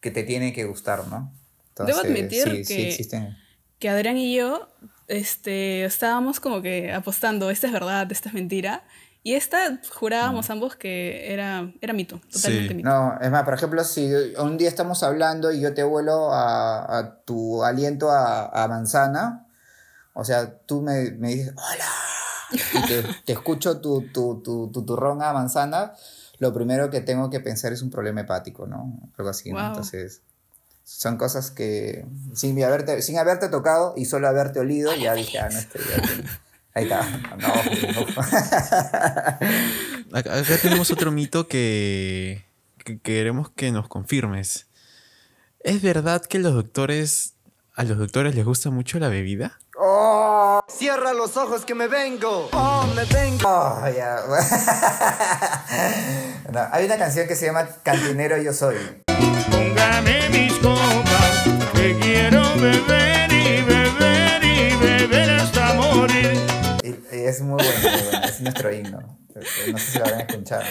que 0.00 0.10
te 0.10 0.22
tiene 0.24 0.52
que 0.52 0.64
gustar, 0.64 1.06
¿no? 1.08 1.32
Debo 1.76 1.98
admitir 2.00 2.44
sí, 2.44 2.64
sí 2.64 2.74
que- 2.76 2.88
existen. 2.88 3.36
Que 3.78 3.88
Adrián 3.88 4.18
y 4.18 4.36
yo 4.36 4.68
este, 5.08 5.84
estábamos 5.84 6.38
como 6.38 6.60
que 6.62 6.92
apostando, 6.92 7.50
esta 7.50 7.66
es 7.66 7.72
verdad, 7.72 8.10
esta 8.12 8.28
es 8.28 8.34
mentira. 8.34 8.84
Y 9.22 9.34
esta 9.34 9.80
jurábamos 9.92 10.48
ambos 10.48 10.76
que 10.76 11.32
era, 11.32 11.70
era 11.82 11.92
mito, 11.92 12.20
totalmente 12.32 12.68
Sí. 12.68 12.74
mito. 12.74 12.88
No, 12.88 13.18
es 13.20 13.30
más, 13.30 13.42
por 13.44 13.52
ejemplo, 13.54 13.84
si 13.84 14.10
un 14.38 14.56
día 14.56 14.68
estamos 14.68 15.02
hablando 15.02 15.52
y 15.52 15.60
yo 15.60 15.74
te 15.74 15.82
vuelo 15.82 16.32
a, 16.32 16.98
a 16.98 17.16
tu 17.24 17.62
aliento 17.62 18.10
a, 18.10 18.46
a 18.46 18.66
manzana, 18.68 19.46
o 20.14 20.24
sea, 20.24 20.58
tú 20.60 20.80
me, 20.80 21.10
me 21.12 21.28
dices, 21.34 21.52
hola, 21.54 21.84
y 22.72 22.82
te, 22.86 23.02
te 23.26 23.32
escucho 23.32 23.80
tu, 23.80 24.08
tu, 24.10 24.40
tu, 24.42 24.70
tu 24.72 24.84
turrón 24.86 25.22
a 25.22 25.32
manzana, 25.34 25.92
lo 26.38 26.54
primero 26.54 26.88
que 26.88 27.02
tengo 27.02 27.28
que 27.28 27.40
pensar 27.40 27.72
es 27.74 27.82
un 27.82 27.90
problema 27.90 28.22
hepático, 28.22 28.66
¿no? 28.66 28.98
Algo 29.18 29.28
así, 29.30 29.50
¿no? 29.52 29.58
Wow. 29.58 29.66
Entonces, 29.68 30.22
son 30.84 31.18
cosas 31.18 31.50
que 31.50 32.06
sin 32.34 32.62
haberte, 32.64 33.02
sin 33.02 33.18
haberte 33.18 33.48
tocado 33.50 33.92
y 33.98 34.06
solo 34.06 34.26
haberte 34.28 34.60
olido, 34.60 34.94
ya 34.96 35.12
dije, 35.12 35.38
ah, 35.38 35.48
no 35.52 35.58
estoy. 35.58 35.82
ya 35.84 36.02
Ahí 36.74 36.84
está. 36.84 37.02
No, 37.36 37.48
no. 37.48 37.54
Acá, 40.18 40.38
acá 40.38 40.58
tenemos 40.60 40.90
otro 40.90 41.12
mito 41.12 41.46
que, 41.46 42.44
que 42.84 42.98
queremos 43.00 43.48
que 43.50 43.70
nos 43.70 43.86
confirmes. 43.86 44.66
¿Es 45.60 45.80
verdad 45.82 46.20
que 46.22 46.40
los 46.40 46.52
doctores 46.54 47.34
a 47.74 47.84
los 47.84 47.96
doctores 47.96 48.34
les 48.34 48.44
gusta 48.44 48.70
mucho 48.70 48.98
la 48.98 49.08
bebida? 49.08 49.60
¡Oh! 49.78 50.60
Cierra 50.68 51.12
los 51.14 51.36
ojos 51.36 51.64
que 51.64 51.74
me 51.74 51.86
vengo. 51.88 52.48
Oh, 52.52 52.86
me 52.94 53.04
vengo. 53.04 53.48
Oh, 53.48 53.88
ya. 53.88 54.18
No, 56.52 56.60
hay 56.72 56.84
una 56.84 56.98
canción 56.98 57.28
que 57.28 57.36
se 57.36 57.46
llama 57.46 57.68
Cantinero 57.84 58.36
Yo 58.42 58.52
Soy. 58.52 58.76
Póngame 59.50 60.28
mis 60.30 60.52
copas, 60.54 61.44
que 61.74 61.96
quiero 62.00 62.42
beber 62.56 62.99
es 67.30 67.40
muy 67.40 67.62
bueno, 67.62 67.70
muy 67.82 68.02
bueno. 68.10 68.26
Es 68.26 68.40
nuestro 68.40 68.72
himno. 68.74 69.18
Este, 69.34 69.72
No 69.72 69.78
sé 69.78 69.92
si 69.92 69.98
lo 69.98 70.04
habrán 70.04 70.20
escuchado. 70.28 70.62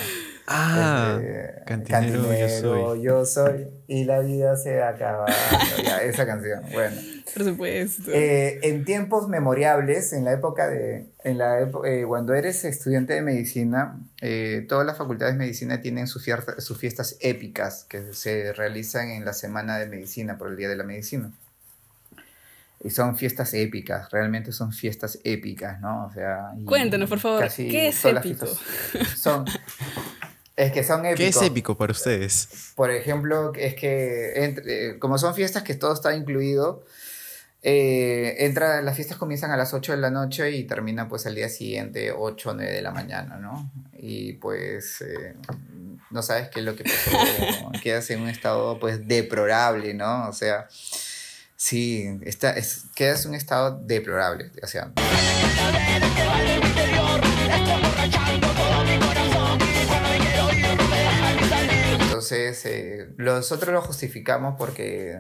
Ah, 0.52 1.20
Este, 1.22 1.64
cantinero, 1.66 2.34
yo 2.34 2.50
soy. 2.50 3.02
yo 3.04 3.26
soy, 3.26 3.68
y 3.88 4.04
la 4.06 4.20
vida 4.20 4.58
se 4.58 4.82
acaba. 4.82 5.28
Ya, 5.84 6.02
esa 6.02 6.26
canción, 6.26 6.64
bueno. 6.74 6.96
Por 7.34 7.44
supuesto. 7.44 8.12
Eh, 8.12 8.60
en 8.64 8.84
tiempos 8.84 9.30
memorables, 9.30 10.12
en 10.14 10.26
la 10.26 10.34
época 10.34 10.68
de, 10.68 11.06
en 11.24 11.38
la 11.38 11.60
eh, 11.86 12.04
cuando 12.08 12.34
eres 12.34 12.66
estudiante 12.66 13.14
de 13.14 13.22
medicina, 13.22 14.00
eh, 14.22 14.66
todas 14.68 14.86
las 14.88 14.98
facultades 14.98 15.36
de 15.36 15.40
medicina 15.40 15.82
tienen 15.82 16.08
sus 16.08 16.24
fiesta- 16.26 16.60
sus 16.60 16.80
fiestas 16.80 17.18
épicas 17.22 17.86
que 17.88 18.14
se 18.14 18.52
realizan 18.54 19.10
en 19.10 19.26
la 19.26 19.34
semana 19.34 19.78
de 19.78 19.86
medicina 19.88 20.38
por 20.40 20.48
el 20.50 20.58
Día 20.58 20.68
de 20.70 20.76
la 20.78 20.84
Medicina. 20.84 21.32
Y 22.82 22.90
son 22.92 23.18
fiestas 23.18 23.54
épicas, 23.54 24.10
realmente 24.10 24.52
son 24.54 24.72
fiestas 24.72 25.20
épicas, 25.24 25.82
¿no? 25.82 26.06
O 26.06 26.12
sea, 26.14 26.52
Cuéntanos, 26.66 27.10
por 27.10 27.20
favor, 27.20 27.42
¿qué 27.70 27.88
es 27.90 28.06
épico? 28.06 28.46
Son, 29.18 29.46
es 30.56 30.72
que 30.72 30.84
son 30.84 31.06
épicos. 31.06 31.18
¿Qué 31.18 31.28
es 31.28 31.42
épico 31.42 31.78
para 31.78 31.92
ustedes? 31.92 32.72
Por 32.76 32.90
ejemplo, 32.92 33.52
es 33.56 33.76
que 33.76 34.44
entre- 34.46 34.98
como 35.00 35.18
son 35.18 35.36
fiestas 35.36 35.64
que 35.64 35.76
todo 35.76 35.94
está 35.94 36.16
incluido, 36.16 36.86
eh, 37.62 38.38
entra, 38.46 38.82
las 38.82 38.96
fiestas 38.96 39.18
comienzan 39.18 39.52
a 39.52 39.58
las 39.58 39.74
8 39.74 39.92
de 39.92 39.98
la 39.98 40.10
noche 40.10 40.52
y 40.52 40.64
terminan 40.64 41.10
pues 41.10 41.26
al 41.26 41.36
día 41.36 41.50
siguiente 41.50 42.14
8 42.14 42.52
o 42.52 42.54
9 42.54 42.72
de 42.72 42.82
la 42.82 42.92
mañana, 42.92 43.36
¿no? 43.38 43.70
Y 43.98 44.34
pues 44.34 45.02
eh, 45.02 45.36
no 46.12 46.22
sabes 46.24 46.48
qué 46.48 46.62
es 46.62 46.66
lo 46.66 46.78
que 46.78 46.86
pasó, 46.86 47.72
quedas 47.84 48.10
en 48.12 48.22
un 48.22 48.30
estado 48.30 48.80
pues 48.80 49.06
deplorable, 49.06 49.94
¿no? 49.94 50.30
O 50.30 50.34
sea, 50.34 50.70
sí, 51.60 52.08
está, 52.24 52.52
es, 52.52 52.86
quedas 52.96 53.26
en 53.26 53.32
un 53.32 53.36
estado 53.36 53.80
deplorable, 53.84 54.50
o 54.64 54.68
sea, 54.68 54.92
Entonces, 62.00 62.66
eh, 62.66 63.10
nosotros 63.18 63.74
lo 63.74 63.82
justificamos 63.82 64.56
porque 64.58 65.20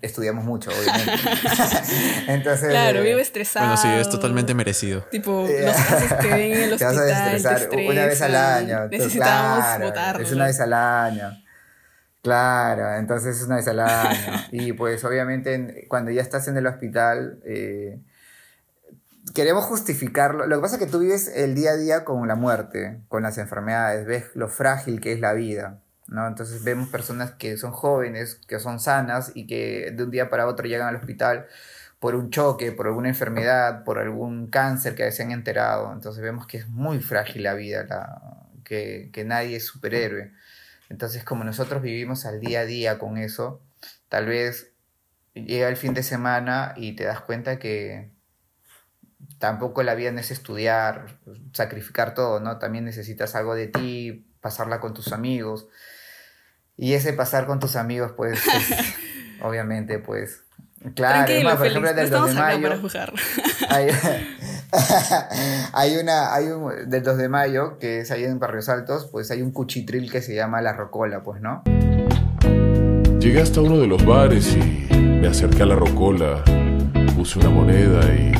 estudiamos 0.00 0.44
mucho, 0.44 0.70
obviamente. 0.70 1.12
Entonces, 2.28 2.68
Claro, 2.68 3.00
eh, 3.00 3.02
vivo 3.02 3.18
estresado. 3.18 3.66
Bueno, 3.66 3.80
sí, 3.80 3.88
es 3.88 4.08
totalmente 4.08 4.54
merecido. 4.54 5.02
Tipo, 5.10 5.46
los 5.66 5.76
casos 5.76 6.18
que 6.20 6.28
ven 6.28 6.52
en 6.52 6.62
el 6.72 6.78
te 6.78 6.84
vas 6.84 6.96
a 6.96 7.34
hospital. 7.34 7.68
te 7.68 7.88
una 7.88 8.06
vez 8.06 8.22
al 8.22 8.34
año. 8.34 8.88
Necesitamos 8.88 9.64
claro, 9.64 9.86
votarlo. 9.86 10.22
Es 10.22 10.32
una 10.32 10.46
vez 10.46 10.60
al 10.60 10.72
año. 10.72 11.43
Claro, 12.24 12.94
entonces 12.96 13.36
es 13.36 13.44
una 13.46 13.56
vez 13.56 13.68
al 13.68 13.80
año. 13.80 14.32
Y 14.50 14.72
pues 14.72 15.04
obviamente 15.04 15.54
en- 15.54 15.74
cuando 15.88 16.10
ya 16.10 16.22
estás 16.22 16.48
en 16.48 16.56
el 16.56 16.66
hospital, 16.66 17.40
eh, 17.44 18.00
queremos 19.34 19.64
justificarlo. 19.64 20.46
Lo 20.46 20.56
que 20.56 20.62
pasa 20.62 20.76
es 20.76 20.82
que 20.84 20.90
tú 20.90 20.98
vives 21.00 21.28
el 21.34 21.54
día 21.54 21.72
a 21.72 21.76
día 21.76 22.04
con 22.04 22.26
la 22.28 22.34
muerte, 22.34 23.00
con 23.08 23.22
las 23.22 23.38
enfermedades, 23.38 24.06
ves 24.06 24.24
lo 24.34 24.48
frágil 24.48 25.00
que 25.00 25.12
es 25.12 25.20
la 25.20 25.32
vida. 25.34 25.80
¿no? 26.08 26.26
Entonces 26.26 26.64
vemos 26.64 26.88
personas 26.88 27.32
que 27.32 27.56
son 27.56 27.72
jóvenes, 27.72 28.36
que 28.48 28.58
son 28.58 28.80
sanas 28.80 29.32
y 29.34 29.46
que 29.46 29.90
de 29.94 30.04
un 30.04 30.10
día 30.10 30.28
para 30.30 30.46
otro 30.46 30.66
llegan 30.66 30.88
al 30.88 30.96
hospital 30.96 31.46
por 31.98 32.14
un 32.14 32.30
choque, 32.30 32.72
por 32.72 32.86
alguna 32.86 33.08
enfermedad, 33.08 33.84
por 33.84 33.98
algún 33.98 34.48
cáncer 34.48 34.94
que 34.94 35.10
se 35.12 35.22
han 35.22 35.32
enterado. 35.32 35.92
Entonces 35.92 36.22
vemos 36.22 36.46
que 36.46 36.58
es 36.58 36.68
muy 36.68 37.00
frágil 37.00 37.42
la 37.44 37.54
vida, 37.54 37.84
la- 37.88 38.20
que, 38.64 39.10
que 39.12 39.24
nadie 39.24 39.56
es 39.56 39.66
superhéroe. 39.66 40.32
Entonces 40.94 41.24
como 41.24 41.42
nosotros 41.42 41.82
vivimos 41.82 42.24
al 42.24 42.38
día 42.38 42.60
a 42.60 42.64
día 42.64 43.00
con 43.00 43.18
eso, 43.18 43.60
tal 44.08 44.26
vez 44.26 44.70
llega 45.34 45.68
el 45.68 45.76
fin 45.76 45.92
de 45.92 46.04
semana 46.04 46.72
y 46.76 46.94
te 46.94 47.02
das 47.02 47.20
cuenta 47.20 47.58
que 47.58 48.12
tampoco 49.40 49.82
la 49.82 49.96
vida 49.96 50.12
no 50.12 50.20
es 50.20 50.30
estudiar, 50.30 51.18
sacrificar 51.52 52.14
todo, 52.14 52.38
¿no? 52.38 52.60
También 52.60 52.84
necesitas 52.84 53.34
algo 53.34 53.56
de 53.56 53.66
ti, 53.66 54.24
pasarla 54.40 54.78
con 54.78 54.94
tus 54.94 55.12
amigos. 55.12 55.66
Y 56.76 56.92
ese 56.92 57.12
pasar 57.12 57.46
con 57.46 57.58
tus 57.58 57.74
amigos, 57.74 58.12
pues, 58.16 58.40
es, 58.54 58.94
obviamente, 59.42 59.98
pues, 59.98 60.44
claro, 60.94 61.22
es 61.22 61.26
Tranquilo, 61.26 61.48
más, 61.48 61.58
por 61.58 61.66
ejemplo, 61.66 61.92
del 61.92 62.08
2 62.08 62.28
estamos 62.28 62.28
de 62.28 62.34
mayo, 62.34 62.90
hay, 63.68 63.88
hay 65.72 65.96
una, 65.96 66.34
hay 66.34 66.46
un, 66.48 66.88
del 66.88 67.02
2 67.02 67.16
de 67.16 67.28
mayo, 67.28 67.78
que 67.78 68.00
es 68.00 68.10
ahí 68.10 68.24
en 68.24 68.38
Barrios 68.38 68.68
Altos, 68.68 69.08
pues 69.10 69.30
hay 69.30 69.42
un 69.42 69.52
cuchitril 69.52 70.10
que 70.10 70.22
se 70.22 70.34
llama 70.34 70.60
La 70.60 70.72
Rocola, 70.72 71.22
pues, 71.22 71.40
¿no? 71.40 71.62
Llegué 73.20 73.40
hasta 73.40 73.60
uno 73.60 73.78
de 73.78 73.86
los 73.86 74.04
bares 74.04 74.54
y 74.54 74.94
me 74.94 75.28
acerqué 75.28 75.62
a 75.62 75.66
la 75.66 75.76
rocola, 75.76 76.44
puse 77.16 77.38
una 77.38 77.48
moneda 77.48 78.02
y 78.12 78.34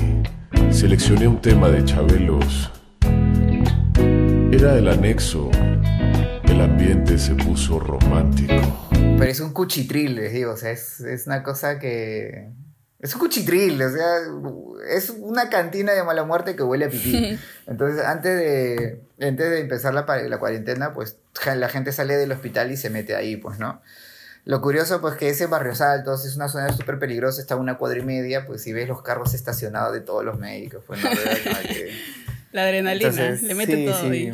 seleccioné 0.70 1.26
un 1.26 1.40
tema 1.40 1.70
de 1.70 1.82
Chabelos. 1.84 2.70
Era 4.52 4.76
el 4.76 4.88
anexo. 4.88 5.50
El 6.44 6.60
ambiente 6.60 7.18
se 7.18 7.34
puso 7.34 7.80
romántico. 7.80 8.54
Pero 8.90 9.24
es 9.24 9.40
un 9.40 9.52
cuchitril, 9.52 10.16
les 10.16 10.32
digo, 10.32 10.52
o 10.52 10.56
sea, 10.56 10.70
es, 10.70 11.00
es 11.00 11.26
una 11.26 11.42
cosa 11.42 11.78
que... 11.78 12.52
Es 13.04 13.12
un 13.12 13.20
cuchitril, 13.20 13.82
o 13.82 13.90
sea, 13.90 14.16
es 14.88 15.10
una 15.10 15.50
cantina 15.50 15.92
de 15.92 16.02
mala 16.04 16.24
muerte 16.24 16.56
que 16.56 16.62
huele 16.62 16.86
a 16.86 16.88
pipí. 16.88 17.38
Entonces, 17.66 18.02
antes 18.02 18.34
de, 18.34 19.02
antes 19.20 19.50
de 19.50 19.60
empezar 19.60 19.92
la, 19.92 20.06
la 20.26 20.38
cuarentena, 20.38 20.94
pues 20.94 21.18
la 21.44 21.68
gente 21.68 21.92
sale 21.92 22.16
del 22.16 22.32
hospital 22.32 22.72
y 22.72 22.78
se 22.78 22.88
mete 22.88 23.14
ahí, 23.14 23.36
pues, 23.36 23.58
¿no? 23.58 23.82
Lo 24.46 24.62
curioso, 24.62 25.02
pues, 25.02 25.16
que 25.16 25.28
ese 25.28 25.44
Barrios 25.44 25.82
Altos 25.82 26.24
es 26.24 26.36
una 26.36 26.48
zona 26.48 26.72
súper 26.72 26.98
peligrosa, 26.98 27.42
está 27.42 27.52
a 27.52 27.56
una 27.58 27.76
cuadra 27.76 27.98
y 27.98 28.04
media, 28.04 28.46
pues, 28.46 28.62
si 28.62 28.72
ves 28.72 28.88
los 28.88 29.02
carros 29.02 29.34
estacionados 29.34 29.92
de 29.92 30.00
todos 30.00 30.24
los 30.24 30.38
médicos, 30.38 30.82
pues, 30.86 31.04
no, 31.04 31.10
que... 31.68 31.92
La 32.52 32.62
adrenalina, 32.62 33.10
Entonces, 33.10 33.42
le 33.42 33.54
mete 33.54 33.76
sí, 33.76 33.84
todo 33.84 34.00
sí. 34.00 34.32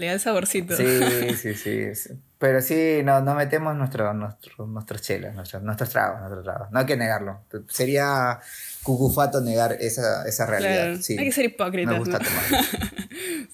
Le 0.00 0.06
da 0.06 0.12
el 0.14 0.20
saborcito. 0.20 0.74
Sí, 0.76 0.84
sí, 1.36 1.54
sí, 1.54 1.94
sí. 1.94 2.10
Pero 2.38 2.62
sí, 2.62 3.02
no, 3.04 3.20
no 3.20 3.34
metemos 3.34 3.76
nuestro, 3.76 4.14
nuestro, 4.14 4.66
nuestros 4.66 5.02
chelas, 5.02 5.34
nuestros, 5.34 5.62
nuestros 5.62 5.90
tragos, 5.90 6.20
nuestros 6.20 6.42
tragos. 6.42 6.68
No 6.72 6.78
hay 6.78 6.86
que 6.86 6.96
negarlo. 6.96 7.42
Sería 7.68 8.40
cucufato 8.82 9.42
negar 9.42 9.76
esa, 9.78 10.26
esa 10.26 10.46
realidad. 10.46 10.84
Claro, 10.86 11.02
sí. 11.02 11.18
hay 11.18 11.26
que 11.26 11.32
ser 11.32 11.44
hipócritas. 11.44 11.92
Me 11.92 11.98
gusta 11.98 12.18
¿no? 12.18 12.24
tomar. 12.24 12.64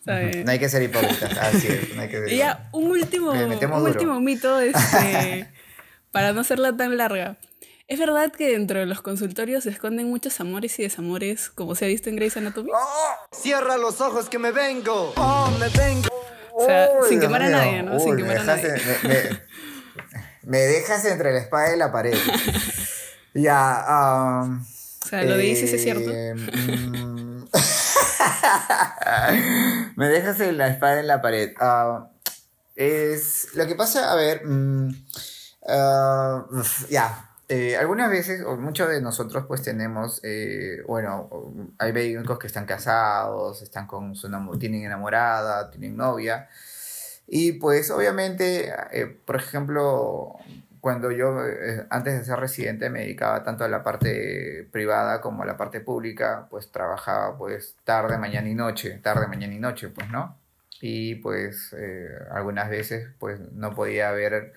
No 0.45 0.53
hay 0.53 0.61
que 0.61 0.69
ser 0.69 0.85
hipócritas. 0.85 1.37
Así 1.37 1.67
es, 1.67 1.97
no 1.97 2.03
hay 2.03 2.09
que 2.09 2.19
ser 2.19 2.29
Y 2.33 2.37
ya, 2.37 2.69
un 2.71 2.85
último, 2.93 3.33
un 3.33 3.83
último 3.83 4.21
mito, 4.21 4.61
este, 4.61 5.51
para 6.13 6.33
no 6.33 6.43
hacerla 6.43 6.77
tan 6.77 6.97
larga. 6.97 7.39
¿Es 7.89 7.99
verdad 7.99 8.31
que 8.31 8.53
dentro 8.53 8.79
de 8.79 8.87
los 8.87 9.03
consultorios 9.03 9.65
se 9.65 9.71
esconden 9.71 10.09
muchos 10.09 10.39
amores 10.39 10.79
y 10.79 10.85
desamores, 10.85 11.51
como 11.51 11.75
se 11.75 11.87
ha 11.87 11.89
visto 11.89 12.09
en 12.09 12.17
Grey's 12.17 12.37
Anatomy? 12.37 12.71
Cierra 13.33 13.77
los 13.77 14.01
ojos 14.01 14.29
que 14.29 14.39
me 14.39 14.53
vengo. 14.53 15.13
Oh, 15.17 15.51
me 15.59 15.69
vengo. 15.69 16.16
O 16.59 16.65
sea, 16.67 16.89
Uy, 17.01 17.09
sin 17.09 17.21
Dios 17.21 17.29
quemar 17.29 17.43
a 17.43 17.49
nadie, 17.51 17.83
¿no? 17.83 17.99
Sin 18.01 18.13
Uy, 18.13 18.17
quemar 18.23 18.39
a 18.39 18.45
nadie. 18.45 18.73
me, 19.03 19.09
me- 19.09 19.41
me 20.43 20.59
dejas 20.59 21.05
entre 21.07 21.33
la 21.33 21.41
espada 21.41 21.75
y 21.75 21.79
la 21.79 21.91
pared. 21.93 22.17
ya, 23.35 23.85
um, 24.45 24.65
O 25.05 25.09
sea, 25.09 25.23
lo 25.25 25.37
de 25.37 25.47
Isis 25.47 25.73
es 25.73 25.83
cierto. 25.83 26.09
Eh, 26.11 26.35
mm, 26.35 27.45
Me 29.97 30.09
dejas 30.09 30.41
en 30.41 30.59
la 30.59 30.69
espada 30.69 31.01
en 31.01 31.07
la 31.07 31.21
pared. 31.21 31.53
Ah, 31.61 32.09
es 32.75 33.49
lo 33.55 33.67
que 33.67 33.75
pasa, 33.75 34.13
a 34.13 34.17
ver, 34.17 34.45
mm, 34.45 34.91
ah, 35.69 36.45
ya. 36.91 37.31
Eh, 37.49 37.77
algunas 37.77 38.11
veces, 38.11 38.43
o 38.45 38.57
muchos 38.57 38.89
de 38.89 39.01
nosotros, 39.01 39.45
pues 39.47 39.63
tenemos, 39.63 40.21
eh, 40.25 40.83
bueno, 40.87 41.31
hay 41.79 41.93
médicos 41.93 42.41
que 42.41 42.49
están 42.49 42.67
casados, 42.67 43.63
están 43.63 43.87
con 43.87 44.17
su 44.17 44.29
tienen 44.59 44.85
enamorada, 44.85 45.71
tienen 45.71 45.97
novia. 45.97 46.49
Y 47.29 47.53
pues 47.53 47.91
obviamente, 47.91 48.73
eh, 48.93 49.07
por 49.07 49.37
ejemplo, 49.37 50.37
cuando 50.81 51.11
yo, 51.13 51.39
antes 51.91 52.19
de 52.19 52.25
ser 52.25 52.39
residente, 52.41 52.91
me 52.91 53.01
dedicaba 53.01 53.43
tanto 53.45 53.65
a 53.65 53.69
la 53.69 53.83
parte 53.83 54.69
privada 54.73 55.21
como 55.21 55.43
a 55.45 55.47
la 55.47 55.57
parte 55.57 55.81
pública, 55.81 56.47
pues 56.51 56.71
trabajaba 56.73 57.39
pues 57.39 57.77
tarde, 57.85 58.19
mañana 58.19 58.49
y 58.49 58.55
noche, 58.55 58.99
tarde, 59.03 59.27
mañana 59.29 59.55
y 59.55 59.59
noche, 59.59 59.89
pues, 59.89 60.09
¿no? 60.11 60.37
Y 60.81 61.17
pues 61.17 61.75
algunas 62.31 62.71
veces 62.71 63.09
pues 63.19 63.41
no 63.53 63.75
podía 63.75 64.11
ver 64.13 64.53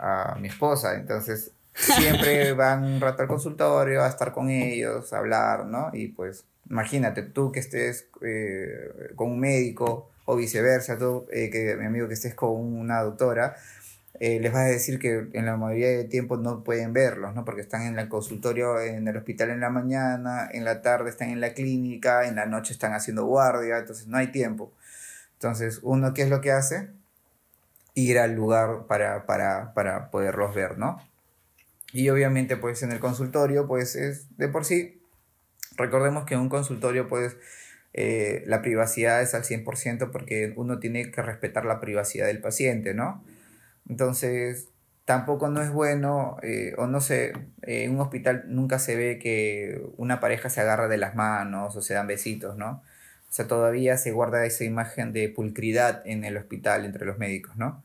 a 0.00 0.36
mi 0.40 0.48
esposa, 0.48 0.94
entonces 0.96 1.52
siempre 1.76 2.52
van 2.54 2.84
un 2.84 3.00
rato 3.00 3.22
al 3.22 3.28
consultorio 3.28 4.02
a 4.02 4.08
estar 4.08 4.32
con 4.32 4.50
ellos, 4.50 5.12
a 5.12 5.18
hablar, 5.18 5.66
¿no? 5.66 5.90
Y 5.92 6.08
pues 6.08 6.44
imagínate 6.68 7.22
tú 7.22 7.52
que 7.52 7.60
estés 7.60 8.08
eh, 8.22 9.12
con 9.14 9.30
un 9.30 9.40
médico 9.40 10.08
o 10.24 10.36
viceversa, 10.36 10.98
tú, 10.98 11.26
eh, 11.30 11.50
que 11.50 11.76
mi 11.76 11.86
amigo 11.86 12.08
que 12.08 12.14
estés 12.14 12.34
con 12.34 12.50
una 12.50 13.02
doctora, 13.02 13.56
eh, 14.18 14.40
les 14.40 14.52
vas 14.52 14.62
a 14.62 14.68
decir 14.68 14.98
que 14.98 15.28
en 15.34 15.46
la 15.46 15.56
mayoría 15.56 15.88
de 15.88 16.04
tiempo 16.04 16.36
no 16.36 16.64
pueden 16.64 16.92
verlos, 16.92 17.34
¿no? 17.34 17.44
Porque 17.44 17.60
están 17.60 17.82
en 17.82 17.98
el 17.98 18.08
consultorio, 18.08 18.80
en 18.80 19.06
el 19.06 19.16
hospital 19.16 19.50
en 19.50 19.60
la 19.60 19.70
mañana, 19.70 20.48
en 20.50 20.64
la 20.64 20.82
tarde 20.82 21.10
están 21.10 21.28
en 21.28 21.40
la 21.40 21.52
clínica, 21.52 22.26
en 22.26 22.36
la 22.36 22.46
noche 22.46 22.72
están 22.72 22.94
haciendo 22.94 23.26
guardia, 23.26 23.78
entonces 23.78 24.06
no 24.06 24.16
hay 24.16 24.28
tiempo. 24.28 24.72
Entonces, 25.34 25.80
uno, 25.82 26.14
¿qué 26.14 26.22
es 26.22 26.30
lo 26.30 26.40
que 26.40 26.50
hace? 26.50 26.88
Ir 27.94 28.18
al 28.18 28.34
lugar 28.34 28.86
para, 28.86 29.26
para, 29.26 29.74
para 29.74 30.10
poderlos 30.10 30.54
ver, 30.54 30.78
¿no? 30.78 30.98
Y 31.92 32.08
obviamente, 32.08 32.56
pues 32.56 32.82
en 32.82 32.92
el 32.92 33.00
consultorio, 33.00 33.66
pues 33.66 33.96
es 33.96 34.36
de 34.36 34.48
por 34.48 34.64
sí, 34.64 35.00
recordemos 35.76 36.24
que 36.24 36.34
en 36.34 36.40
un 36.40 36.48
consultorio, 36.48 37.08
pues 37.08 37.36
eh, 37.92 38.42
la 38.46 38.62
privacidad 38.62 39.22
es 39.22 39.34
al 39.34 39.44
100% 39.44 40.10
porque 40.10 40.52
uno 40.56 40.78
tiene 40.78 41.10
que 41.10 41.22
respetar 41.22 41.64
la 41.64 41.80
privacidad 41.80 42.26
del 42.26 42.40
paciente, 42.40 42.92
¿no? 42.94 43.24
Entonces, 43.88 44.68
tampoco 45.06 45.48
no 45.48 45.62
es 45.62 45.70
bueno, 45.70 46.36
eh, 46.42 46.74
o 46.78 46.86
no 46.86 47.00
sé, 47.00 47.32
eh, 47.62 47.84
en 47.84 47.92
un 47.94 48.00
hospital 48.00 48.44
nunca 48.48 48.78
se 48.78 48.96
ve 48.96 49.18
que 49.18 49.82
una 49.96 50.20
pareja 50.20 50.50
se 50.50 50.60
agarra 50.60 50.88
de 50.88 50.98
las 50.98 51.14
manos 51.14 51.76
o 51.76 51.82
se 51.82 51.94
dan 51.94 52.06
besitos, 52.08 52.56
¿no? 52.56 52.82
O 53.30 53.32
sea, 53.32 53.46
todavía 53.46 53.96
se 53.98 54.12
guarda 54.12 54.44
esa 54.44 54.64
imagen 54.64 55.12
de 55.12 55.28
pulcridad 55.28 56.02
en 56.06 56.24
el 56.24 56.36
hospital 56.36 56.84
entre 56.84 57.06
los 57.06 57.18
médicos, 57.18 57.56
¿no? 57.56 57.82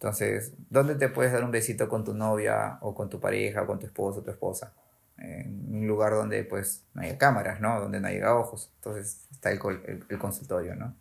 Entonces, 0.00 0.54
¿dónde 0.70 0.94
te 0.94 1.10
puedes 1.10 1.30
dar 1.30 1.44
un 1.44 1.50
besito 1.50 1.86
con 1.90 2.04
tu 2.04 2.14
novia 2.14 2.78
o 2.80 2.94
con 2.94 3.10
tu 3.10 3.20
pareja 3.20 3.60
o 3.62 3.66
con 3.66 3.78
tu 3.78 3.84
esposo 3.84 4.20
o 4.20 4.22
tu 4.22 4.30
esposa? 4.30 4.72
En 5.18 5.66
un 5.74 5.86
lugar 5.86 6.14
donde 6.14 6.42
pues 6.44 6.84
no 6.94 7.02
haya 7.02 7.18
cámaras, 7.18 7.60
¿no? 7.60 7.78
Donde 7.78 8.00
no 8.00 8.08
haya 8.08 8.34
ojos. 8.34 8.70
Entonces 8.76 9.26
está 9.30 9.50
el, 9.50 9.58
el- 9.86 10.04
el 10.08 10.18
consultorio, 10.18 10.74
¿no? 10.74 10.96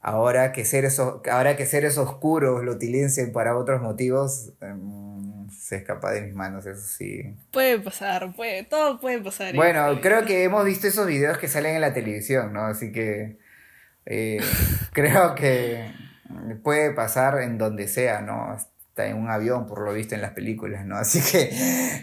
Ahora 0.00 0.52
que, 0.52 0.64
seres, 0.64 0.98
ahora 1.00 1.56
que 1.56 1.66
seres 1.66 1.98
oscuros 1.98 2.62
lo 2.64 2.72
utilicen 2.72 3.32
para 3.32 3.56
otros 3.56 3.82
motivos, 3.82 4.52
em, 4.60 5.50
se 5.50 5.76
escapa 5.78 6.12
de 6.12 6.22
mis 6.22 6.34
manos, 6.34 6.64
eso 6.66 6.80
sí. 6.80 7.36
Puede 7.50 7.80
pasar, 7.80 8.32
puede, 8.36 8.62
todo 8.62 9.00
puede 9.00 9.20
pasar. 9.20 9.54
Bueno, 9.56 10.00
creo 10.00 10.24
que 10.24 10.44
hemos 10.44 10.64
visto 10.64 10.86
esos 10.86 11.06
videos 11.08 11.36
que 11.36 11.48
salen 11.48 11.74
en 11.74 11.80
la 11.80 11.92
televisión, 11.92 12.52
¿no? 12.52 12.62
Así 12.66 12.92
que 12.92 13.38
eh, 14.06 14.40
creo 14.92 15.34
que 15.34 15.92
puede 16.62 16.92
pasar 16.92 17.40
en 17.40 17.58
donde 17.58 17.88
sea, 17.88 18.20
¿no? 18.20 18.50
Hasta 18.50 19.06
en 19.06 19.16
un 19.16 19.30
avión, 19.30 19.66
por 19.66 19.84
lo 19.84 19.92
visto 19.92 20.14
en 20.14 20.22
las 20.22 20.32
películas, 20.32 20.84
¿no? 20.84 20.96
Así 20.98 21.20
que, 21.20 21.50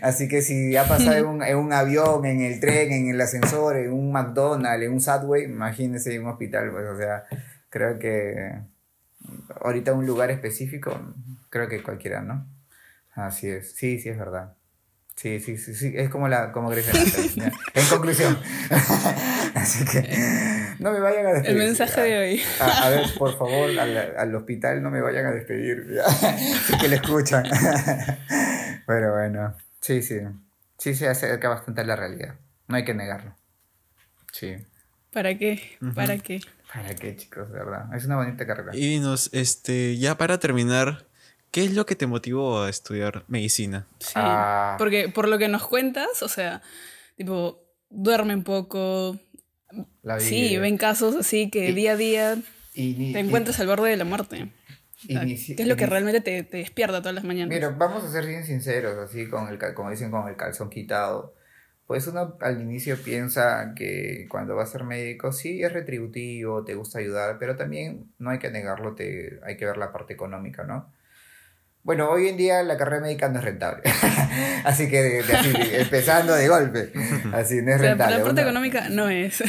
así 0.01 0.28
que 0.28 0.41
si 0.41 0.75
ha 0.75 0.88
pasado 0.88 1.17
en 1.17 1.25
un, 1.25 1.43
en 1.43 1.57
un 1.57 1.73
avión, 1.73 2.25
en 2.25 2.41
el 2.41 2.59
tren, 2.59 2.91
en 2.91 3.09
el 3.09 3.21
ascensor, 3.21 3.78
en 3.78 3.91
un 3.91 4.11
McDonald's, 4.11 4.86
en 4.86 4.93
un 4.93 5.01
Subway, 5.01 5.43
imagínense 5.43 6.13
en 6.13 6.23
un 6.23 6.30
hospital, 6.32 6.71
pues, 6.71 6.86
o 6.88 6.97
sea, 6.97 7.23
creo 7.69 7.99
que 7.99 8.59
ahorita 9.61 9.93
un 9.93 10.05
lugar 10.05 10.32
específico, 10.32 10.99
creo 11.49 11.67
que 11.67 11.84
cualquiera, 11.84 12.21
¿no? 12.21 12.47
Así 13.13 13.49
es, 13.49 13.73
sí, 13.73 13.99
sí 13.99 14.09
es 14.09 14.17
verdad. 14.17 14.53
Sí, 15.15 15.39
sí, 15.39 15.57
sí, 15.57 15.73
sí, 15.73 15.93
es 15.95 16.09
como 16.11 16.28
la 16.28 16.51
como 16.51 16.71
¿ya? 16.71 16.82
En 17.73 17.86
conclusión. 17.89 18.38
Así 19.58 19.84
que 19.86 20.01
no 20.80 20.91
me 20.91 20.99
vayan 20.99 21.26
a 21.26 21.30
El 21.32 21.36
despedir. 21.38 21.58
mensaje 21.58 22.01
de 22.01 22.18
hoy. 22.20 22.41
A, 22.60 22.86
a 22.86 22.89
ver, 22.89 23.05
por 23.18 23.38
favor, 23.38 23.70
al, 23.80 23.97
al 24.18 24.36
hospital 24.36 24.82
no 24.84 24.91
me 24.91 25.01
vayan 25.01 25.26
a 25.26 25.32
despedir. 25.32 25.88
¿ya? 25.93 26.03
Sí 26.68 26.78
que 26.80 26.88
le 26.88 26.97
escuchan. 26.97 27.43
Pero 28.86 29.14
bueno, 29.14 29.55
sí, 29.82 30.01
sí. 30.01 30.20
Sí 30.78 30.93
se 30.95 31.08
acerca 31.08 31.49
bastante 31.49 31.82
a 31.82 31.84
la 31.84 31.95
realidad. 31.95 32.36
No 32.68 32.76
hay 32.78 32.86
que 32.86 32.93
negarlo. 32.93 33.36
Sí. 34.32 34.55
¿Para 35.12 35.38
qué? 35.38 35.78
¿Para 35.95 36.18
qué? 36.20 36.39
¿Para 36.72 36.93
qué, 36.95 37.16
chicos? 37.16 37.51
De 37.51 37.58
verdad. 37.60 37.93
Es 37.95 38.05
una 38.05 38.18
bonita 38.18 38.45
carrera. 38.45 38.72
Y 38.76 38.88
dinos, 38.88 39.30
este, 39.34 39.97
ya 39.97 40.18
para 40.18 40.38
terminar, 40.38 41.05
¿qué 41.49 41.64
es 41.64 41.74
lo 41.74 41.86
que 41.86 41.95
te 41.95 42.05
motivó 42.05 42.62
a 42.64 42.70
estudiar 42.70 43.24
medicina? 43.28 43.88
Sí. 43.99 44.12
Ah. 44.16 44.76
Porque 44.78 45.10
por 45.10 45.28
lo 45.28 45.38
que 45.39 45.47
nos 45.47 45.66
cuentas, 45.68 46.22
o 46.22 46.28
sea, 46.28 46.62
tipo, 47.16 47.64
duermen 47.89 48.43
poco. 48.43 49.18
La 50.03 50.20
Sí, 50.20 50.49
vida. 50.49 50.61
ven 50.61 50.78
casos 50.78 51.15
así 51.15 51.49
que 51.49 51.70
Y- 51.70 51.74
día 51.74 51.93
a 51.93 51.97
día 51.97 52.36
Y 52.74 52.93
te 53.13 53.20
y- 53.20 53.24
encuentras 53.24 53.59
al 53.59 53.68
borde 53.68 53.89
de 53.89 53.97
la 53.97 54.05
muerte. 54.05 54.49
O 55.03 55.07
sea, 55.07 55.22
¿Qué 55.26 55.55
es 55.61 55.68
lo 55.68 55.76
que 55.76 55.86
realmente 55.86 56.22
te, 56.22 56.43
te 56.43 56.57
despierta 56.57 56.99
todas 57.01 57.13
las 57.13 57.24
mañanas? 57.24 57.53
Mira, 57.53 57.70
vamos 57.70 58.03
a 58.03 58.11
ser 58.11 58.26
bien 58.26 58.43
sinceros, 58.45 58.97
así 58.97 59.28
con 59.30 59.47
el, 59.47 59.59
como 59.76 59.91
dicen, 59.91 60.09
con 60.09 60.28
el 60.28 60.36
calzón 60.36 60.70
quitado. 60.70 61.36
Pues 61.86 62.07
uno 62.07 62.36
al 62.41 62.59
inicio 62.61 62.97
piensa 63.01 63.74
que 63.76 64.26
cuando 64.30 64.55
va 64.55 64.63
a 64.63 64.65
ser 64.65 64.84
médico 64.84 65.32
sí 65.32 65.63
es 65.63 65.72
retributivo, 65.72 66.63
te 66.65 66.74
gusta 66.74 66.99
ayudar, 66.99 67.38
pero 67.39 67.55
también 67.55 68.11
no 68.18 68.30
hay 68.32 68.39
que 68.39 68.49
negarlo, 68.51 68.95
te, 68.95 69.39
hay 69.43 69.55
que 69.55 69.65
ver 69.65 69.78
la 69.78 69.91
parte 69.93 70.13
económica, 70.13 70.63
¿no? 70.63 70.91
Bueno, 71.88 72.10
hoy 72.10 72.28
en 72.28 72.36
día 72.36 72.62
la 72.64 72.76
carrera 72.78 73.02
médica 73.02 73.30
no 73.30 73.40
es 73.40 73.46
rentable. 73.46 73.82
así 74.66 74.90
que 74.90 75.02
de- 75.02 75.24
de 75.24 75.34
así, 75.38 75.54
empezando 75.56 76.34
de 76.36 76.48
golpe. 76.50 76.92
Así, 77.34 77.62
no 77.62 77.72
es 77.74 77.80
rentable. 77.80 78.18
la 78.18 78.24
parte 78.24 78.30
Uno- 78.32 78.42
económica 78.42 78.90
no 78.90 79.08
es. 79.10 79.40
eh, 79.40 79.46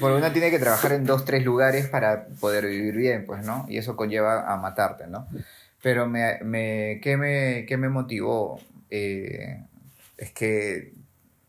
porque 0.00 0.16
uno 0.16 0.32
tiene 0.32 0.50
que 0.50 0.58
trabajar 0.58 0.92
en 0.92 1.04
dos, 1.04 1.26
tres 1.26 1.44
lugares 1.44 1.86
para 1.86 2.24
poder 2.40 2.66
vivir 2.66 2.96
bien, 2.96 3.26
pues, 3.26 3.44
¿no? 3.44 3.66
Y 3.68 3.76
eso 3.76 3.96
conlleva 3.96 4.50
a 4.50 4.56
matarte, 4.56 5.06
¿no? 5.08 5.28
Pero 5.82 6.06
me, 6.08 6.38
me, 6.42 7.00
¿qué, 7.02 7.18
me, 7.18 7.66
qué 7.68 7.76
me 7.76 7.90
motivó? 7.90 8.58
Eh, 8.90 9.62
es 10.16 10.30
que 10.32 10.94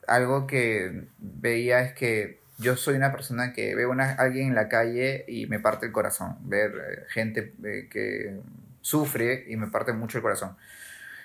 algo 0.06 0.48
que 0.48 1.04
veía 1.18 1.80
es 1.82 1.94
que 1.94 2.40
yo 2.58 2.76
soy 2.76 2.96
una 2.96 3.14
persona 3.14 3.54
que 3.54 3.74
veo 3.74 3.94
a 3.94 4.04
alguien 4.16 4.50
en 4.50 4.56
la 4.56 4.68
calle 4.68 5.24
y 5.30 5.46
me 5.46 5.62
parte 5.62 5.86
el 5.86 5.94
corazón. 5.94 6.36
Ver 6.42 6.72
eh, 6.72 7.04
gente 7.08 7.54
eh, 7.64 7.88
que 7.90 8.36
sufre 8.82 9.46
y 9.50 9.56
me 9.58 9.68
parte 9.68 9.94
mucho 9.94 10.18
el 10.18 10.22
corazón. 10.24 10.58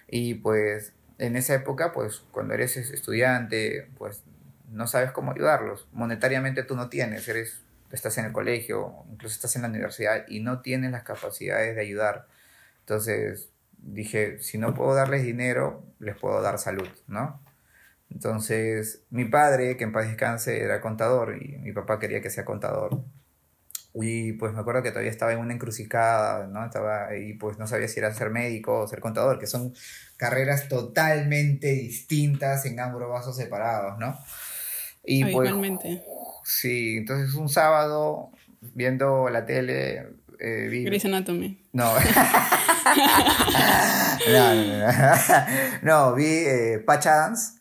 Y 0.09 0.35
pues 0.35 0.93
en 1.19 1.37
esa 1.37 1.55
época, 1.55 1.93
pues 1.93 2.23
cuando 2.31 2.55
eres 2.55 2.77
es- 2.77 2.91
estudiante, 2.91 3.89
pues 3.99 4.23
no 4.71 4.87
sabes 4.87 5.13
cómo 5.13 5.33
ayudarlos. 5.33 5.89
Monetariamente 5.93 6.63
tú 6.65 6.77
no 6.77 6.89
tienes, 6.89 7.29
eres, 7.29 7.61
estás 7.93 8.19
en 8.19 8.27
el 8.27 8.33
colegio, 8.33 8.95
incluso 9.13 9.35
estás 9.35 9.57
en 9.57 9.63
la 9.63 9.69
universidad 9.69 10.25
y 10.29 10.41
no 10.41 10.61
tienes 10.63 10.91
las 10.93 11.05
capacidades 11.05 11.75
de 11.77 11.83
ayudar. 11.83 12.27
Entonces 12.81 13.51
dije, 13.79 14.39
si 14.41 14.59
no 14.59 14.75
puedo 14.75 14.95
darles 14.95 15.25
dinero, 15.25 15.85
les 16.01 16.17
puedo 16.17 16.41
dar 16.43 16.59
salud, 16.59 16.89
¿no? 17.09 17.41
Entonces, 18.11 19.03
mi 19.11 19.25
padre, 19.27 19.77
que 19.77 19.85
en 19.85 19.93
paz 19.93 20.07
descanse, 20.09 20.61
era 20.63 20.81
contador 20.81 21.37
y 21.43 21.59
mi 21.59 21.73
papá 21.73 21.99
quería 21.99 22.21
que 22.23 22.31
sea 22.31 22.45
contador. 22.45 23.05
Y 23.95 24.33
pues 24.33 24.53
me 24.53 24.61
acuerdo 24.61 24.83
que 24.83 24.91
todavía 24.91 25.11
estaba 25.11 25.33
en 25.33 25.39
una 25.39 25.55
encrucijada, 25.55 26.49
¿no? 26.49 26.65
Estaba 26.65 27.07
ahí, 27.07 27.35
pues 27.35 27.59
no 27.59 27.67
sabía 27.69 27.87
si 27.87 28.01
era 28.01 28.13
ser 28.13 28.31
médico 28.31 28.81
o 28.81 28.89
ser 28.89 28.99
contador, 29.01 29.39
que 29.39 29.47
son 29.47 29.73
carreras 30.17 30.69
totalmente 30.69 31.69
distintas 31.69 32.67
en 32.67 32.81
ambos 32.81 33.09
vasos 33.09 33.37
separados, 33.37 33.99
¿no? 33.99 34.19
Y 35.05 35.23
pues, 35.23 35.35
Habitualmente. 35.37 36.03
sí, 36.45 36.97
entonces 36.99 37.35
un 37.35 37.49
sábado, 37.49 38.33
viendo 38.75 39.29
la 39.29 39.47
tele, 39.47 40.09
eh, 40.41 40.67
vi... 40.69 40.85
Grey's 40.85 41.05
Anatomy. 41.05 41.63
No. 41.73 41.93
no, 44.29 44.55
no, 44.55 44.79
no. 44.79 44.87
No, 45.83 46.15
vi 46.15 46.25
eh, 46.27 46.83
Patch 46.85 47.07
Adams. 47.07 47.61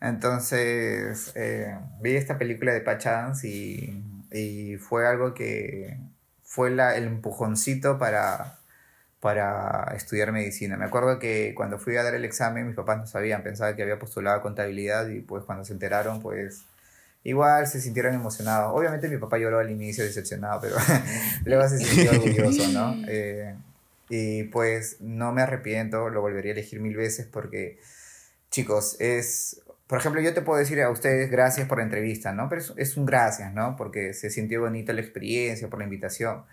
Entonces, 0.00 1.32
eh, 1.34 1.76
vi 2.00 2.16
esta 2.16 2.38
película 2.38 2.72
de 2.72 2.80
Patch 2.80 3.06
Adams 3.06 3.44
y, 3.44 4.02
y 4.32 4.76
fue 4.76 5.06
algo 5.06 5.34
que 5.34 5.98
fue 6.42 6.70
la, 6.70 6.96
el 6.96 7.04
empujoncito 7.04 7.98
para, 7.98 8.58
para 9.20 9.92
estudiar 9.94 10.32
medicina. 10.32 10.76
Me 10.76 10.86
acuerdo 10.86 11.18
que 11.18 11.54
cuando 11.54 11.78
fui 11.78 11.96
a 11.96 12.02
dar 12.02 12.14
el 12.14 12.24
examen, 12.24 12.66
mis 12.66 12.76
papás 12.76 12.98
no 12.98 13.06
sabían, 13.06 13.42
pensaban 13.42 13.76
que 13.76 13.82
había 13.82 13.98
postulado 13.98 14.38
a 14.38 14.42
contabilidad 14.42 15.08
y 15.08 15.20
pues 15.20 15.44
cuando 15.44 15.64
se 15.64 15.72
enteraron, 15.72 16.20
pues 16.20 16.64
igual 17.22 17.66
se 17.66 17.80
sintieron 17.80 18.14
emocionados. 18.14 18.72
Obviamente 18.74 19.08
mi 19.08 19.18
papá 19.18 19.38
lloró 19.38 19.58
al 19.58 19.70
inicio 19.70 20.04
decepcionado, 20.04 20.60
pero 20.60 20.76
luego 21.44 21.68
se 21.68 21.78
sintió 21.78 22.10
orgulloso, 22.12 22.68
¿no? 22.68 22.96
Eh, 23.08 23.54
y 24.08 24.44
pues 24.44 24.96
no 25.00 25.32
me 25.32 25.42
arrepiento, 25.42 26.10
lo 26.10 26.20
volvería 26.20 26.50
a 26.50 26.54
elegir 26.54 26.80
mil 26.80 26.96
veces 26.96 27.26
porque, 27.30 27.78
chicos, 28.50 28.96
es... 28.98 29.62
Por 29.90 29.98
ejemplo, 29.98 30.20
yo 30.20 30.32
te 30.32 30.42
puedo 30.42 30.56
decir 30.56 30.80
a 30.82 30.88
ustedes 30.88 31.32
gracias 31.32 31.66
por 31.66 31.78
la 31.78 31.82
entrevista, 31.82 32.32
¿no? 32.32 32.48
Pero 32.48 32.62
es, 32.76 32.96
un 32.96 33.06
gracias, 33.06 33.52
¿no? 33.52 33.74
Porque 33.74 34.14
se 34.14 34.30
sintió 34.30 34.60
bonita 34.60 34.92
la 34.92 35.00
experiencia, 35.00 35.68
por 35.68 35.80
la 35.80 35.84
invitación. 35.84 36.44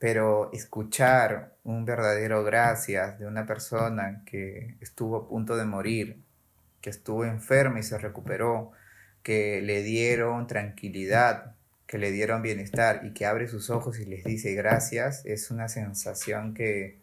pero 0.00 0.50
escuchar 0.52 1.54
un 1.62 1.84
verdadero 1.84 2.42
gracias 2.42 3.18
de 3.20 3.26
una 3.26 3.46
persona 3.46 4.24
que 4.26 4.76
estuvo 4.80 5.16
a 5.18 5.28
punto 5.28 5.56
de 5.56 5.66
morir, 5.66 6.20
que 6.80 6.90
estuvo 6.90 7.24
enferma 7.24 7.78
y 7.78 7.84
se 7.84 7.96
recuperó, 7.96 8.72
que 9.22 9.62
le 9.62 9.84
dieron 9.84 10.48
tranquilidad, 10.48 11.54
que 11.86 11.98
le 11.98 12.10
dieron 12.10 12.42
bienestar 12.42 13.02
y 13.04 13.12
que 13.14 13.26
abre 13.26 13.46
sus 13.46 13.70
ojos 13.70 14.00
y 14.00 14.04
les 14.04 14.24
dice 14.24 14.54
gracias, 14.54 15.24
es 15.26 15.52
una 15.52 15.68
sensación 15.68 16.54
que 16.54 16.97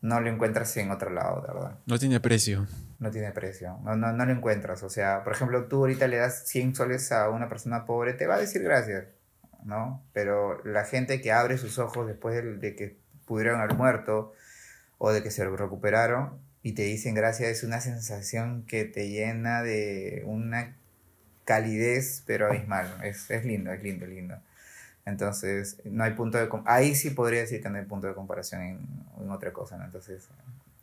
no 0.00 0.20
lo 0.20 0.30
encuentras 0.30 0.76
en 0.76 0.90
otro 0.90 1.10
lado, 1.10 1.40
de 1.42 1.54
verdad. 1.54 1.78
No 1.86 1.98
tiene 1.98 2.20
precio. 2.20 2.66
No 2.98 3.10
tiene 3.10 3.30
precio, 3.32 3.78
no, 3.84 3.94
no, 3.96 4.12
no 4.12 4.24
lo 4.24 4.32
encuentras. 4.32 4.82
O 4.82 4.88
sea, 4.88 5.22
por 5.22 5.34
ejemplo, 5.34 5.64
tú 5.66 5.78
ahorita 5.78 6.08
le 6.08 6.16
das 6.16 6.46
100 6.46 6.74
soles 6.74 7.12
a 7.12 7.28
una 7.28 7.48
persona 7.48 7.84
pobre, 7.84 8.14
te 8.14 8.26
va 8.26 8.36
a 8.36 8.38
decir 8.38 8.62
gracias, 8.62 9.06
¿no? 9.64 10.02
Pero 10.12 10.64
la 10.64 10.84
gente 10.84 11.20
que 11.20 11.32
abre 11.32 11.58
sus 11.58 11.78
ojos 11.78 12.06
después 12.06 12.34
de, 12.36 12.56
de 12.56 12.74
que 12.74 12.96
pudieron 13.26 13.60
haber 13.60 13.74
muerto 13.76 14.32
o 14.98 15.12
de 15.12 15.22
que 15.22 15.30
se 15.30 15.44
recuperaron 15.44 16.38
y 16.62 16.72
te 16.72 16.82
dicen 16.82 17.14
gracias, 17.14 17.50
es 17.50 17.62
una 17.62 17.80
sensación 17.80 18.64
que 18.66 18.84
te 18.84 19.08
llena 19.08 19.62
de 19.62 20.22
una 20.26 20.74
calidez, 21.44 22.24
pero 22.26 22.48
abismal. 22.48 22.92
Es, 23.04 23.30
es 23.30 23.44
lindo, 23.44 23.72
es 23.72 23.82
lindo, 23.82 24.04
lindo. 24.04 24.36
Entonces, 25.06 25.80
no 25.84 26.04
hay 26.04 26.12
punto 26.12 26.36
de... 26.36 26.48
Ahí 26.66 26.94
sí 26.94 27.10
podría 27.10 27.40
decir 27.40 27.62
que 27.62 27.70
no 27.70 27.78
hay 27.78 27.84
punto 27.84 28.08
de 28.08 28.14
comparación 28.14 28.60
en, 28.60 28.80
en 29.20 29.30
otra 29.30 29.52
cosa, 29.52 29.78
¿no? 29.78 29.84
Entonces, 29.84 30.28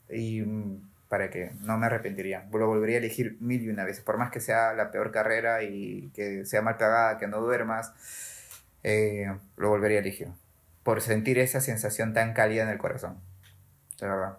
y 0.10 0.42
mm, 0.42 0.82
para 1.10 1.30
que 1.30 1.52
no 1.62 1.78
me 1.78 1.86
arrepentiría. 1.86 2.48
Lo 2.52 2.68
volvería 2.68 2.96
a 2.96 3.00
elegir 3.00 3.38
mil 3.40 3.62
y 3.62 3.70
una 3.70 3.84
veces. 3.84 4.04
Por 4.04 4.18
más 4.18 4.32
que 4.32 4.40
sea 4.40 4.74
la 4.74 4.92
peor 4.92 5.12
carrera 5.12 5.62
y 5.62 6.10
que 6.16 6.46
sea 6.46 6.62
mal 6.62 6.78
pagada, 6.78 7.20
que 7.20 7.28
no 7.28 7.42
duermas, 7.42 7.92
eh, 8.82 9.28
lo 9.58 9.70
volvería 9.70 9.98
a 9.98 10.02
elegir. 10.02 10.30
Por 10.84 11.02
sentir 11.02 11.38
esa 11.38 11.62
sensación 11.62 12.14
tan 12.14 12.34
cálida 12.34 12.64
en 12.64 12.70
el 12.70 12.78
corazón. 12.78 13.20
De 14.00 14.08
verdad. 14.08 14.38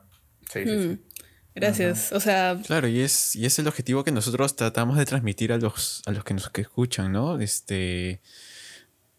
Sí, 0.50 0.64
sí, 0.64 0.82
sí. 0.82 0.88
Mm, 0.88 1.14
Gracias. 1.54 2.12
O 2.12 2.18
sea, 2.18 2.58
Claro, 2.66 2.88
y 2.88 3.02
es, 3.02 3.36
y 3.36 3.46
es 3.46 3.58
el 3.58 3.68
objetivo 3.68 4.02
que 4.02 4.10
nosotros 4.10 4.56
tratamos 4.56 4.98
de 4.98 5.04
transmitir 5.04 5.52
a 5.52 5.58
los, 5.58 6.02
a 6.06 6.10
los 6.10 6.24
que 6.24 6.34
nos 6.34 6.50
que 6.50 6.62
escuchan, 6.62 7.12
¿no? 7.12 7.38
Este, 7.38 8.20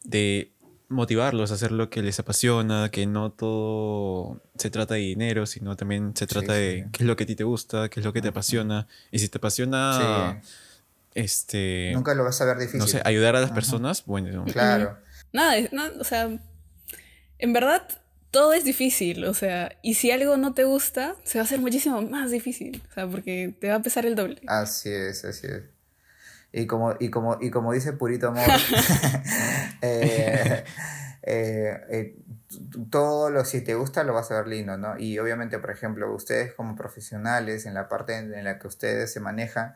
de 0.03 0.51
motivarlos 0.89 1.51
a 1.51 1.55
hacer 1.55 1.71
lo 1.71 1.89
que 1.89 2.01
les 2.01 2.19
apasiona, 2.19 2.89
que 2.91 3.05
no 3.07 3.31
todo 3.31 4.41
se 4.57 4.69
trata 4.69 4.93
de 4.95 5.01
dinero, 5.01 5.45
sino 5.45 5.75
también 5.75 6.15
se 6.15 6.27
trata 6.27 6.53
sí, 6.53 6.59
de 6.59 6.83
sí. 6.85 6.89
qué 6.91 7.03
es 7.03 7.07
lo 7.07 7.15
que 7.15 7.23
a 7.23 7.27
ti 7.27 7.35
te 7.35 7.43
gusta, 7.43 7.89
qué 7.89 7.99
es 7.99 8.05
lo 8.05 8.13
que 8.13 8.21
te 8.21 8.27
apasiona. 8.29 8.87
Y 9.11 9.19
si 9.19 9.27
te 9.29 9.37
apasiona, 9.39 10.41
Sí. 10.41 10.49
este, 11.15 11.91
Nunca 11.93 12.13
lo 12.13 12.23
vas 12.23 12.39
a 12.41 12.45
ver 12.45 12.57
difícil. 12.57 12.79
no 12.79 12.87
sé, 12.87 13.01
ayudar 13.05 13.35
a 13.35 13.41
las 13.41 13.51
personas, 13.51 14.05
bueno, 14.05 14.45
Claro. 14.53 14.97
nada, 15.33 15.55
nada, 15.71 15.91
o 15.99 16.03
sea, 16.03 16.29
en 17.39 17.53
verdad 17.53 17.87
todo 18.31 18.53
es 18.53 18.65
difícil, 18.65 19.23
o 19.25 19.33
sea, 19.33 19.77
y 19.81 19.93
si 19.93 20.11
algo 20.11 20.35
no 20.37 20.53
te 20.53 20.65
gusta, 20.65 21.15
se 21.23 21.37
va 21.37 21.43
a 21.43 21.45
hacer 21.45 21.59
muchísimo 21.61 22.01
más 22.01 22.31
difícil, 22.31 22.83
o 22.91 22.93
sea, 22.93 23.07
porque 23.07 23.55
te 23.59 23.69
va 23.69 23.75
a 23.75 23.81
pesar 23.81 24.05
el 24.05 24.15
doble. 24.15 24.41
Así 24.47 24.89
es, 24.89 25.23
así 25.23 25.47
es. 25.47 25.63
Y 26.57 26.67
como, 26.67 26.95
y 26.99 27.09
como, 27.09 27.37
y 27.41 27.51
como 27.51 27.73
dice 27.73 27.91
Purito 27.93 28.29
Amor, 28.29 28.43
eh, 29.81 30.63
eh, 31.23 31.81
eh, 31.89 32.15
todo 32.89 33.29
lo, 33.29 33.43
si 33.43 33.61
te 33.61 33.75
gusta, 33.75 34.03
lo 34.03 34.13
vas 34.13 34.31
a 34.31 34.35
ver 34.35 34.47
lindo, 34.47 34.77
¿no? 34.77 34.97
Y 34.97 35.19
obviamente, 35.19 35.59
por 35.59 35.71
ejemplo, 35.71 36.13
ustedes 36.13 36.53
como 36.53 36.75
profesionales, 36.75 37.65
en 37.65 37.73
la 37.73 37.89
parte 37.89 38.15
en, 38.17 38.43
la 38.43 38.57
que 38.59 38.67
ustedes 38.67 39.11
se 39.11 39.19
manejan, 39.19 39.75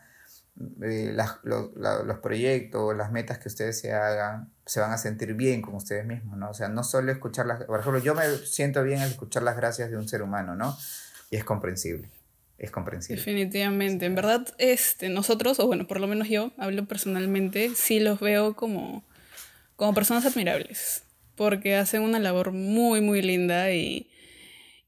las- 0.56 1.38
lo- 1.42 1.72
la- 1.76 2.02
los 2.02 2.18
proyectos, 2.18 2.96
las 2.96 3.10
metas 3.12 3.38
que 3.38 3.48
ustedes 3.48 3.78
se 3.78 3.92
hagan, 3.92 4.50
se 4.66 4.80
van 4.80 4.92
a 4.92 4.98
sentir 4.98 5.34
bien 5.34 5.62
con 5.62 5.74
ustedes 5.74 6.06
mismos, 6.06 6.38
¿no? 6.38 6.50
O 6.50 6.54
sea, 6.54 6.68
no 6.68 6.82
solo 6.84 7.12
escuchar 7.12 7.46
las, 7.46 7.64
por 7.64 7.80
ejemplo, 7.80 8.00
yo 8.00 8.14
me 8.14 8.24
siento 8.38 8.82
bien 8.82 9.00
al 9.00 9.10
escuchar 9.10 9.42
las 9.42 9.56
gracias 9.56 9.90
de 9.90 9.96
un 9.96 10.08
ser 10.08 10.22
humano, 10.22 10.54
¿no? 10.54 10.76
Y 11.30 11.36
es 11.36 11.44
comprensible, 11.44 12.08
es 12.60 12.70
comprensible. 12.70 13.22
Definitivamente. 13.22 14.04
En 14.04 14.14
verdad, 14.14 14.46
este, 14.58 15.08
nosotros, 15.08 15.58
o 15.60 15.66
bueno, 15.66 15.86
por 15.86 15.98
lo 15.98 16.06
menos 16.06 16.28
yo, 16.28 16.52
hablo 16.58 16.86
personalmente, 16.86 17.70
sí 17.74 18.00
los 18.00 18.20
veo 18.20 18.54
como, 18.54 19.02
como 19.76 19.94
personas 19.94 20.26
admirables. 20.26 21.04
Porque 21.36 21.76
hacen 21.76 22.02
una 22.02 22.18
labor 22.18 22.52
muy, 22.52 23.00
muy 23.00 23.22
linda 23.22 23.72
y, 23.72 24.10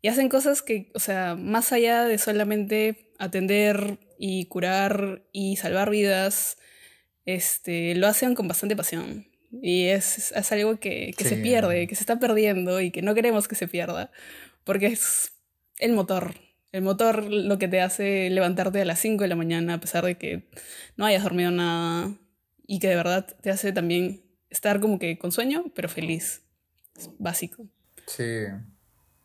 y 0.02 0.08
hacen 0.08 0.28
cosas 0.28 0.60
que, 0.60 0.90
o 0.94 0.98
sea, 0.98 1.34
más 1.34 1.72
allá 1.72 2.04
de 2.04 2.18
solamente 2.18 3.10
atender 3.18 3.98
y 4.18 4.44
curar 4.46 5.22
y 5.32 5.56
salvar 5.56 5.88
vidas, 5.88 6.58
este, 7.24 7.94
lo 7.94 8.06
hacen 8.06 8.34
con 8.34 8.48
bastante 8.48 8.76
pasión. 8.76 9.26
Y 9.62 9.86
es, 9.86 10.32
es 10.32 10.52
algo 10.52 10.78
que, 10.78 11.14
que 11.16 11.24
se 11.24 11.36
pierde, 11.36 11.86
que 11.86 11.94
se 11.94 12.02
está 12.02 12.18
perdiendo 12.18 12.82
y 12.82 12.90
que 12.90 13.00
no 13.00 13.14
queremos 13.14 13.48
que 13.48 13.54
se 13.54 13.66
pierda. 13.66 14.10
Porque 14.64 14.86
es 14.88 15.32
el 15.78 15.92
motor. 15.92 16.34
El 16.72 16.82
motor 16.82 17.24
lo 17.24 17.58
que 17.58 17.68
te 17.68 17.82
hace 17.82 18.30
levantarte 18.30 18.80
a 18.80 18.84
las 18.84 18.98
5 18.98 19.22
de 19.22 19.28
la 19.28 19.36
mañana 19.36 19.74
a 19.74 19.80
pesar 19.80 20.04
de 20.04 20.16
que 20.16 20.48
no 20.96 21.04
hayas 21.04 21.22
dormido 21.22 21.50
nada 21.50 22.14
y 22.66 22.78
que 22.78 22.88
de 22.88 22.96
verdad 22.96 23.26
te 23.42 23.50
hace 23.50 23.72
también 23.72 24.22
estar 24.48 24.80
como 24.80 24.98
que 24.98 25.18
con 25.18 25.32
sueño, 25.32 25.64
pero 25.74 25.88
feliz. 25.88 26.42
Es 26.96 27.10
básico. 27.18 27.66
Sí, 28.06 28.46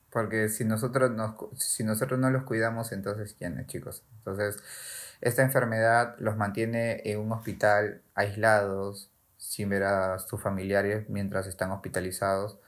porque 0.09 0.49
si 0.49 0.65
nosotros, 0.65 1.11
nos, 1.11 1.35
si 1.57 1.83
nosotros 1.83 2.19
no 2.19 2.29
los 2.29 2.43
cuidamos, 2.43 2.91
entonces 2.91 3.33
¿quiénes, 3.33 3.67
chicos? 3.67 4.03
Entonces, 4.17 4.57
esta 5.21 5.41
enfermedad 5.41 6.15
los 6.19 6.37
mantiene 6.37 7.01
en 7.05 7.19
un 7.19 7.31
hospital 7.31 8.01
aislados, 8.13 9.09
sin 9.37 9.69
ver 9.69 9.83
a 9.83 10.19
sus 10.19 10.41
familiares 10.41 11.09
mientras 11.09 11.47
están 11.47 11.71
hospitalizados. 11.71 12.59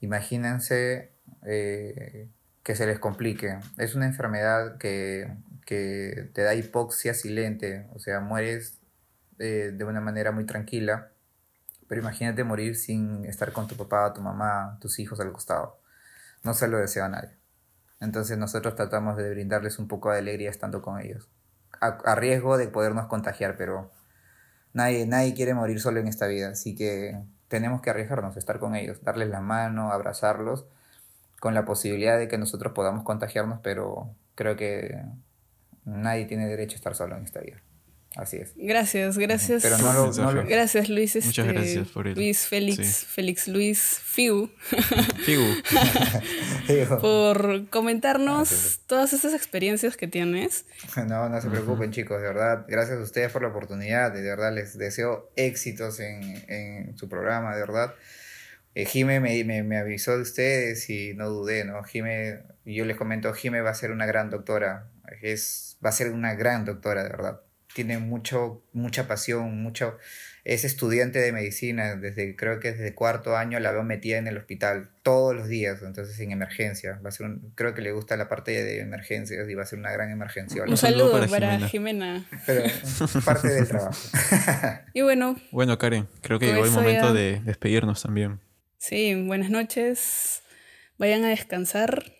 Imagínense 0.00 1.12
eh, 1.46 2.28
que 2.62 2.76
se 2.76 2.86
les 2.86 2.98
complique. 2.98 3.58
Es 3.78 3.94
una 3.94 4.06
enfermedad 4.06 4.78
que, 4.78 5.36
que 5.66 6.30
te 6.32 6.42
da 6.42 6.54
hipoxia 6.54 7.14
silente, 7.14 7.88
o 7.94 7.98
sea, 7.98 8.20
mueres 8.20 8.80
eh, 9.38 9.72
de 9.74 9.84
una 9.84 10.00
manera 10.00 10.32
muy 10.32 10.44
tranquila. 10.44 11.10
Pero 11.88 12.00
imagínate 12.00 12.44
morir 12.44 12.76
sin 12.76 13.24
estar 13.24 13.52
con 13.52 13.66
tu 13.66 13.76
papá, 13.76 14.12
tu 14.14 14.22
mamá, 14.22 14.78
tus 14.80 14.98
hijos 14.98 15.20
al 15.20 15.32
costado. 15.32 15.78
No 16.42 16.54
se 16.54 16.68
lo 16.68 16.78
deseo 16.78 17.04
a 17.04 17.08
nadie. 17.08 17.36
Entonces 18.00 18.38
nosotros 18.38 18.74
tratamos 18.74 19.16
de 19.16 19.30
brindarles 19.30 19.78
un 19.78 19.88
poco 19.88 20.10
de 20.10 20.18
alegría 20.18 20.50
estando 20.50 20.82
con 20.82 21.00
ellos. 21.00 21.28
A, 21.80 21.98
a 22.04 22.14
riesgo 22.14 22.56
de 22.58 22.68
podernos 22.68 23.06
contagiar, 23.06 23.56
pero 23.56 23.90
nadie, 24.72 25.06
nadie 25.06 25.34
quiere 25.34 25.54
morir 25.54 25.80
solo 25.80 26.00
en 26.00 26.08
esta 26.08 26.26
vida. 26.26 26.50
Así 26.50 26.74
que 26.74 27.20
tenemos 27.48 27.82
que 27.82 27.90
arriesgarnos, 27.90 28.36
estar 28.36 28.58
con 28.58 28.74
ellos, 28.74 29.02
darles 29.02 29.28
la 29.28 29.40
mano, 29.40 29.92
abrazarlos, 29.92 30.66
con 31.42 31.54
la 31.54 31.64
posibilidad 31.64 32.20
de 32.20 32.28
que 32.28 32.38
nosotros 32.38 32.72
podamos 32.72 33.02
contagiarnos, 33.02 33.58
pero 33.64 34.14
creo 34.36 34.54
que 34.54 34.94
nadie 35.84 36.24
tiene 36.26 36.46
derecho 36.46 36.74
a 36.74 36.76
estar 36.76 36.94
solo 36.94 37.16
en 37.16 37.24
esta 37.24 37.40
vida. 37.40 37.60
Así 38.14 38.36
es. 38.36 38.52
Gracias, 38.54 39.18
gracias. 39.18 39.60
Pero 39.64 39.76
no 39.78 39.92
lo, 39.92 40.12
no 40.12 40.32
lo- 40.32 40.46
Gracias, 40.46 40.88
Luis. 40.88 41.16
Muchas 41.16 41.38
este, 41.48 41.52
gracias 41.52 41.88
por 41.88 42.06
el- 42.06 42.14
Luis 42.14 42.46
Félix, 42.46 42.76
sí. 42.86 43.06
Félix 43.08 43.48
Luis 43.48 43.80
Fiu, 44.04 44.50
Figu, 45.24 45.42
Digo, 46.68 46.98
por 47.00 47.68
comentarnos 47.70 48.78
todas 48.86 49.12
esas 49.12 49.34
experiencias 49.34 49.96
que 49.96 50.06
tienes. 50.06 50.64
No, 51.08 51.28
no 51.28 51.40
se 51.40 51.50
preocupen 51.50 51.90
chicos, 51.90 52.20
de 52.22 52.28
verdad, 52.28 52.66
gracias 52.68 52.98
a 53.00 53.02
ustedes 53.02 53.32
por 53.32 53.42
la 53.42 53.48
oportunidad, 53.48 54.12
de 54.12 54.22
verdad 54.22 54.52
les 54.54 54.78
deseo 54.78 55.32
éxitos 55.34 55.98
en, 55.98 56.44
en 56.48 56.96
su 56.96 57.08
programa, 57.08 57.52
de 57.56 57.62
verdad. 57.62 57.94
Eh, 58.74 58.86
Jime 58.86 59.20
me, 59.20 59.44
me, 59.44 59.62
me 59.62 59.76
avisó 59.78 60.16
de 60.16 60.22
ustedes 60.22 60.88
y 60.88 61.12
no 61.14 61.28
dudé, 61.28 61.64
¿no? 61.64 61.82
Jime, 61.82 62.40
y 62.64 62.74
yo 62.74 62.84
les 62.86 62.96
comento, 62.96 63.32
Jime 63.34 63.60
va 63.60 63.70
a 63.70 63.74
ser 63.74 63.90
una 63.90 64.06
gran 64.06 64.30
doctora, 64.30 64.88
es, 65.20 65.76
va 65.84 65.90
a 65.90 65.92
ser 65.92 66.10
una 66.12 66.34
gran 66.34 66.64
doctora, 66.64 67.02
de 67.02 67.10
verdad. 67.10 67.40
Tiene 67.74 67.98
mucho, 67.98 68.62
mucha 68.74 69.08
pasión, 69.08 69.62
mucho, 69.62 69.96
es 70.44 70.64
estudiante 70.64 71.18
de 71.20 71.32
medicina, 71.32 71.96
desde, 71.96 72.36
creo 72.36 72.60
que 72.60 72.72
desde 72.72 72.94
cuarto 72.94 73.36
año 73.36 73.58
la 73.60 73.72
veo 73.72 73.82
metida 73.82 74.18
en 74.18 74.26
el 74.26 74.36
hospital 74.36 74.90
todos 75.02 75.34
los 75.34 75.48
días, 75.48 75.80
entonces 75.82 76.18
en 76.20 76.32
emergencia, 76.32 76.98
va 77.04 77.08
a 77.08 77.12
ser 77.12 77.26
un- 77.26 77.52
creo 77.54 77.74
que 77.74 77.80
le 77.80 77.92
gusta 77.92 78.16
la 78.18 78.28
parte 78.28 78.50
de 78.62 78.80
emergencias 78.80 79.48
y 79.48 79.54
va 79.54 79.62
a 79.62 79.66
ser 79.66 79.78
una 79.78 79.90
gran 79.92 80.10
emergencia. 80.10 80.62
Un 80.64 80.76
saludo 80.76 81.12
para 81.12 81.26
para, 81.28 81.58
Jimena. 81.68 81.68
Jimena. 81.68 82.26
Pero 82.46 82.62
parte 83.24 83.48
del 83.48 83.68
trabajo. 83.68 83.98
Y 84.94 85.00
bueno, 85.02 85.36
Bueno, 85.50 85.78
Karen, 85.78 86.08
creo 86.22 86.38
que 86.38 86.46
llegó 86.46 86.64
el 86.64 86.70
momento 86.70 87.08
ya- 87.08 87.12
de 87.12 87.40
despedirnos 87.44 88.02
también. 88.02 88.40
Sí, 88.82 89.14
buenas 89.14 89.50
noches. 89.50 90.42
Vayan 90.98 91.24
a 91.24 91.28
descansar. 91.28 92.12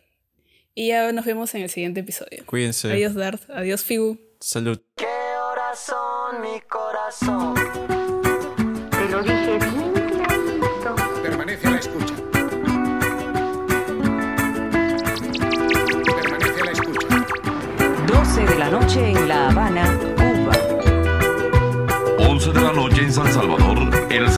Y 0.75 0.89
ya 0.89 1.13
nos 1.13 1.27
vemos 1.27 1.55
en 1.55 1.63
el 1.63 1.69
siguiente 1.69 2.01
episodio. 2.01 2.45
Cuídense. 2.47 2.91
Adiós, 2.91 3.15
Dart. 3.15 3.43
Adiós, 3.51 3.85
Figu. 3.85 4.19
Salud. 4.41 4.81
¿Qué 4.97 5.07
horas 5.07 5.79
son, 5.79 6.41
mi 6.41 6.61
corazón? 6.63 7.55
Te 8.91 9.09
lo 9.11 9.23
dije 9.23 9.59
bien 9.59 9.93
clarito. 9.93 10.97
Permanece 11.23 11.67
a 11.67 11.71
la 11.73 11.79
escucha. 11.79 12.15
Permanece 16.17 16.61
a 16.61 16.65
la 16.65 16.73
escucha. 16.73 17.27
12 18.07 18.47
de 18.47 18.59
la 18.59 18.71
noche 18.71 19.11
en 19.11 19.29
La 19.29 19.51
Habana, 19.51 19.99
Cuba. 20.17 20.57
11 22.29 22.53
de 22.53 22.61
la 22.63 22.73
noche 22.73 23.03
en 23.03 23.13
San 23.13 23.31
Salvador, 23.31 23.91
El 24.11 24.25